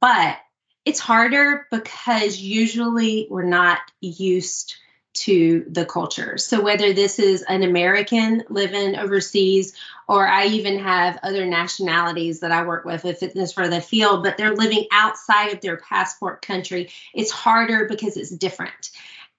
But 0.01 0.39
it's 0.85 1.01
harder 1.01 1.67
because 1.71 2.39
usually 2.39 3.27
we're 3.31 3.45
not 3.45 3.79
used 4.01 4.77
to 5.15 5.65
the 5.69 5.85
culture. 5.85 6.37
So 6.39 6.61
whether 6.61 6.93
this 6.93 7.19
is 7.19 7.43
an 7.43 7.63
American 7.63 8.45
living 8.49 8.97
overseas, 8.97 9.75
or 10.09 10.27
I 10.27 10.47
even 10.47 10.81
have 10.81 11.19
other 11.23 11.47
nationalities 11.47 12.41
that 12.41 12.53
I 12.53 12.65
work 12.65 12.85
with 12.85 13.05
with 13.05 13.21
Fitness 13.21 13.53
for 13.53 13.69
the 13.69 13.81
Field, 13.81 14.23
but 14.23 14.37
they're 14.37 14.55
living 14.55 14.87
outside 14.93 15.53
of 15.53 15.61
their 15.61 15.77
passport 15.77 16.43
country, 16.43 16.91
it's 17.15 17.31
harder 17.31 17.87
because 17.89 18.17
it's 18.17 18.31
different. 18.31 18.91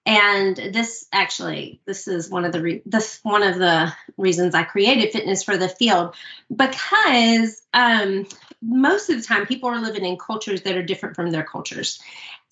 And 0.06 0.56
this 0.56 1.08
actually, 1.12 1.80
this 1.84 2.06
is 2.06 2.30
one 2.30 2.44
of 2.44 2.52
the 2.52 2.62
re- 2.62 2.82
this 2.86 3.18
one 3.24 3.42
of 3.42 3.58
the 3.58 3.92
reasons 4.16 4.54
I 4.54 4.62
created 4.62 5.12
Fitness 5.12 5.42
for 5.42 5.56
the 5.56 5.68
Field 5.68 6.14
because 6.54 7.60
um, 7.74 8.24
most 8.62 9.10
of 9.10 9.16
the 9.16 9.24
time 9.26 9.46
people 9.46 9.68
are 9.68 9.80
living 9.80 10.04
in 10.04 10.16
cultures 10.16 10.62
that 10.62 10.76
are 10.76 10.82
different 10.84 11.16
from 11.16 11.32
their 11.32 11.42
cultures. 11.42 12.00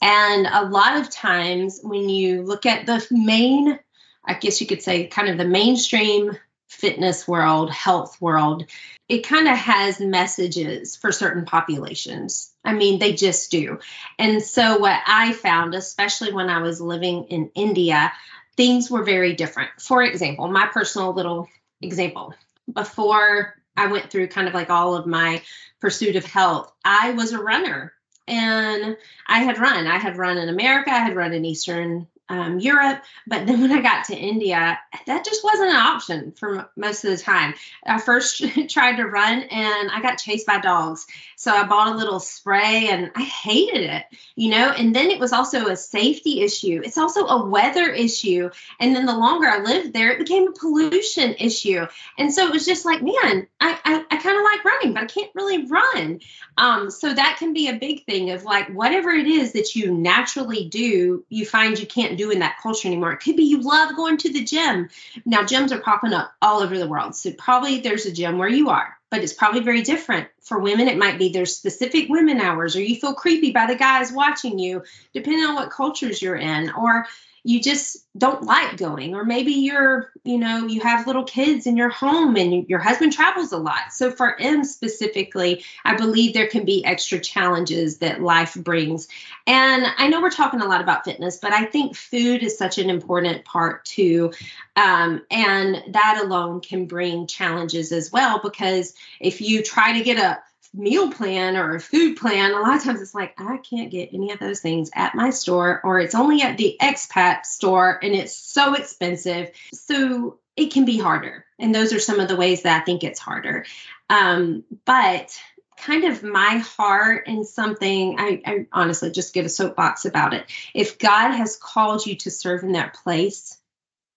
And 0.05 0.47
a 0.47 0.67
lot 0.67 0.99
of 0.99 1.09
times 1.09 1.81
when 1.83 2.11
you 2.11 2.43
look 2.43 2.67
at 2.67 2.85
the 2.85 3.07
main, 3.11 3.79
I 4.23 4.35
guess 4.35 4.61
you 4.61 4.67
could 4.67 4.83
say, 4.83 5.07
kind 5.07 5.31
of 5.31 5.39
the 5.39 5.47
mainstream 5.47 6.37
fitness 6.69 7.27
world, 7.27 7.71
health 7.71 8.21
world, 8.21 8.67
it 9.09 9.27
kind 9.27 9.49
of 9.49 9.57
has 9.57 10.01
messages 10.01 10.95
for 10.95 11.11
certain 11.11 11.47
populations. 11.47 12.53
I 12.63 12.75
mean, 12.75 12.99
they 12.99 13.15
just 13.15 13.51
do. 13.51 13.79
And 14.19 14.43
so, 14.43 14.77
what 14.77 15.01
I 15.07 15.33
found, 15.33 15.75
especially 15.75 16.35
when 16.35 16.51
I 16.51 16.61
was 16.61 16.83
living 16.83 17.25
in 17.31 17.51
India, 17.55 18.13
things 18.59 18.91
were 18.91 19.05
very 19.05 19.33
different. 19.33 19.71
For 19.81 20.03
example, 20.03 20.49
my 20.49 20.67
personal 20.67 21.15
little 21.15 21.49
example 21.81 22.35
before 22.71 23.55
I 23.75 23.87
went 23.87 24.11
through 24.11 24.29
kind 24.29 24.49
of 24.49 24.55
like 24.55 24.69
all 24.69 24.97
of 24.97 25.07
my 25.07 25.41
pursuit 25.81 26.17
of 26.17 26.27
health, 26.27 26.71
I 26.85 27.13
was 27.13 27.33
a 27.33 27.43
runner 27.43 27.95
and 28.27 28.97
I 29.27 29.41
had 29.41 29.59
run. 29.59 29.87
I 29.87 29.99
had 29.99 30.17
run 30.17 30.39
in 30.39 30.49
America, 30.49 30.91
I 30.91 30.99
had 30.99 31.17
run 31.17 31.33
in 31.33 31.45
Eastern 31.45 32.07
um, 32.29 32.59
Europe. 32.59 33.03
But 33.27 33.47
then 33.47 33.61
when 33.61 33.73
I 33.73 33.83
got 33.83 34.07
to 34.07 34.17
India, 34.17 34.79
that 35.07 35.25
just 35.25 35.45
wasn't 35.45 35.71
an 35.71 35.77
option 35.77 36.33
for 36.33 36.71
most 36.77 37.05
of 37.05 37.11
the 37.11 37.23
time. 37.23 37.55
I 37.87 38.01
first 38.01 38.43
tried 38.69 38.97
to 38.97 39.05
run 39.05 39.43
and 39.43 39.91
I 39.91 40.01
got 40.01 40.19
chased 40.19 40.47
by 40.47 40.59
dogs. 40.61 41.07
So 41.37 41.53
I 41.53 41.67
bought 41.67 41.93
a 41.93 41.97
little 41.97 42.21
spray 42.21 42.89
and 42.89 43.11
I 43.15 43.23
hated 43.23 43.83
it, 43.83 44.05
you 44.35 44.51
know. 44.51 44.71
And 44.71 44.95
then 44.95 45.11
it 45.11 45.21
was 45.21 45.33
also 45.33 45.67
a 45.67 45.77
safety 45.77 46.41
issue, 46.41 46.81
it's 46.85 46.99
also 46.99 47.27
a 47.27 47.45
weather 47.45 47.91
issue. 47.91 48.51
And 48.81 48.97
then 48.97 49.07
the 49.07 49.17
longer 49.17 49.47
I 49.47 49.59
lived 49.59 49.93
there, 49.93 50.13
it 50.13 50.19
became 50.19 50.49
a 50.49 50.53
pollution 50.53 51.35
issue. 51.35 51.87
And 52.19 52.33
so 52.33 52.47
it 52.47 52.53
was 52.53 52.65
just 52.65 52.85
like, 52.85 53.03
man, 53.03 53.47
I, 53.61 53.79
I, 53.85 54.05
I 54.11 54.17
kind 54.17 54.37
of 54.37 54.45
like 54.45 54.65
running, 54.65 54.95
but 54.95 55.03
I 55.03 55.07
can't 55.07 55.31
really 55.35 55.67
run. 55.67 56.21
Um, 56.57 56.91
so 56.91 57.13
that 57.13 57.37
can 57.39 57.53
be 57.53 57.69
a 57.69 57.79
big 57.79 58.05
thing 58.05 58.31
of 58.31 58.45
like 58.45 58.69
whatever 58.69 59.11
it 59.11 59.27
is 59.27 59.53
that 59.53 59.75
you 59.75 59.93
naturally 59.93 60.69
do, 60.69 61.25
you 61.29 61.45
find 61.45 61.79
you 61.79 61.87
can't 61.87 62.14
do 62.15 62.31
in 62.31 62.41
that 62.41 62.59
culture 62.63 62.89
anymore. 62.89 63.13
It 63.13 63.21
could 63.21 63.37
be 63.37 63.45
you 63.45 63.61
love 63.61 63.97
going 63.97 64.17
to 64.19 64.33
the 64.33 64.45
gym. 64.45 64.89
Now, 65.25 65.43
gyms 65.43 65.73
are 65.73 65.81
popping 65.81 66.13
up 66.13 66.33
all 66.41 66.61
over 66.61 66.79
the 66.79 66.89
world. 66.89 67.15
So 67.15 67.33
probably 67.33 67.81
there's 67.81 68.07
a 68.07 68.13
gym 68.13 68.39
where 68.39 68.49
you 68.49 68.71
are, 68.71 68.97
but 69.11 69.23
it's 69.23 69.33
probably 69.33 69.61
very 69.61 69.83
different. 69.83 70.29
For 70.41 70.59
women, 70.59 70.89
it 70.89 70.99
might 70.99 71.19
be 71.19 71.29
there's 71.29 71.57
specific 71.57 72.09
women 72.09 72.41
hours, 72.41 72.77
or 72.77 72.83
you 72.83 72.97
feel 72.97 73.15
creepy 73.15 73.53
by 73.53 73.67
the 73.67 73.77
guys 73.77 74.13
watching 74.13 74.59
you, 74.59 74.83
depending 75.13 75.45
on 75.45 75.55
what 75.55 75.71
cultures 75.71 76.21
you're 76.21 76.37
in. 76.37 76.71
Or 76.71 77.07
you 77.47 77.61
just 77.61 77.99
don't 78.17 78.43
like 78.43 78.79
going. 78.79 79.15
Or 79.15 79.25
maybe 79.25 79.53
you're 79.53 80.11
you 80.25 80.39
know 80.39 80.67
you 80.67 80.81
have 80.81 81.07
little 81.07 81.25
kids 81.25 81.67
in 81.67 81.77
your 81.77 81.91
home 81.91 82.37
and 82.37 82.67
your 82.69 82.79
husband 82.79 83.13
travels 83.13 83.53
a 83.53 83.59
lot. 83.59 83.93
So 83.93 84.11
for 84.11 84.41
m 84.41 84.65
specifically 84.65 85.63
i 85.85 85.95
believe 85.95 86.33
there 86.33 86.49
can 86.49 86.65
be 86.65 86.85
extra 86.85 87.21
challenges 87.21 87.99
that 87.99 88.23
life 88.23 88.55
brings. 88.55 89.09
And 89.47 89.85
i 89.99 90.09
know 90.09 90.23
we're 90.23 90.31
talking 90.31 90.63
a 90.63 90.67
lot 90.67 90.81
about 90.81 91.05
fitness 91.05 91.37
but 91.37 91.53
i 91.53 91.67
think 91.67 91.95
food 91.97 92.43
is 92.43 92.57
such 92.57 92.79
an 92.79 92.89
important 92.89 93.45
part 93.45 93.85
too. 93.85 94.33
Um, 94.75 95.23
and 95.31 95.83
that 95.95 96.21
alone 96.25 96.61
can 96.61 96.87
bring 96.87 97.27
challenges 97.27 97.93
as 97.93 98.11
well 98.11 98.41
because 98.43 98.95
if 99.21 99.41
you 99.41 99.63
try 99.63 99.99
to 99.99 100.03
get 100.05 100.19
a 100.19 100.43
meal 100.75 101.11
plan 101.11 101.57
or 101.57 101.77
a 101.77 101.81
food 101.81 102.17
plan, 102.17 102.53
a 102.53 102.61
lot 102.61 102.77
of 102.77 102.83
times 102.83 103.01
it's 103.01 103.15
like, 103.15 103.35
I 103.39 103.59
can't 103.59 103.91
get 103.91 104.13
any 104.13 104.33
of 104.33 104.41
those 104.41 104.61
things 104.61 104.91
at 104.95 105.15
my 105.15 105.31
store, 105.31 105.81
or 105.85 106.01
it's 106.01 106.15
only 106.15 106.43
at 106.43 106.59
the 106.59 106.77
expat 106.81 107.47
store 107.47 107.99
and 108.03 108.15
it's 108.15 108.37
so 108.37 108.75
expensive. 108.75 109.51
So 109.73 110.39
it 110.57 110.73
can 110.73 110.85
be 110.85 110.99
harder. 110.99 111.45
And 111.59 111.75
those 111.75 111.93
are 111.93 112.01
some 112.01 112.21
of 112.21 112.29
the 112.29 112.37
ways 112.37 112.63
that 112.63 112.83
I 112.83 112.85
think 112.85 113.05
it's 113.05 113.21
harder. 113.21 113.65
Um, 114.11 114.65
but 114.85 115.39
kind 115.77 116.05
of 116.05 116.23
my 116.23 116.59
heart 116.59 117.25
and 117.27 117.47
something 117.47 118.17
I, 118.19 118.43
I 118.45 118.67
honestly 118.73 119.11
just 119.11 119.35
get 119.35 119.47
a 119.47 119.49
soapbox 119.49 120.05
about 120.05 120.35
it. 120.35 120.47
If 120.75 120.99
God 120.99 121.33
has 121.33 121.57
called 121.57 122.07
you 122.07 122.17
to 122.17 122.31
serve 122.31 122.63
in 122.63 122.73
that 122.73 122.95
place, 122.95 123.59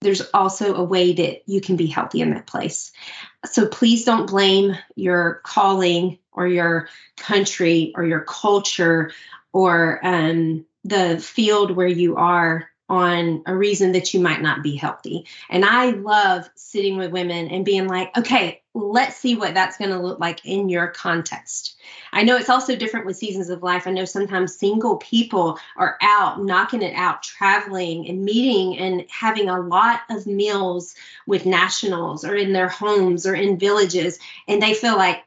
there's 0.01 0.21
also 0.33 0.75
a 0.75 0.83
way 0.83 1.13
that 1.13 1.43
you 1.47 1.61
can 1.61 1.75
be 1.75 1.87
healthy 1.87 2.21
in 2.21 2.31
that 2.31 2.47
place. 2.47 2.91
So 3.45 3.67
please 3.67 4.05
don't 4.05 4.29
blame 4.29 4.77
your 4.95 5.41
calling 5.43 6.19
or 6.31 6.47
your 6.47 6.89
country 7.17 7.93
or 7.95 8.05
your 8.05 8.21
culture 8.21 9.11
or 9.51 9.99
um, 10.03 10.65
the 10.83 11.19
field 11.19 11.71
where 11.71 11.87
you 11.87 12.17
are 12.17 12.69
on 12.89 13.43
a 13.45 13.55
reason 13.55 13.93
that 13.93 14.13
you 14.13 14.19
might 14.19 14.41
not 14.41 14.63
be 14.63 14.75
healthy. 14.75 15.25
And 15.49 15.65
I 15.65 15.89
love 15.89 16.49
sitting 16.55 16.97
with 16.97 17.11
women 17.11 17.49
and 17.49 17.65
being 17.65 17.87
like, 17.87 18.15
okay, 18.17 18.61
let's 18.77 19.17
see 19.17 19.35
what 19.35 19.53
that's 19.53 19.77
going 19.77 19.91
to 19.91 19.99
look 19.99 20.19
like 20.19 20.45
in 20.45 20.69
your 20.69 20.87
context. 20.87 21.75
I 22.11 22.23
know 22.23 22.37
it's 22.37 22.49
also 22.49 22.75
different 22.75 23.05
with 23.05 23.17
seasons 23.17 23.49
of 23.49 23.63
life. 23.63 23.87
I 23.87 23.91
know 23.91 24.05
sometimes 24.05 24.55
single 24.55 24.97
people 24.97 25.57
are 25.75 25.97
out 26.01 26.43
knocking 26.43 26.83
it 26.83 26.93
out, 26.93 27.23
traveling 27.23 28.07
and 28.07 28.23
meeting 28.23 28.77
and 28.77 29.05
having 29.09 29.49
a 29.49 29.59
lot 29.59 30.01
of 30.09 30.27
meals 30.27 30.95
with 31.25 31.45
nationals 31.45 32.23
or 32.23 32.35
in 32.35 32.53
their 32.53 32.69
homes 32.69 33.25
or 33.25 33.33
in 33.33 33.57
villages. 33.57 34.19
And 34.47 34.61
they 34.61 34.73
feel 34.73 34.95
like, 34.95 35.23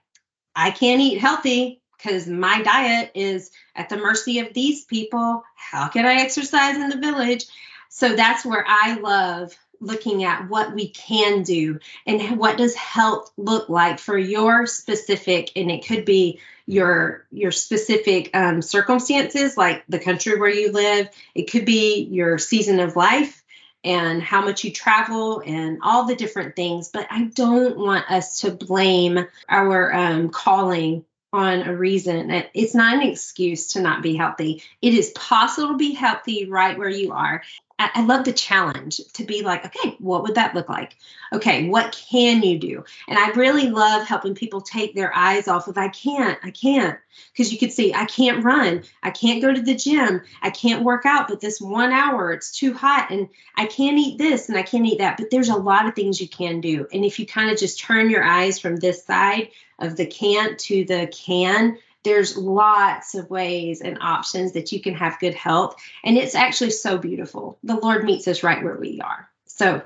I 0.54 0.70
can't 0.72 1.00
eat 1.00 1.18
healthy 1.18 1.80
because 1.96 2.26
my 2.26 2.62
diet 2.62 3.12
is 3.14 3.50
at 3.76 3.88
the 3.88 3.96
mercy 3.96 4.40
of 4.40 4.52
these 4.52 4.84
people. 4.84 5.44
How 5.54 5.88
can 5.88 6.06
I 6.06 6.14
exercise 6.14 6.76
in 6.76 6.88
the 6.88 6.98
village? 6.98 7.46
So 7.88 8.14
that's 8.14 8.44
where 8.44 8.64
I 8.66 8.94
love 8.94 9.56
looking 9.80 10.24
at 10.24 10.48
what 10.48 10.74
we 10.74 10.88
can 10.88 11.42
do 11.42 11.80
and 12.06 12.38
what 12.38 12.58
does 12.58 12.74
health 12.74 13.32
look 13.36 13.68
like 13.68 13.98
for 13.98 14.16
your 14.16 14.66
specific 14.66 15.50
and 15.56 15.70
it 15.70 15.86
could 15.86 16.04
be 16.04 16.40
your 16.66 17.26
your 17.32 17.50
specific 17.50 18.30
um, 18.34 18.62
circumstances 18.62 19.56
like 19.56 19.82
the 19.88 19.98
country 19.98 20.38
where 20.38 20.50
you 20.50 20.70
live 20.70 21.08
it 21.34 21.50
could 21.50 21.64
be 21.64 22.02
your 22.04 22.38
season 22.38 22.78
of 22.80 22.96
life 22.96 23.42
and 23.82 24.22
how 24.22 24.44
much 24.44 24.62
you 24.62 24.70
travel 24.70 25.42
and 25.44 25.78
all 25.82 26.06
the 26.06 26.14
different 26.14 26.54
things 26.54 26.88
but 26.88 27.06
i 27.10 27.24
don't 27.24 27.78
want 27.78 28.08
us 28.10 28.40
to 28.40 28.50
blame 28.50 29.26
our 29.48 29.94
um, 29.94 30.28
calling 30.28 31.04
on 31.32 31.62
a 31.62 31.76
reason. 31.76 32.30
It's 32.54 32.74
not 32.74 32.94
an 32.94 33.08
excuse 33.08 33.68
to 33.74 33.80
not 33.80 34.02
be 34.02 34.16
healthy. 34.16 34.62
It 34.82 34.94
is 34.94 35.10
possible 35.10 35.68
to 35.68 35.76
be 35.76 35.92
healthy 35.92 36.46
right 36.46 36.76
where 36.76 36.88
you 36.88 37.12
are. 37.12 37.42
I 37.82 38.04
love 38.04 38.24
the 38.24 38.32
challenge 38.32 39.00
to 39.14 39.24
be 39.24 39.42
like, 39.42 39.64
okay, 39.64 39.96
what 40.00 40.22
would 40.24 40.34
that 40.34 40.54
look 40.54 40.68
like? 40.68 40.96
Okay, 41.32 41.66
what 41.68 41.92
can 42.10 42.42
you 42.42 42.58
do? 42.58 42.84
And 43.08 43.18
I 43.18 43.30
really 43.30 43.70
love 43.70 44.06
helping 44.06 44.34
people 44.34 44.60
take 44.60 44.94
their 44.94 45.16
eyes 45.16 45.48
off 45.48 45.66
of, 45.66 45.78
I 45.78 45.88
can't, 45.88 46.38
I 46.42 46.50
can't. 46.50 46.98
Because 47.32 47.52
you 47.52 47.58
could 47.58 47.72
see, 47.72 47.94
I 47.94 48.04
can't 48.04 48.44
run, 48.44 48.82
I 49.02 49.10
can't 49.10 49.40
go 49.40 49.52
to 49.52 49.62
the 49.62 49.74
gym, 49.74 50.20
I 50.42 50.50
can't 50.50 50.84
work 50.84 51.06
out, 51.06 51.28
but 51.28 51.40
this 51.40 51.60
one 51.60 51.92
hour, 51.92 52.32
it's 52.32 52.50
too 52.52 52.74
hot, 52.74 53.10
and 53.10 53.30
I 53.56 53.64
can't 53.64 53.98
eat 53.98 54.18
this 54.18 54.48
and 54.48 54.58
I 54.58 54.62
can't 54.62 54.86
eat 54.86 54.98
that. 54.98 55.16
But 55.16 55.30
there's 55.30 55.48
a 55.48 55.56
lot 55.56 55.86
of 55.86 55.94
things 55.94 56.20
you 56.20 56.28
can 56.28 56.60
do. 56.60 56.86
And 56.92 57.04
if 57.04 57.18
you 57.18 57.26
kind 57.26 57.50
of 57.50 57.58
just 57.58 57.80
turn 57.80 58.10
your 58.10 58.22
eyes 58.22 58.58
from 58.58 58.76
this 58.76 59.04
side 59.04 59.48
of 59.78 59.96
the 59.96 60.06
can't 60.06 60.58
to 60.60 60.84
the 60.84 61.06
can, 61.06 61.78
there's 62.04 62.36
lots 62.36 63.14
of 63.14 63.30
ways 63.30 63.80
and 63.80 63.98
options 64.00 64.52
that 64.52 64.72
you 64.72 64.80
can 64.80 64.94
have 64.94 65.20
good 65.20 65.34
health. 65.34 65.76
And 66.04 66.16
it's 66.16 66.34
actually 66.34 66.70
so 66.70 66.98
beautiful. 66.98 67.58
The 67.62 67.76
Lord 67.76 68.04
meets 68.04 68.26
us 68.28 68.42
right 68.42 68.62
where 68.62 68.76
we 68.76 69.00
are. 69.00 69.28
So 69.46 69.82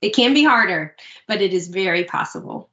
it 0.00 0.14
can 0.14 0.34
be 0.34 0.44
harder, 0.44 0.96
but 1.28 1.42
it 1.42 1.52
is 1.52 1.68
very 1.68 2.04
possible. 2.04 2.70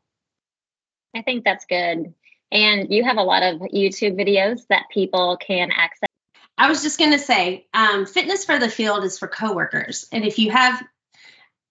I 1.15 1.21
think 1.21 1.43
that's 1.43 1.65
good. 1.65 2.13
And 2.51 2.91
you 2.91 3.03
have 3.03 3.17
a 3.17 3.23
lot 3.23 3.43
of 3.43 3.59
YouTube 3.61 4.19
videos 4.19 4.65
that 4.69 4.85
people 4.91 5.37
can 5.37 5.71
access. 5.71 6.09
I 6.57 6.67
was 6.67 6.83
just 6.83 6.99
going 6.99 7.11
to 7.11 7.19
say, 7.19 7.67
um, 7.73 8.05
fitness 8.05 8.45
for 8.45 8.59
the 8.59 8.69
field 8.69 9.03
is 9.03 9.17
for 9.19 9.27
coworkers, 9.27 10.07
and 10.11 10.25
if 10.25 10.39
you 10.39 10.51
have, 10.51 10.83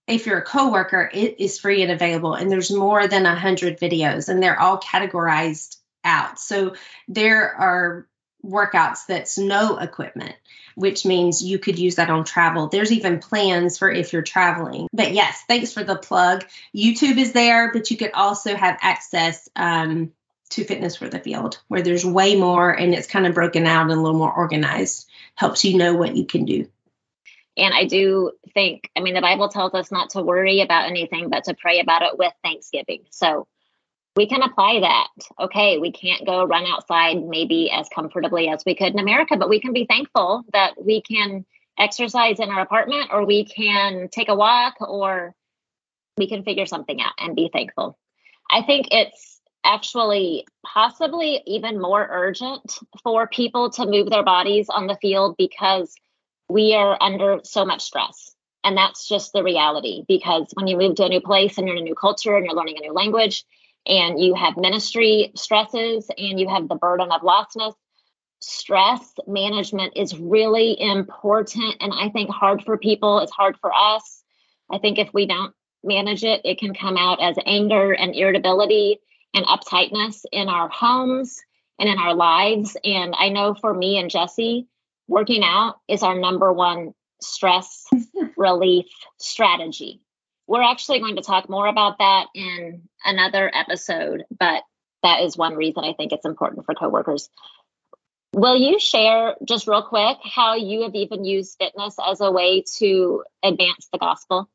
if 0.07 0.25
you're 0.25 0.39
a 0.39 0.45
coworker, 0.45 1.11
it 1.13 1.41
is 1.41 1.59
free 1.59 1.83
and 1.83 1.93
available, 1.93 2.35
and 2.35 2.51
there's 2.51 2.71
more 2.71 3.07
than 3.07 3.27
a 3.27 3.35
hundred 3.35 3.79
videos, 3.79 4.29
and 4.29 4.43
they're 4.43 4.59
all 4.59 4.81
categorized 4.81 5.78
out. 6.09 6.41
So 6.41 6.75
there 7.07 7.55
are 7.55 8.09
workouts 8.45 9.07
that's 9.07 9.39
no 9.39 9.79
equipment, 9.79 10.35
which 10.75 11.05
means 11.05 11.43
you 11.43 11.59
could 11.59 11.79
use 11.79 11.97
that 11.97 12.11
on 12.11 12.25
travel. 12.25 12.69
There's 12.69 12.93
even 12.93 13.19
plans 13.19 13.79
for 13.79 13.91
if 13.91 14.13
you're 14.13 14.23
traveling. 14.23 14.89
But 14.93 15.13
yes, 15.13 15.43
thanks 15.47 15.73
for 15.73 15.85
the 15.85 15.97
plug. 15.97 16.45
YouTube 16.75 17.19
is 17.19 17.33
there, 17.33 17.73
but 17.73 17.91
you 17.91 17.97
could 17.97 18.13
also 18.13 18.55
have 18.55 18.79
access. 18.81 19.49
Um, 19.55 20.13
to 20.51 20.65
Fitness 20.65 20.97
for 20.97 21.09
the 21.09 21.19
Field, 21.19 21.61
where 21.69 21.83
there's 21.83 22.07
way 22.07 22.35
more 22.35 22.71
and 22.71 22.95
it's 22.95 23.07
kind 23.07 23.27
of 23.27 23.35
broken 23.35 23.67
out 23.67 23.83
and 23.83 23.91
a 23.91 23.97
little 24.01 24.19
more 24.19 24.33
organized, 24.33 25.07
helps 25.35 25.65
you 25.65 25.77
know 25.77 25.95
what 25.95 26.17
you 26.17 26.25
can 26.25 26.47
do. 26.47 26.69
And 27.57 27.75
I 27.75 27.85
do 27.85 28.33
think, 28.55 28.91
I 28.97 29.01
mean, 29.01 29.15
the 29.15 29.21
Bible 29.21 29.49
tells 29.49 29.75
us 29.75 29.91
not 29.91 30.11
to 30.11 30.23
worry 30.23 30.61
about 30.61 30.87
anything, 30.87 31.29
but 31.29 31.45
to 31.45 31.55
pray 31.55 31.81
about 31.81 32.03
it 32.03 32.17
with 32.17 32.33
thanksgiving. 32.43 33.05
So 33.11 33.47
we 34.19 34.27
can 34.27 34.43
apply 34.43 34.81
that. 34.81 35.09
Okay, 35.39 35.79
we 35.79 35.93
can't 35.93 36.27
go 36.27 36.45
run 36.45 36.67
outside 36.67 37.23
maybe 37.25 37.71
as 37.71 37.89
comfortably 37.89 38.49
as 38.49 38.65
we 38.67 38.75
could 38.75 38.93
in 38.93 38.99
America, 38.99 39.37
but 39.37 39.49
we 39.49 39.61
can 39.61 39.73
be 39.73 39.87
thankful 39.87 40.43
that 40.53 40.73
we 40.77 41.01
can 41.03 41.47
exercise 41.79 42.41
in 42.41 42.51
our 42.51 42.61
apartment 42.61 43.11
or 43.13 43.25
we 43.25 43.45
can 43.45 44.09
take 44.11 44.29
a 44.29 44.35
walk 44.35 44.75
or 44.81 45.37
we 46.17 46.29
can 46.29 46.43
figure 46.43 46.67
something 46.67 47.01
out 47.01 47.13
and 47.21 47.37
be 47.37 47.49
thankful. 47.53 47.97
I 48.51 48.63
think 48.63 48.89
it's 48.91 49.41
actually 49.63 50.45
possibly 50.67 51.41
even 51.47 51.81
more 51.81 52.05
urgent 52.11 52.77
for 53.05 53.29
people 53.29 53.71
to 53.71 53.87
move 53.87 54.11
their 54.11 54.25
bodies 54.25 54.69
on 54.69 54.89
the 54.89 54.99
field 55.01 55.37
because 55.39 55.95
we 56.49 56.75
are 56.75 56.99
under 57.01 57.39
so 57.45 57.65
much 57.65 57.83
stress. 57.83 58.35
And 58.65 58.77
that's 58.77 59.07
just 59.07 59.33
the 59.33 59.45
reality 59.45 60.03
because 60.09 60.49
when 60.55 60.67
you 60.67 60.77
move 60.77 60.97
to 60.97 61.05
a 61.05 61.09
new 61.09 61.21
place 61.21 61.57
and 61.57 61.69
you're 61.69 61.77
in 61.77 61.83
a 61.83 61.85
new 61.85 61.95
culture 61.95 62.37
and 62.37 62.45
you're 62.45 62.57
learning 62.57 62.79
a 62.79 62.81
new 62.81 62.93
language 62.93 63.45
and 63.89 64.21
you 64.21 64.35
have 64.35 64.57
ministry 64.57 65.33
stresses 65.35 66.11
and 66.17 66.39
you 66.39 66.49
have 66.49 66.69
the 66.69 66.75
burden 66.75 67.11
of 67.11 67.23
lostness, 67.23 67.75
stress 68.41 69.15
management 69.27 69.95
is 69.97 70.19
really 70.19 70.81
important 70.81 71.77
and 71.81 71.93
I 71.93 72.11
think 72.11 72.31
hard 72.31 72.63
for 72.65 72.79
people. 72.79 73.19
It's 73.21 73.33
hard 73.33 73.57
for 73.61 73.73
us. 73.75 74.23
I 74.71 74.79
think 74.79 74.99
if 74.99 75.13
we 75.13 75.27
don't 75.27 75.55
manage 75.83 76.25
it, 76.25 76.43
it 76.45 76.59
can 76.59 76.75
come 76.75 76.97
out 76.97 77.23
as 77.23 77.37
anger 77.47 77.93
and 77.93 78.15
irritability 78.15 79.01
and 79.35 79.47
uptightness 79.47 80.25
in 80.33 80.49
our 80.49 80.69
homes 80.69 81.41
and 81.79 81.89
in 81.89 81.99
our 81.99 82.15
lives. 82.15 82.77
And 82.85 83.15
I 83.19 83.31
know 83.31 83.55
for 83.55 83.73
me 83.73 83.99
and 83.99 84.11
Jesse, 84.11 84.69
working 85.07 85.43
out 85.43 85.77
is 85.89 86.03
our 86.03 86.19
number 86.19 86.53
one 86.53 86.95
stress 87.21 87.87
relief 88.37 88.87
strategy. 89.19 90.03
We're 90.49 90.63
actually 90.63 91.01
going 91.01 91.17
to 91.17 91.23
talk 91.23 91.49
more 91.49 91.67
about 91.67 91.99
that 91.99 92.27
in 92.35 92.89
another 93.05 93.51
episode, 93.55 94.25
but 94.37 94.63
that 95.03 95.21
is 95.21 95.37
one 95.37 95.55
reason 95.55 95.85
I 95.85 95.93
think 95.93 96.13
it's 96.13 96.25
important 96.25 96.65
for 96.65 96.75
coworkers. 96.75 97.29
Will 98.35 98.57
you 98.57 98.81
share 98.81 99.37
just 99.47 99.69
real 99.69 99.83
quick 99.83 100.17
how 100.23 100.57
you 100.57 100.83
have 100.83 100.95
even 100.95 101.25
used 101.25 101.57
fitness 101.59 101.97
as 102.05 102.21
a 102.21 102.33
way 102.33 102.65
to 102.79 103.25
advance 103.43 103.89
the 103.93 103.99
gospel? 103.99 104.49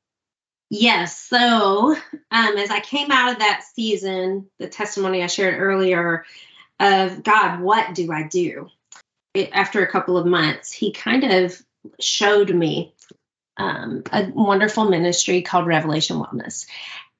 Yes. 0.69 1.19
So, 1.19 1.95
um, 2.31 2.57
as 2.57 2.71
I 2.71 2.79
came 2.79 3.11
out 3.11 3.31
of 3.31 3.39
that 3.39 3.63
season, 3.75 4.47
the 4.57 4.67
testimony 4.67 5.21
I 5.21 5.27
shared 5.27 5.59
earlier 5.59 6.25
of 6.79 7.21
God, 7.23 7.61
what 7.61 7.93
do 7.93 8.11
I 8.11 8.23
do? 8.23 8.69
It, 9.35 9.51
after 9.53 9.83
a 9.83 9.91
couple 9.91 10.17
of 10.17 10.25
months, 10.25 10.71
He 10.71 10.91
kind 10.91 11.23
of 11.23 11.61
showed 11.99 12.53
me 12.53 12.92
um, 13.57 14.03
a 14.11 14.29
wonderful 14.33 14.85
ministry 14.85 15.41
called 15.41 15.67
Revelation 15.67 16.17
Wellness. 16.17 16.65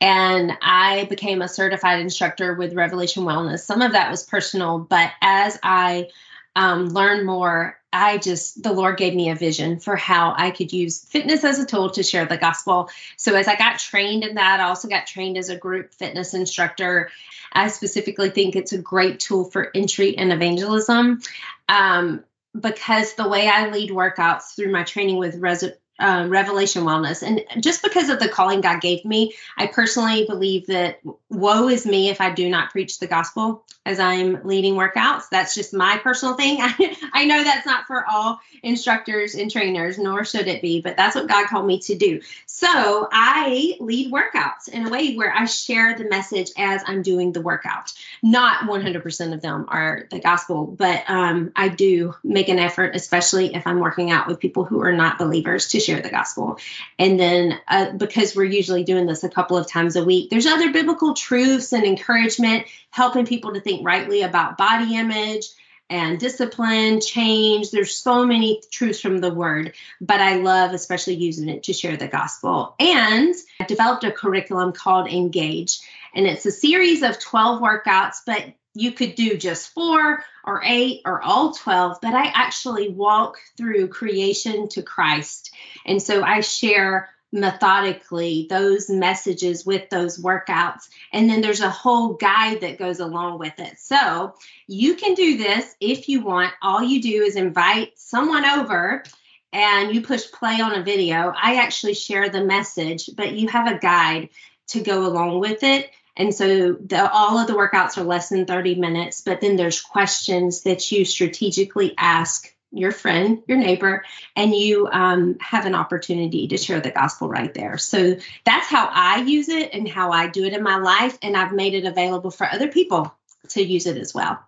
And 0.02 0.52
I 0.62 1.06
became 1.06 1.42
a 1.42 1.48
certified 1.48 2.02
instructor 2.02 2.54
with 2.56 2.74
Revelation 2.74 3.24
Wellness. 3.24 3.60
Some 3.60 3.82
of 3.82 3.94
that 3.94 4.12
was 4.12 4.24
personal, 4.24 4.80
but 4.80 5.12
as 5.22 5.58
I 5.64 6.10
um, 6.56 6.88
learned 6.88 7.26
more 7.26 7.80
I 7.94 8.18
just, 8.18 8.62
the 8.64 8.74
Lord 8.74 8.98
gave 8.98 9.14
me 9.14 9.30
a 9.30 9.36
vision 9.36 9.80
for 9.80 9.96
how 9.96 10.34
I 10.36 10.50
could 10.50 10.74
use 10.74 11.06
fitness 11.06 11.44
as 11.44 11.60
a 11.60 11.66
tool 11.66 11.92
to 11.92 12.02
share 12.02 12.26
the 12.26 12.38
gospel. 12.38 12.90
So, 13.18 13.36
as 13.36 13.48
I 13.48 13.56
got 13.56 13.78
trained 13.78 14.24
in 14.24 14.36
that, 14.36 14.60
I 14.60 14.64
also 14.64 14.88
got 14.88 15.06
trained 15.06 15.38
as 15.38 15.50
a 15.50 15.56
group 15.56 15.94
fitness 15.94 16.34
instructor. 16.34 17.12
I 17.54 17.68
specifically 17.68 18.32
think 18.32 18.56
it's 18.56 18.74
a 18.74 18.80
great 18.80 19.20
tool 19.20 19.46
for 19.46 19.70
entry 19.76 20.18
and 20.18 20.34
evangelism 20.34 21.22
um, 21.70 22.24
because 22.60 23.14
the 23.14 23.30
way 23.30 23.48
I 23.48 23.70
lead 23.70 23.92
workouts 23.92 24.56
through 24.56 24.72
my 24.72 24.84
training 24.84 25.18
with 25.18 25.36
res- 25.36 25.64
uh, 26.04 26.28
Revelation 26.28 26.84
Wellness. 26.84 27.24
And 27.24 27.64
just 27.64 27.82
because 27.82 28.10
of 28.10 28.20
the 28.20 28.28
calling 28.28 28.62
God 28.62 28.82
gave 28.82 29.06
me, 29.06 29.34
I 29.58 29.68
personally 29.68 30.26
believe 30.26 30.68
that 30.68 31.00
woe 31.34 31.68
is 31.68 31.86
me 31.86 32.10
if 32.10 32.22
I 32.22 32.32
do 32.32 32.50
not 32.50 32.72
preach 32.72 33.00
the 33.00 33.08
gospel 33.08 33.64
as 33.86 34.00
I'm 34.00 34.46
leading 34.46 34.76
workouts. 34.76 35.30
That's 35.30 35.54
just 35.56 35.74
my 35.74 35.98
personal 35.98 36.36
thing. 36.36 36.58
I, 36.62 36.98
I 37.14 37.26
know 37.26 37.44
that's 37.44 37.66
not 37.66 37.86
for 37.86 38.06
all 38.10 38.40
instructors 38.62 39.36
and 39.36 39.52
trainers, 39.52 39.98
nor 39.98 40.24
should 40.24 40.48
it 40.48 40.62
be, 40.62 40.82
but 40.82 40.96
that's 40.96 41.16
what 41.16 41.28
God 41.28 41.48
called 41.48 41.66
me 41.66 41.80
to 41.80 41.96
do. 41.96 42.22
So 42.46 43.08
I 43.12 43.76
lead 43.80 44.12
workouts 44.12 44.70
in 44.72 44.86
a 44.86 44.90
way 44.90 45.16
where 45.16 45.34
I 45.34 45.46
share 45.46 45.98
the 45.98 46.06
message 46.06 46.52
as 46.58 46.82
I'm 46.86 47.02
doing 47.02 47.32
the 47.32 47.42
workout. 47.42 47.92
Not 48.22 48.70
100% 48.70 49.34
of 49.34 49.42
them 49.42 49.66
are 49.68 50.08
the 50.10 50.20
gospel, 50.20 50.66
but 50.66 51.04
um, 51.10 51.52
I 51.56 51.68
do 51.68 52.16
make 52.24 52.48
an 52.48 52.60
effort, 52.60 52.96
especially 52.96 53.54
if 53.54 53.68
I'm 53.68 53.80
working 53.80 54.12
out 54.12 54.28
with 54.28 54.40
people 54.40 54.64
who 54.64 54.82
are 54.82 54.94
not 54.94 55.18
believers, 55.18 55.70
to 55.70 55.80
share 55.80 56.02
the 56.02 56.10
gospel. 56.10 56.58
And 56.98 57.20
then 57.20 57.60
uh, 57.68 57.92
because 57.92 58.36
we're 58.36 58.44
usually 58.46 58.84
doing 58.84 59.06
this 59.06 59.24
a 59.24 59.30
couple 59.30 59.58
of 59.58 59.68
times 59.68 59.96
a 59.96 60.06
week, 60.06 60.30
there's 60.30 60.46
other 60.46 60.72
biblical 60.72 61.14
truths 61.24 61.74
and 61.74 61.86
encouragement, 61.86 62.68
helping 62.92 63.26
people 63.26 63.54
to 63.54 63.62
think 63.62 63.86
rightly 63.86 64.22
about 64.22 64.58
body 64.58 64.96
image 64.96 65.48
and 65.90 66.20
discipline, 66.20 67.02
change. 67.02 67.72
There's 67.72 67.96
so 67.96 68.26
many 68.26 68.62
truths 68.72 69.00
from 69.00 69.20
the 69.20 69.34
word, 69.34 69.74
but 70.02 70.22
I 70.22 70.38
love 70.38 70.74
especially 70.74 71.16
using 71.16 71.50
it 71.50 71.64
to 71.64 71.74
share 71.74 71.98
the 71.98 72.08
gospel. 72.08 72.76
And 72.80 73.34
I 73.60 73.66
developed 73.66 74.04
a 74.04 74.12
curriculum 74.12 74.74
called 74.74 75.08
Engage, 75.08 75.80
and 76.16 76.26
it's 76.26 76.46
a 76.46 76.52
series 76.52 77.04
of 77.04 77.20
12 77.20 77.62
workouts, 77.62 78.18
but 78.26 78.54
you 78.76 78.92
could 78.92 79.16
do 79.16 79.38
just 79.38 79.74
four 79.74 80.24
or 80.44 80.62
eight 80.66 81.02
or 81.06 81.22
all 81.22 81.54
12, 81.54 82.00
but 82.02 82.14
I 82.14 82.26
actually 82.26 82.90
walk 82.90 83.38
through 83.56 83.90
creation 83.90 84.68
to 84.70 84.82
Christ. 84.82 85.54
And 85.86 86.02
so 86.02 86.24
I 86.24 86.42
share 86.42 87.10
methodically 87.34 88.46
those 88.50 88.90
messages 88.90 89.66
with 89.66 89.90
those 89.90 90.22
workouts. 90.22 90.88
And 91.12 91.28
then 91.28 91.42
there's 91.42 91.62
a 91.62 91.70
whole 91.70 92.14
guide 92.14 92.62
that 92.62 92.78
goes 92.78 93.00
along 93.00 93.40
with 93.40 93.60
it. 93.60 93.80
So 93.80 94.36
you 94.68 94.96
can 94.96 95.16
do 95.16 95.38
this 95.38 95.76
if 95.82 96.08
you 96.08 96.22
want. 96.22 96.54
All 96.62 96.84
you 96.84 97.02
do 97.02 97.24
is 97.24 97.36
invite 97.36 97.98
someone 97.98 98.46
over 98.46 99.04
and 99.52 99.94
you 99.94 100.02
push 100.02 100.32
play 100.32 100.62
on 100.62 100.76
a 100.76 100.84
video. 100.84 101.34
I 101.36 101.56
actually 101.56 101.96
share 101.96 102.30
the 102.30 102.44
message, 102.44 103.10
but 103.16 103.34
you 103.34 103.48
have 103.48 103.68
a 103.68 103.80
guide 103.80 104.30
to 104.68 104.82
go 104.82 105.08
along 105.08 105.40
with 105.40 105.64
it. 105.64 105.90
And 106.16 106.34
so 106.34 106.74
the, 106.74 107.12
all 107.12 107.40
of 107.40 107.48
the 107.48 107.54
workouts 107.54 107.98
are 107.98 108.04
less 108.04 108.30
than 108.30 108.46
30 108.46 108.76
minutes, 108.76 109.22
but 109.22 109.42
then 109.42 109.56
there's 109.56 109.82
questions 109.82 110.62
that 110.62 110.92
you 110.92 111.04
strategically 111.06 111.96
ask 111.98 112.53
your 112.74 112.92
friend, 112.92 113.44
your 113.48 113.58
neighbor, 113.58 114.04
and 114.36 114.54
you 114.54 114.88
um, 114.92 115.38
have 115.40 115.66
an 115.66 115.76
opportunity 115.76 116.48
to 116.48 116.58
share 116.58 116.80
the 116.80 116.92
gospel 116.92 117.30
right 117.30 117.54
there. 117.54 117.78
So 117.78 118.18
that's 118.46 118.68
how 118.68 118.90
I 118.92 119.22
use 119.22 119.50
it 119.50 119.74
and 119.74 119.88
how 119.88 120.12
I 120.12 120.28
do 120.28 120.44
it 120.44 120.54
in 120.54 120.64
my 120.64 120.78
life. 120.78 121.18
And 121.22 121.38
I've 121.38 121.54
made 121.54 121.76
it 121.76 121.86
available 121.86 122.32
for 122.32 122.48
other 122.48 122.68
people 122.68 123.16
to 123.50 123.64
use 123.64 123.86
it 123.86 123.98
as 123.98 124.14
well. 124.14 124.40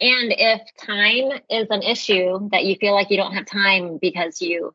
And 0.00 0.32
if 0.36 0.62
time 0.78 1.40
is 1.50 1.68
an 1.68 1.82
issue 1.82 2.48
that 2.52 2.64
you 2.64 2.76
feel 2.76 2.94
like 2.94 3.10
you 3.10 3.18
don't 3.18 3.34
have 3.34 3.44
time 3.44 3.98
because 4.00 4.40
you 4.40 4.74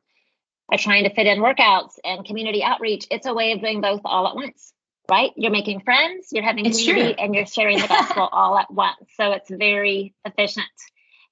are 0.72 0.78
trying 0.78 1.06
to 1.06 1.14
fit 1.14 1.26
in 1.26 1.40
workouts 1.40 1.94
and 2.04 2.24
community 2.26 2.64
outreach, 2.64 3.08
it's 3.10 3.26
a 3.26 3.34
way 3.34 3.52
of 3.54 3.60
doing 3.60 3.82
both 3.82 4.02
all 4.06 4.28
at 4.28 4.36
once, 4.36 4.72
right? 5.10 5.32
You're 5.36 5.52
making 5.52 5.82
friends, 5.82 6.28
you're 6.32 6.44
having 6.44 6.68
it's 6.68 6.78
community, 6.78 7.16
true. 7.16 7.24
and 7.24 7.34
you're 7.34 7.48
sharing 7.48 7.80
the 7.80 7.88
gospel 7.88 8.24
all 8.32 8.56
at 8.58 8.72
once. 8.72 8.98
So 9.16 9.32
it's 9.32 9.50
very 9.50 10.14
efficient. 10.26 10.68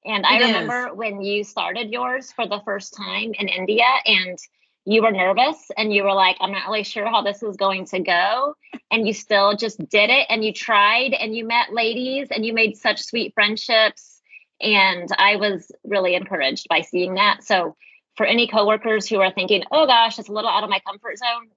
And 0.06 0.26
I 0.26 0.40
remember 0.40 0.88
is. 0.90 0.98
when 0.98 1.22
you 1.22 1.44
started 1.44 1.92
yours 1.92 2.32
for 2.32 2.48
the 2.48 2.62
first 2.66 2.94
time 2.96 3.34
in 3.38 3.48
India 3.48 3.86
and 4.06 4.38
you 4.86 5.02
were 5.02 5.12
nervous 5.12 5.72
and 5.78 5.94
you 5.94 6.04
were 6.04 6.14
like, 6.14 6.36
I'm 6.42 6.52
not 6.52 6.68
really 6.68 6.84
sure 6.84 7.10
how 7.10 7.22
this 7.22 7.42
is 7.42 7.56
going 7.56 7.86
to 7.86 8.00
go. 8.00 8.56
And 8.92 9.08
you 9.08 9.14
still 9.14 9.56
just 9.56 9.78
did 9.90 10.10
it 10.10 10.28
and 10.30 10.44
you 10.44 10.52
tried 10.52 11.14
and 11.14 11.36
you 11.36 11.48
met 11.48 11.72
ladies 11.72 12.28
and 12.32 12.46
you 12.46 12.54
made 12.54 12.76
such 12.76 13.02
sweet 13.02 13.34
friendships. 13.34 14.22
And 14.60 15.08
I 15.18 15.38
was 15.38 15.72
really 15.86 16.16
encouraged 16.16 16.68
by 16.70 16.82
seeing 16.82 17.16
that. 17.16 17.44
So, 17.44 17.76
for 18.16 18.28
any 18.28 18.48
coworkers 18.48 19.08
who 19.10 19.22
are 19.22 19.32
thinking, 19.32 19.64
oh 19.72 19.88
gosh, 19.88 20.20
it's 20.20 20.30
a 20.30 20.32
little 20.32 20.50
out 20.50 20.64
of 20.64 20.70
my 20.70 20.80
comfort 20.86 21.18
zone, 21.18 21.48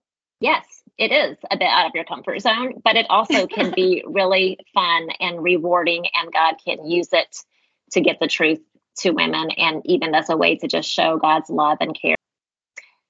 yes, 0.40 0.64
it 0.97 1.12
is 1.12 1.36
a 1.51 1.57
bit 1.59 1.68
out 1.68 1.86
of 1.86 1.92
your 1.94 2.05
comfort 2.05 2.40
zone, 2.40 2.80
but 2.82 2.97
it 2.97 3.05
also 3.11 3.47
can 3.47 3.72
be 3.72 4.03
really 4.07 4.59
fun 4.72 5.09
and 5.20 5.42
rewarding, 5.42 6.07
and 6.14 6.32
God 6.32 6.55
can 6.64 6.88
use 6.88 7.09
it 7.12 7.36
to 7.93 8.01
get 8.01 8.18
the 8.20 8.26
truth 8.26 8.61
to 8.99 9.11
women 9.11 9.51
and 9.51 9.82
even 9.84 10.14
as 10.14 10.30
a 10.30 10.37
way 10.37 10.57
to 10.57 10.66
just 10.66 10.89
show 10.89 11.18
God's 11.18 11.51
love 11.51 11.78
and 11.80 11.99
care. 11.99 12.16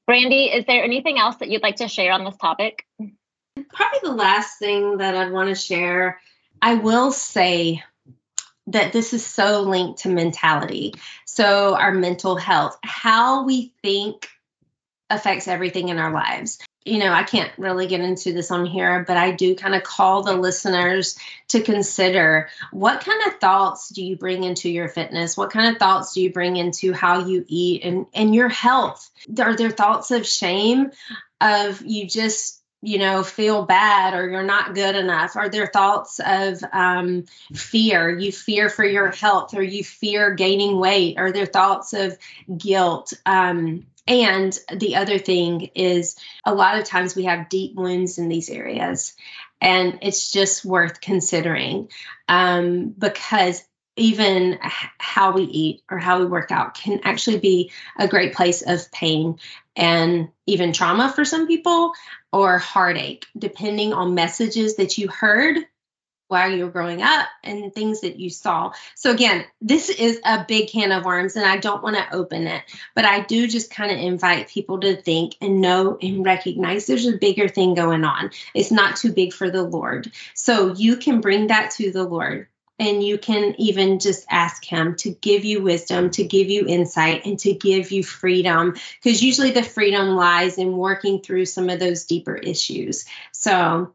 Brandy, 0.07 0.45
is 0.45 0.64
there 0.66 0.85
anything 0.85 1.18
else 1.18 1.37
that 1.37 1.49
you'd 1.49 1.62
like 1.62 1.77
to 1.77 1.89
share 1.89 2.12
on 2.12 2.24
this 2.24 2.37
topic? 2.37 2.87
Probably 2.99 3.99
the 4.03 4.12
last 4.12 4.59
thing 4.59 4.99
that 4.99 5.16
I'd 5.16 5.33
want 5.33 5.49
to 5.49 5.55
share, 5.55 6.20
I 6.61 6.74
will 6.74 7.11
say 7.11 7.83
that 8.68 8.93
this 8.93 9.12
is 9.12 9.24
so 9.24 9.62
linked 9.62 10.01
to 10.01 10.09
mentality. 10.09 10.95
So, 11.24 11.74
our 11.74 11.93
mental 11.93 12.37
health, 12.37 12.79
how 12.83 13.45
we 13.45 13.72
think 13.83 14.29
affects 15.09 15.49
everything 15.49 15.89
in 15.89 15.99
our 15.99 16.12
lives 16.12 16.59
you 16.87 16.99
know, 16.99 17.12
I 17.12 17.24
can't 17.24 17.51
really 17.59 17.89
get 17.89 18.01
into 18.01 18.32
this 18.32 18.53
on 18.53 18.64
here, 18.64 19.05
but 19.07 19.16
I 19.16 19.32
do 19.32 19.57
kind 19.57 19.74
of 19.74 19.82
call 19.82 20.22
the 20.22 20.34
listeners 20.34 21.18
to 21.49 21.61
consider 21.61 22.49
what 22.70 23.01
kind 23.01 23.26
of 23.26 23.41
thoughts 23.41 23.89
do 23.89 24.05
you 24.05 24.16
bring 24.16 24.45
into 24.45 24.70
your 24.70 24.89
fitness? 24.89 25.37
What 25.37 25.51
kind 25.51 25.72
of 25.74 25.78
thoughts 25.78 26.14
do 26.14 26.22
you 26.22 26.32
bring 26.32 26.57
into 26.57 26.93
how 26.93 27.26
you 27.26 27.45
eat 27.49 27.82
and, 27.84 28.07
and 28.14 28.32
your 28.34 28.49
health? 28.49 29.11
Are 29.39 29.57
there 29.57 29.70
thoughts 29.70 30.12
of 30.12 30.26
shame, 30.26 30.93
of 31.41 31.82
you 31.82 32.07
just, 32.07 32.62
you 32.83 32.99
know, 32.99 33.22
feel 33.22 33.64
bad 33.64 34.14
or 34.14 34.29
you're 34.29 34.43
not 34.43 34.74
good 34.74 34.95
enough? 34.95 35.37
Are 35.37 35.49
there 35.49 35.66
thoughts 35.66 36.20
of 36.24 36.62
um, 36.72 37.24
fear? 37.55 38.16
You 38.16 38.31
fear 38.31 38.68
for 38.68 38.85
your 38.85 39.11
health 39.11 39.55
or 39.55 39.62
you 39.62 39.83
fear 39.83 40.35
gaining 40.35 40.79
weight? 40.79 41.18
Are 41.18 41.33
there 41.33 41.47
thoughts 41.47 41.95
of 41.95 42.16
guilt? 42.57 43.12
Um, 43.24 43.87
and 44.07 44.57
the 44.72 44.97
other 44.97 45.18
thing 45.18 45.70
is, 45.74 46.16
a 46.45 46.55
lot 46.55 46.79
of 46.79 46.85
times 46.85 47.16
we 47.16 47.24
have 47.24 47.49
deep 47.49 47.74
wounds 47.74 48.18
in 48.18 48.29
these 48.29 48.49
areas, 48.51 49.14
and 49.61 49.99
it's 50.03 50.31
just 50.31 50.64
worth 50.64 51.01
considering 51.01 51.89
um, 52.29 52.91
because 52.91 53.64
even 53.97 54.59
how 54.61 55.33
we 55.33 55.43
eat 55.43 55.83
or 55.91 55.99
how 55.99 56.20
we 56.20 56.27
work 56.27 56.53
out 56.53 56.74
can 56.74 57.01
actually 57.03 57.39
be 57.39 57.72
a 57.99 58.07
great 58.07 58.35
place 58.35 58.62
of 58.62 58.93
pain 58.93 59.39
and 59.77 60.29
even 60.47 60.72
trauma 60.72 61.12
for 61.12 61.24
some 61.24 61.47
people 61.47 61.93
or 62.33 62.59
heartache, 62.59 63.27
depending 63.39 63.93
on 63.93 64.14
messages 64.14 64.77
that 64.77 64.99
you 64.99 65.09
heard 65.09 65.59
while 66.29 66.51
you 66.51 66.64
were 66.64 66.70
growing 66.70 67.03
up 67.03 67.29
and 67.45 67.72
things 67.72 68.01
that 68.01 68.18
you 68.18 68.31
saw. 68.31 68.72
So, 68.95 69.12
again, 69.12 69.45
this 69.61 69.89
is 69.89 70.20
a 70.24 70.45
big 70.47 70.70
can 70.70 70.93
of 70.93 71.05
worms 71.05 71.37
and 71.37 71.47
I 71.47 71.59
don't 71.59 71.83
want 71.83 71.97
to 71.97 72.14
open 72.14 72.47
it, 72.47 72.62
but 72.95 73.05
I 73.05 73.20
do 73.20 73.47
just 73.47 73.70
kind 73.70 73.93
of 73.93 73.99
invite 73.99 74.49
people 74.49 74.81
to 74.81 75.01
think 75.01 75.37
and 75.41 75.61
know 75.61 75.99
and 76.03 76.24
recognize 76.24 76.87
there's 76.87 77.07
a 77.07 77.16
bigger 77.16 77.49
thing 77.49 77.74
going 77.74 78.05
on. 78.05 78.31
It's 78.55 78.72
not 78.72 78.97
too 78.97 79.12
big 79.12 79.33
for 79.33 79.51
the 79.51 79.62
Lord. 79.62 80.11
So, 80.35 80.74
you 80.74 80.97
can 80.97 81.20
bring 81.20 81.49
that 81.49 81.72
to 81.72 81.93
the 81.93 82.05
Lord. 82.05 82.49
And 82.79 83.03
you 83.03 83.16
can 83.16 83.55
even 83.59 83.99
just 83.99 84.27
ask 84.29 84.64
him 84.64 84.97
to 84.97 85.11
give 85.11 85.45
you 85.45 85.62
wisdom, 85.62 86.11
to 86.11 86.24
give 86.24 86.51
you 86.51 86.66
insight, 86.66 87.24
and 87.24 87.39
to 87.39 87.55
give 87.55 87.91
you 87.91 88.03
freedom. 88.03 88.74
Because 89.03 89.22
usually 89.22 89.53
the 89.53 89.62
freedom 89.62 90.11
lies 90.11 90.59
in 90.59 90.77
working 90.77 91.22
through 91.22 91.47
some 91.47 91.70
of 91.70 91.81
those 91.81 92.05
deeper 92.05 92.35
issues. 92.35 93.07
So 93.33 93.95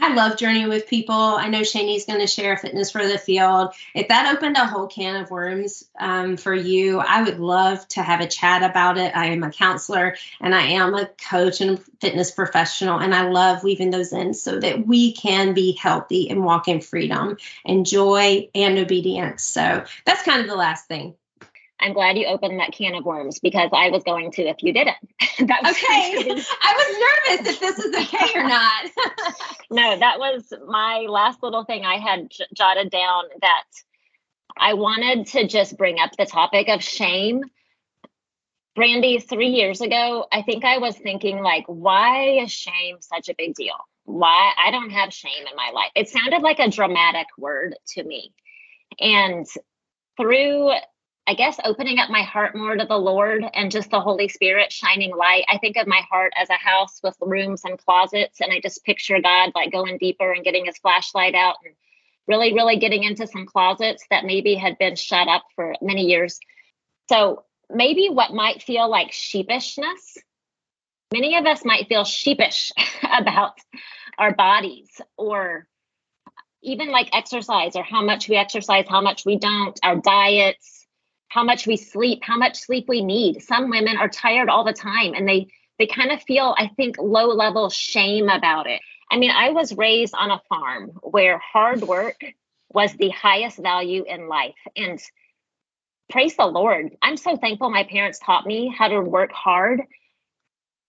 I 0.00 0.14
love 0.14 0.36
journeying 0.36 0.68
with 0.68 0.86
people. 0.86 1.14
I 1.14 1.48
know 1.48 1.60
Shanee's 1.60 2.06
going 2.06 2.20
to 2.20 2.26
share 2.26 2.56
fitness 2.56 2.90
for 2.90 3.06
the 3.06 3.18
field. 3.18 3.74
If 3.94 4.08
that 4.08 4.34
opened 4.34 4.56
a 4.56 4.66
whole 4.66 4.86
can 4.86 5.16
of 5.16 5.30
worms 5.30 5.84
um, 5.98 6.36
for 6.36 6.54
you, 6.54 7.00
I 7.00 7.22
would 7.22 7.40
love 7.40 7.86
to 7.88 8.02
have 8.02 8.20
a 8.20 8.26
chat 8.26 8.62
about 8.62 8.98
it. 8.98 9.16
I 9.16 9.26
am 9.26 9.42
a 9.42 9.50
counselor 9.50 10.16
and 10.40 10.54
I 10.54 10.62
am 10.62 10.94
a 10.94 11.06
coach 11.06 11.60
and 11.60 11.82
fitness 12.00 12.30
professional, 12.30 13.00
and 13.00 13.14
I 13.14 13.28
love 13.28 13.64
weaving 13.64 13.90
those 13.90 14.12
in 14.12 14.34
so 14.34 14.60
that 14.60 14.86
we 14.86 15.12
can 15.12 15.54
be 15.54 15.72
healthy 15.72 16.30
and 16.30 16.44
walk 16.44 16.68
in 16.68 16.80
freedom 16.80 17.36
and 17.64 17.84
joy 17.84 18.48
and 18.54 18.78
obedience. 18.78 19.44
So 19.44 19.84
that's 20.04 20.22
kind 20.22 20.40
of 20.40 20.46
the 20.46 20.56
last 20.56 20.86
thing. 20.86 21.14
I'm 21.80 21.92
glad 21.92 22.18
you 22.18 22.26
opened 22.26 22.58
that 22.58 22.72
can 22.72 22.94
of 22.94 23.04
worms 23.04 23.38
because 23.38 23.70
I 23.72 23.90
was 23.90 24.02
going 24.02 24.32
to 24.32 24.42
if 24.42 24.62
you 24.62 24.72
didn't. 24.72 24.96
that 25.46 25.62
was 25.62 25.76
okay. 25.76 26.42
I 26.62 26.74
was 26.76 27.38
nervous 27.38 27.52
if 27.52 27.60
this 27.60 27.78
is 27.78 27.94
okay 27.94 28.38
or 28.38 28.44
not. 28.44 28.90
no, 29.70 29.98
that 29.98 30.18
was 30.18 30.52
my 30.66 31.06
last 31.08 31.42
little 31.42 31.64
thing 31.64 31.84
I 31.84 31.98
had 31.98 32.30
j- 32.30 32.44
jotted 32.52 32.90
down 32.90 33.24
that 33.40 33.64
I 34.56 34.74
wanted 34.74 35.28
to 35.28 35.46
just 35.46 35.78
bring 35.78 36.00
up 36.00 36.16
the 36.16 36.26
topic 36.26 36.68
of 36.68 36.82
shame. 36.82 37.44
Brandy, 38.74 39.18
three 39.18 39.48
years 39.48 39.80
ago, 39.80 40.26
I 40.32 40.42
think 40.42 40.64
I 40.64 40.78
was 40.78 40.96
thinking, 40.96 41.42
like, 41.42 41.64
why 41.66 42.38
is 42.42 42.52
shame 42.52 42.98
such 43.00 43.28
a 43.28 43.34
big 43.36 43.54
deal? 43.54 43.74
Why 44.04 44.52
I 44.64 44.70
don't 44.70 44.90
have 44.90 45.12
shame 45.12 45.46
in 45.48 45.56
my 45.56 45.70
life. 45.72 45.90
It 45.94 46.08
sounded 46.08 46.42
like 46.42 46.58
a 46.58 46.70
dramatic 46.70 47.26
word 47.36 47.74
to 47.94 48.04
me. 48.04 48.32
And 49.00 49.46
through 50.16 50.72
I 51.28 51.34
guess 51.34 51.60
opening 51.62 51.98
up 51.98 52.08
my 52.08 52.22
heart 52.22 52.56
more 52.56 52.74
to 52.74 52.86
the 52.86 52.96
Lord 52.96 53.44
and 53.52 53.70
just 53.70 53.90
the 53.90 54.00
Holy 54.00 54.28
Spirit 54.28 54.72
shining 54.72 55.14
light. 55.14 55.44
I 55.46 55.58
think 55.58 55.76
of 55.76 55.86
my 55.86 56.00
heart 56.10 56.32
as 56.34 56.48
a 56.48 56.54
house 56.54 57.00
with 57.02 57.18
rooms 57.20 57.66
and 57.66 57.78
closets, 57.78 58.40
and 58.40 58.50
I 58.50 58.60
just 58.60 58.82
picture 58.82 59.20
God 59.20 59.52
like 59.54 59.70
going 59.70 59.98
deeper 59.98 60.32
and 60.32 60.42
getting 60.42 60.64
his 60.64 60.78
flashlight 60.78 61.34
out 61.34 61.56
and 61.66 61.74
really, 62.26 62.54
really 62.54 62.78
getting 62.78 63.04
into 63.04 63.26
some 63.26 63.44
closets 63.44 64.06
that 64.08 64.24
maybe 64.24 64.54
had 64.54 64.78
been 64.78 64.96
shut 64.96 65.28
up 65.28 65.44
for 65.54 65.74
many 65.82 66.06
years. 66.06 66.40
So 67.10 67.44
maybe 67.68 68.08
what 68.08 68.32
might 68.32 68.62
feel 68.62 68.88
like 68.88 69.12
sheepishness, 69.12 70.16
many 71.12 71.36
of 71.36 71.44
us 71.44 71.62
might 71.62 71.88
feel 71.88 72.04
sheepish 72.04 72.72
about 73.02 73.52
our 74.16 74.34
bodies 74.34 74.98
or 75.18 75.66
even 76.62 76.90
like 76.90 77.10
exercise 77.12 77.76
or 77.76 77.82
how 77.82 78.02
much 78.02 78.30
we 78.30 78.36
exercise, 78.36 78.86
how 78.88 79.02
much 79.02 79.26
we 79.26 79.36
don't, 79.36 79.78
our 79.82 79.96
diets 79.96 80.77
how 81.28 81.44
much 81.44 81.66
we 81.66 81.76
sleep, 81.76 82.20
how 82.22 82.36
much 82.36 82.58
sleep 82.58 82.86
we 82.88 83.02
need. 83.02 83.42
Some 83.42 83.70
women 83.70 83.96
are 83.96 84.08
tired 84.08 84.48
all 84.48 84.64
the 84.64 84.72
time 84.72 85.14
and 85.14 85.28
they 85.28 85.48
they 85.78 85.86
kind 85.86 86.10
of 86.10 86.22
feel 86.22 86.54
I 86.58 86.68
think 86.76 86.96
low 86.98 87.28
level 87.28 87.70
shame 87.70 88.28
about 88.28 88.66
it. 88.66 88.80
I 89.10 89.18
mean, 89.18 89.30
I 89.30 89.50
was 89.50 89.76
raised 89.76 90.14
on 90.14 90.30
a 90.30 90.42
farm 90.48 90.90
where 91.02 91.38
hard 91.38 91.82
work 91.82 92.20
was 92.70 92.92
the 92.94 93.10
highest 93.10 93.58
value 93.58 94.04
in 94.06 94.28
life 94.28 94.56
and 94.76 95.00
praise 96.10 96.36
the 96.36 96.46
Lord. 96.46 96.96
I'm 97.00 97.16
so 97.16 97.36
thankful 97.36 97.70
my 97.70 97.84
parents 97.84 98.18
taught 98.18 98.46
me 98.46 98.74
how 98.76 98.88
to 98.88 99.00
work 99.00 99.32
hard. 99.32 99.82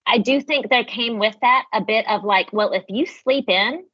I 0.06 0.18
do 0.18 0.40
think 0.40 0.68
there 0.68 0.84
came 0.84 1.18
with 1.18 1.36
that 1.40 1.64
a 1.72 1.80
bit 1.80 2.06
of 2.08 2.24
like, 2.24 2.52
well, 2.52 2.72
if 2.72 2.84
you 2.88 3.06
sleep 3.06 3.48
in, 3.48 3.84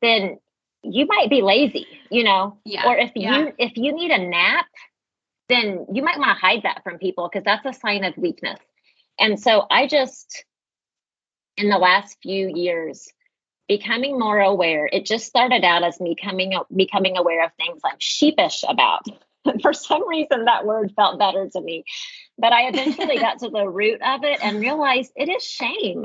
then 0.00 0.38
you 0.82 1.06
might 1.06 1.30
be 1.30 1.42
lazy, 1.42 1.86
you 2.10 2.24
know? 2.24 2.58
Yeah. 2.64 2.88
Or 2.88 2.96
if 2.96 3.12
yeah. 3.14 3.38
you 3.38 3.52
if 3.58 3.76
you 3.76 3.94
need 3.94 4.10
a 4.10 4.18
nap, 4.18 4.66
then 5.52 5.86
you 5.92 6.02
might 6.02 6.18
want 6.18 6.30
to 6.30 6.40
hide 6.40 6.62
that 6.62 6.82
from 6.82 6.98
people 6.98 7.28
because 7.28 7.44
that's 7.44 7.66
a 7.66 7.78
sign 7.78 8.04
of 8.04 8.16
weakness. 8.16 8.58
And 9.18 9.38
so 9.38 9.66
I 9.70 9.86
just, 9.86 10.44
in 11.56 11.68
the 11.68 11.78
last 11.78 12.16
few 12.22 12.48
years, 12.48 13.12
becoming 13.68 14.18
more 14.18 14.40
aware, 14.40 14.88
it 14.90 15.04
just 15.04 15.26
started 15.26 15.64
out 15.64 15.84
as 15.84 16.00
me 16.00 16.16
coming, 16.20 16.58
becoming 16.74 17.16
aware 17.16 17.44
of 17.44 17.52
things 17.54 17.80
I'm 17.84 17.96
sheepish 17.98 18.64
about. 18.66 19.06
For 19.62 19.72
some 19.72 20.08
reason, 20.08 20.46
that 20.46 20.66
word 20.66 20.92
felt 20.96 21.18
better 21.18 21.48
to 21.50 21.60
me. 21.60 21.84
But 22.38 22.52
I 22.52 22.68
eventually 22.68 23.18
got 23.18 23.40
to 23.40 23.50
the 23.50 23.68
root 23.68 24.00
of 24.02 24.24
it 24.24 24.42
and 24.42 24.60
realized 24.60 25.12
it 25.16 25.28
is 25.28 25.44
shame. 25.44 26.04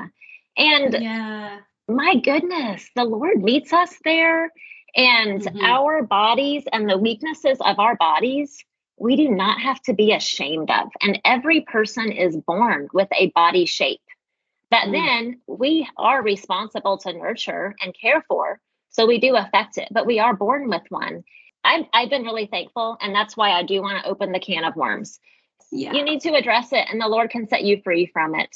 And 0.58 0.94
yeah. 0.94 1.60
my 1.88 2.16
goodness, 2.16 2.90
the 2.96 3.06
Lord 3.06 3.42
meets 3.42 3.72
us 3.72 3.94
there. 4.04 4.52
And 4.96 5.42
mm-hmm. 5.42 5.64
our 5.64 6.04
bodies 6.04 6.64
and 6.72 6.90
the 6.90 6.98
weaknesses 6.98 7.60
of 7.62 7.80
our 7.80 7.96
bodies 7.96 8.64
we 8.98 9.16
do 9.16 9.30
not 9.30 9.62
have 9.62 9.82
to 9.84 9.94
be 9.94 10.14
ashamed 10.14 10.72
of. 10.72 10.90
And 11.02 11.20
every 11.24 11.62
person 11.62 12.12
is 12.12 12.36
born 12.36 12.88
with 12.94 13.08
a 13.12 13.32
body 13.32 13.66
shape 13.66 14.02
that 14.72 14.88
mm. 14.88 14.92
then 14.92 15.42
we 15.48 15.88
are 15.98 16.22
responsible 16.22 16.98
to 17.00 17.14
nurture 17.14 17.76
and 17.82 17.96
care 18.00 18.24
for. 18.28 18.60
So 18.90 19.06
we 19.06 19.20
do 19.20 19.36
affect 19.36 19.78
it, 19.78 19.88
but 19.92 20.06
we 20.06 20.20
are 20.20 20.36
born 20.36 20.70
with 20.70 20.82
one. 20.90 21.24
I've, 21.64 21.86
I've 21.94 22.10
been 22.10 22.24
really 22.24 22.48
thankful, 22.48 22.98
and 23.02 23.14
that's 23.14 23.38
why 23.38 23.52
I 23.52 23.64
do 23.64 23.82
want 23.82 24.04
to 24.04 24.10
open 24.10 24.32
the 24.32 24.40
can 24.40 24.64
of 24.64 24.76
worms. 24.76 25.20
Yeah. 25.72 25.94
You 25.94 26.04
need 26.04 26.22
to 26.22 26.34
address 26.34 26.72
it, 26.72 26.88
and 26.90 27.00
the 27.00 27.08
Lord 27.08 27.30
can 27.30 27.48
set 27.48 27.64
you 27.64 27.82
free 27.84 28.08
from 28.08 28.36
it. 28.36 28.56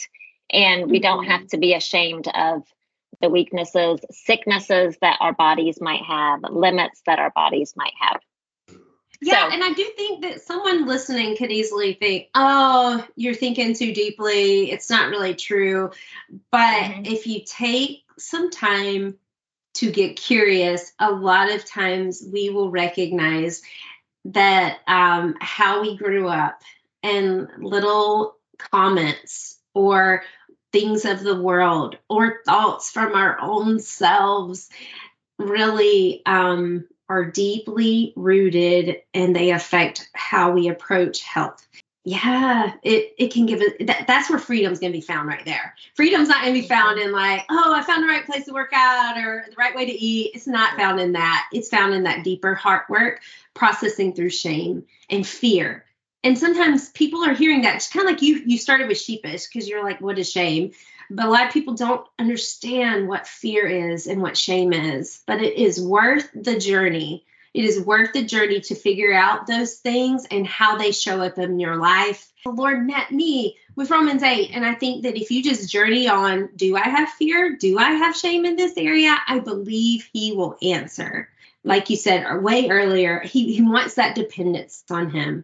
And 0.51 0.89
we 0.89 0.99
mm-hmm. 0.99 1.03
don't 1.03 1.25
have 1.25 1.47
to 1.47 1.57
be 1.57 1.73
ashamed 1.73 2.27
of 2.33 2.63
the 3.21 3.29
weaknesses, 3.29 3.99
sicknesses 4.11 4.97
that 5.01 5.17
our 5.19 5.33
bodies 5.33 5.79
might 5.79 6.01
have, 6.01 6.41
limits 6.49 7.01
that 7.05 7.19
our 7.19 7.31
bodies 7.31 7.73
might 7.75 7.93
have. 7.99 8.21
Yeah, 9.21 9.49
so, 9.49 9.53
and 9.53 9.63
I 9.63 9.73
do 9.73 9.87
think 9.95 10.23
that 10.23 10.41
someone 10.41 10.87
listening 10.87 11.37
could 11.37 11.51
easily 11.51 11.93
think, 11.93 12.29
"Oh, 12.33 13.05
you're 13.15 13.35
thinking 13.35 13.75
too 13.75 13.93
deeply. 13.93 14.71
It's 14.71 14.89
not 14.89 15.09
really 15.09 15.35
true." 15.35 15.91
But 16.51 16.83
mm-hmm. 16.83 17.05
if 17.05 17.27
you 17.27 17.41
take 17.45 18.03
some 18.17 18.49
time 18.49 19.17
to 19.75 19.91
get 19.91 20.17
curious, 20.17 20.91
a 20.99 21.11
lot 21.11 21.51
of 21.51 21.65
times 21.65 22.23
we 22.33 22.49
will 22.49 22.71
recognize 22.71 23.61
that 24.25 24.79
um, 24.87 25.35
how 25.39 25.81
we 25.81 25.97
grew 25.97 26.27
up 26.27 26.61
and 27.03 27.47
little 27.59 28.37
comments 28.57 29.59
or 29.73 30.23
things 30.71 31.05
of 31.05 31.21
the 31.21 31.39
world 31.39 31.97
or 32.09 32.41
thoughts 32.45 32.91
from 32.91 33.15
our 33.15 33.39
own 33.39 33.79
selves 33.79 34.69
really 35.37 36.21
um, 36.25 36.87
are 37.11 37.25
deeply 37.25 38.13
rooted 38.15 39.01
and 39.13 39.35
they 39.35 39.51
affect 39.51 40.09
how 40.13 40.51
we 40.51 40.69
approach 40.69 41.21
health. 41.21 41.67
Yeah 42.05 42.71
it, 42.83 43.13
it 43.19 43.33
can 43.33 43.45
give 43.45 43.61
it 43.61 43.85
that, 43.85 44.07
that's 44.07 44.29
where 44.29 44.39
freedom's 44.39 44.79
going 44.79 44.93
to 44.93 44.97
be 44.97 45.05
found 45.05 45.27
right 45.27 45.43
there. 45.45 45.75
Freedom's 45.93 46.29
not 46.29 46.41
going 46.41 46.55
to 46.55 46.61
be 46.61 46.67
found 46.67 46.99
in 46.99 47.11
like 47.11 47.43
oh 47.49 47.73
i 47.75 47.83
found 47.83 48.01
the 48.01 48.07
right 48.07 48.25
place 48.25 48.45
to 48.45 48.53
work 48.53 48.71
out 48.73 49.17
or 49.17 49.45
the 49.47 49.55
right 49.57 49.75
way 49.75 49.85
to 49.85 49.91
eat. 49.91 50.31
It's 50.33 50.47
not 50.47 50.77
found 50.77 50.99
in 50.99 51.11
that. 51.11 51.47
It's 51.51 51.69
found 51.69 51.93
in 51.93 52.03
that 52.03 52.23
deeper 52.23 52.55
heart 52.55 52.89
work 52.89 53.21
processing 53.53 54.13
through 54.13 54.29
shame 54.29 54.85
and 55.09 55.27
fear. 55.27 55.85
And 56.23 56.37
sometimes 56.37 56.89
people 56.89 57.23
are 57.25 57.33
hearing 57.33 57.63
that 57.63 57.75
it's 57.75 57.89
kind 57.89 58.07
of 58.07 58.13
like 58.13 58.21
you 58.21 58.41
you 58.45 58.57
started 58.57 58.87
with 58.87 58.97
sheepish 58.97 59.47
because 59.47 59.67
you're 59.67 59.83
like 59.83 59.99
what 59.99 60.17
is 60.17 60.31
shame 60.31 60.71
but 61.15 61.25
a 61.25 61.29
lot 61.29 61.47
of 61.47 61.53
people 61.53 61.73
don't 61.73 62.05
understand 62.19 63.07
what 63.07 63.27
fear 63.27 63.67
is 63.67 64.07
and 64.07 64.21
what 64.21 64.37
shame 64.37 64.73
is 64.73 65.21
but 65.27 65.41
it 65.41 65.55
is 65.55 65.81
worth 65.81 66.29
the 66.33 66.57
journey 66.57 67.25
it 67.53 67.65
is 67.65 67.81
worth 67.81 68.13
the 68.13 68.23
journey 68.23 68.61
to 68.61 68.75
figure 68.75 69.13
out 69.13 69.45
those 69.45 69.75
things 69.75 70.25
and 70.31 70.47
how 70.47 70.77
they 70.77 70.91
show 70.91 71.21
up 71.21 71.37
in 71.37 71.59
your 71.59 71.75
life. 71.75 72.31
The 72.45 72.51
Lord 72.51 72.87
met 72.87 73.11
me 73.11 73.57
with 73.75 73.91
Romans 73.91 74.23
8. 74.23 74.51
And 74.53 74.65
I 74.65 74.73
think 74.73 75.03
that 75.03 75.17
if 75.17 75.31
you 75.31 75.43
just 75.43 75.69
journey 75.69 76.07
on, 76.07 76.49
do 76.55 76.77
I 76.77 76.87
have 76.87 77.09
fear? 77.09 77.57
Do 77.57 77.77
I 77.77 77.91
have 77.91 78.15
shame 78.15 78.45
in 78.45 78.55
this 78.55 78.77
area? 78.77 79.17
I 79.27 79.39
believe 79.39 80.09
He 80.13 80.31
will 80.31 80.57
answer. 80.61 81.27
Like 81.63 81.89
you 81.89 81.97
said 81.97 82.25
uh, 82.25 82.37
way 82.37 82.69
earlier, 82.69 83.19
He, 83.19 83.53
he 83.53 83.61
wants 83.61 83.95
that 83.95 84.15
dependence 84.15 84.83
on 84.89 85.09
Him. 85.09 85.43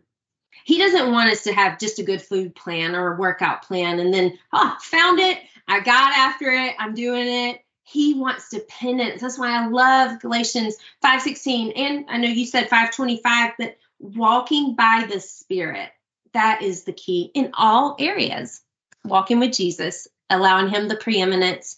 He 0.63 0.77
doesn't 0.77 1.11
want 1.11 1.31
us 1.31 1.43
to 1.43 1.53
have 1.53 1.79
just 1.79 1.99
a 1.99 2.03
good 2.03 2.21
food 2.21 2.55
plan 2.55 2.95
or 2.95 3.13
a 3.13 3.17
workout 3.17 3.63
plan 3.63 3.99
and 3.99 4.13
then, 4.13 4.37
oh, 4.53 4.75
found 4.81 5.19
it. 5.19 5.39
I 5.67 5.81
got 5.81 6.13
after 6.13 6.49
it. 6.49 6.75
I'm 6.79 6.93
doing 6.93 7.27
it 7.27 7.61
he 7.89 8.15
wants 8.15 8.49
dependence. 8.49 9.21
That's 9.21 9.39
why 9.39 9.51
I 9.51 9.67
love 9.67 10.19
Galatians 10.19 10.75
5:16 11.01 11.71
and 11.73 12.05
I 12.09 12.17
know 12.17 12.27
you 12.27 12.45
said 12.45 12.69
5:25 12.69 13.53
but 13.57 13.77
walking 13.99 14.75
by 14.75 15.07
the 15.09 15.21
spirit 15.21 15.89
that 16.33 16.61
is 16.61 16.83
the 16.83 16.93
key 16.93 17.31
in 17.33 17.51
all 17.53 17.95
areas. 17.97 18.61
Walking 19.05 19.39
with 19.39 19.53
Jesus, 19.53 20.07
allowing 20.29 20.67
him 20.67 20.87
the 20.89 20.97
preeminence 20.97 21.77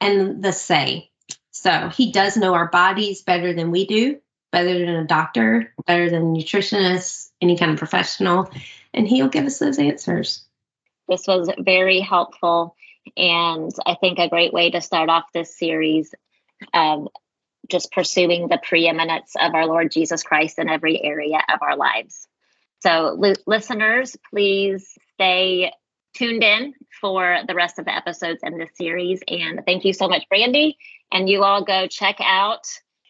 and 0.00 0.42
the 0.42 0.52
say. 0.52 1.10
So, 1.52 1.88
he 1.88 2.12
does 2.12 2.36
know 2.36 2.54
our 2.54 2.68
bodies 2.68 3.22
better 3.22 3.54
than 3.54 3.70
we 3.70 3.86
do, 3.86 4.18
better 4.52 4.78
than 4.78 4.96
a 4.96 5.06
doctor, 5.06 5.72
better 5.86 6.10
than 6.10 6.22
a 6.22 6.26
nutritionist, 6.26 7.30
any 7.40 7.56
kind 7.56 7.70
of 7.70 7.78
professional, 7.78 8.50
and 8.92 9.08
he'll 9.08 9.28
give 9.28 9.46
us 9.46 9.58
those 9.58 9.78
answers. 9.78 10.44
This 11.08 11.26
was 11.26 11.48
very 11.58 12.00
helpful 12.00 12.76
and 13.16 13.70
I 13.84 13.94
think 13.94 14.18
a 14.18 14.28
great 14.28 14.52
way 14.52 14.70
to 14.70 14.80
start 14.80 15.08
off 15.08 15.24
this 15.32 15.58
series, 15.58 16.14
um, 16.72 17.08
just 17.68 17.90
pursuing 17.92 18.48
the 18.48 18.60
preeminence 18.62 19.34
of 19.40 19.54
our 19.54 19.66
Lord 19.66 19.90
Jesus 19.90 20.22
Christ 20.22 20.58
in 20.58 20.68
every 20.68 21.02
area 21.02 21.38
of 21.52 21.60
our 21.62 21.76
lives. 21.76 22.28
So, 22.80 23.16
li- 23.18 23.34
listeners, 23.46 24.16
please 24.30 24.92
stay 25.14 25.72
tuned 26.14 26.44
in 26.44 26.74
for 27.00 27.38
the 27.46 27.54
rest 27.54 27.78
of 27.78 27.84
the 27.84 27.94
episodes 27.94 28.40
in 28.42 28.58
this 28.58 28.70
series. 28.74 29.22
And 29.28 29.62
thank 29.66 29.84
you 29.84 29.92
so 29.92 30.08
much, 30.08 30.24
Brandy. 30.28 30.78
And 31.12 31.28
you 31.28 31.44
all 31.44 31.62
go 31.64 31.86
check 31.86 32.16
out 32.20 32.66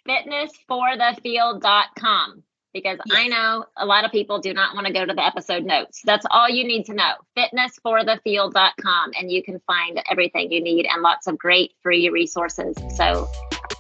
fitnessforthefield.com 0.09 2.43
because 2.77 2.99
yes. 3.07 3.19
I 3.19 3.29
know 3.29 3.65
a 3.79 3.87
lot 3.87 4.05
of 4.05 4.13
people 4.13 4.39
do 4.39 4.53
not 4.53 4.75
want 4.75 4.87
to 4.87 4.93
go 4.93 5.07
to 5.07 5.15
the 5.15 5.25
episode 5.25 5.65
notes. 5.65 6.03
That's 6.05 6.27
all 6.31 6.49
you 6.49 6.63
need 6.63 6.85
to 6.87 6.95
know. 6.95 7.15
Fitnessforthefield.com 7.37 9.13
and 9.19 9.33
you 9.33 9.43
can 9.43 9.61
find 9.67 10.03
everything 10.11 10.53
you 10.53 10.63
need 10.63 10.87
and 10.87 11.03
lots 11.03 11.27
of 11.27 11.39
great 11.39 11.73
free 11.83 12.11
resources. 12.11 12.77
So 12.95 13.29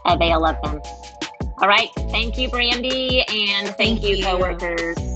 avail 0.06 0.46
of 0.46 0.56
them. 0.62 0.80
All 1.58 1.68
right. 1.68 1.90
Thank 2.10 2.38
you, 2.38 2.48
Brandy. 2.48 3.20
And 3.20 3.66
thank, 3.66 3.76
thank 3.76 4.02
you, 4.02 4.16
you, 4.16 4.24
coworkers. 4.24 5.15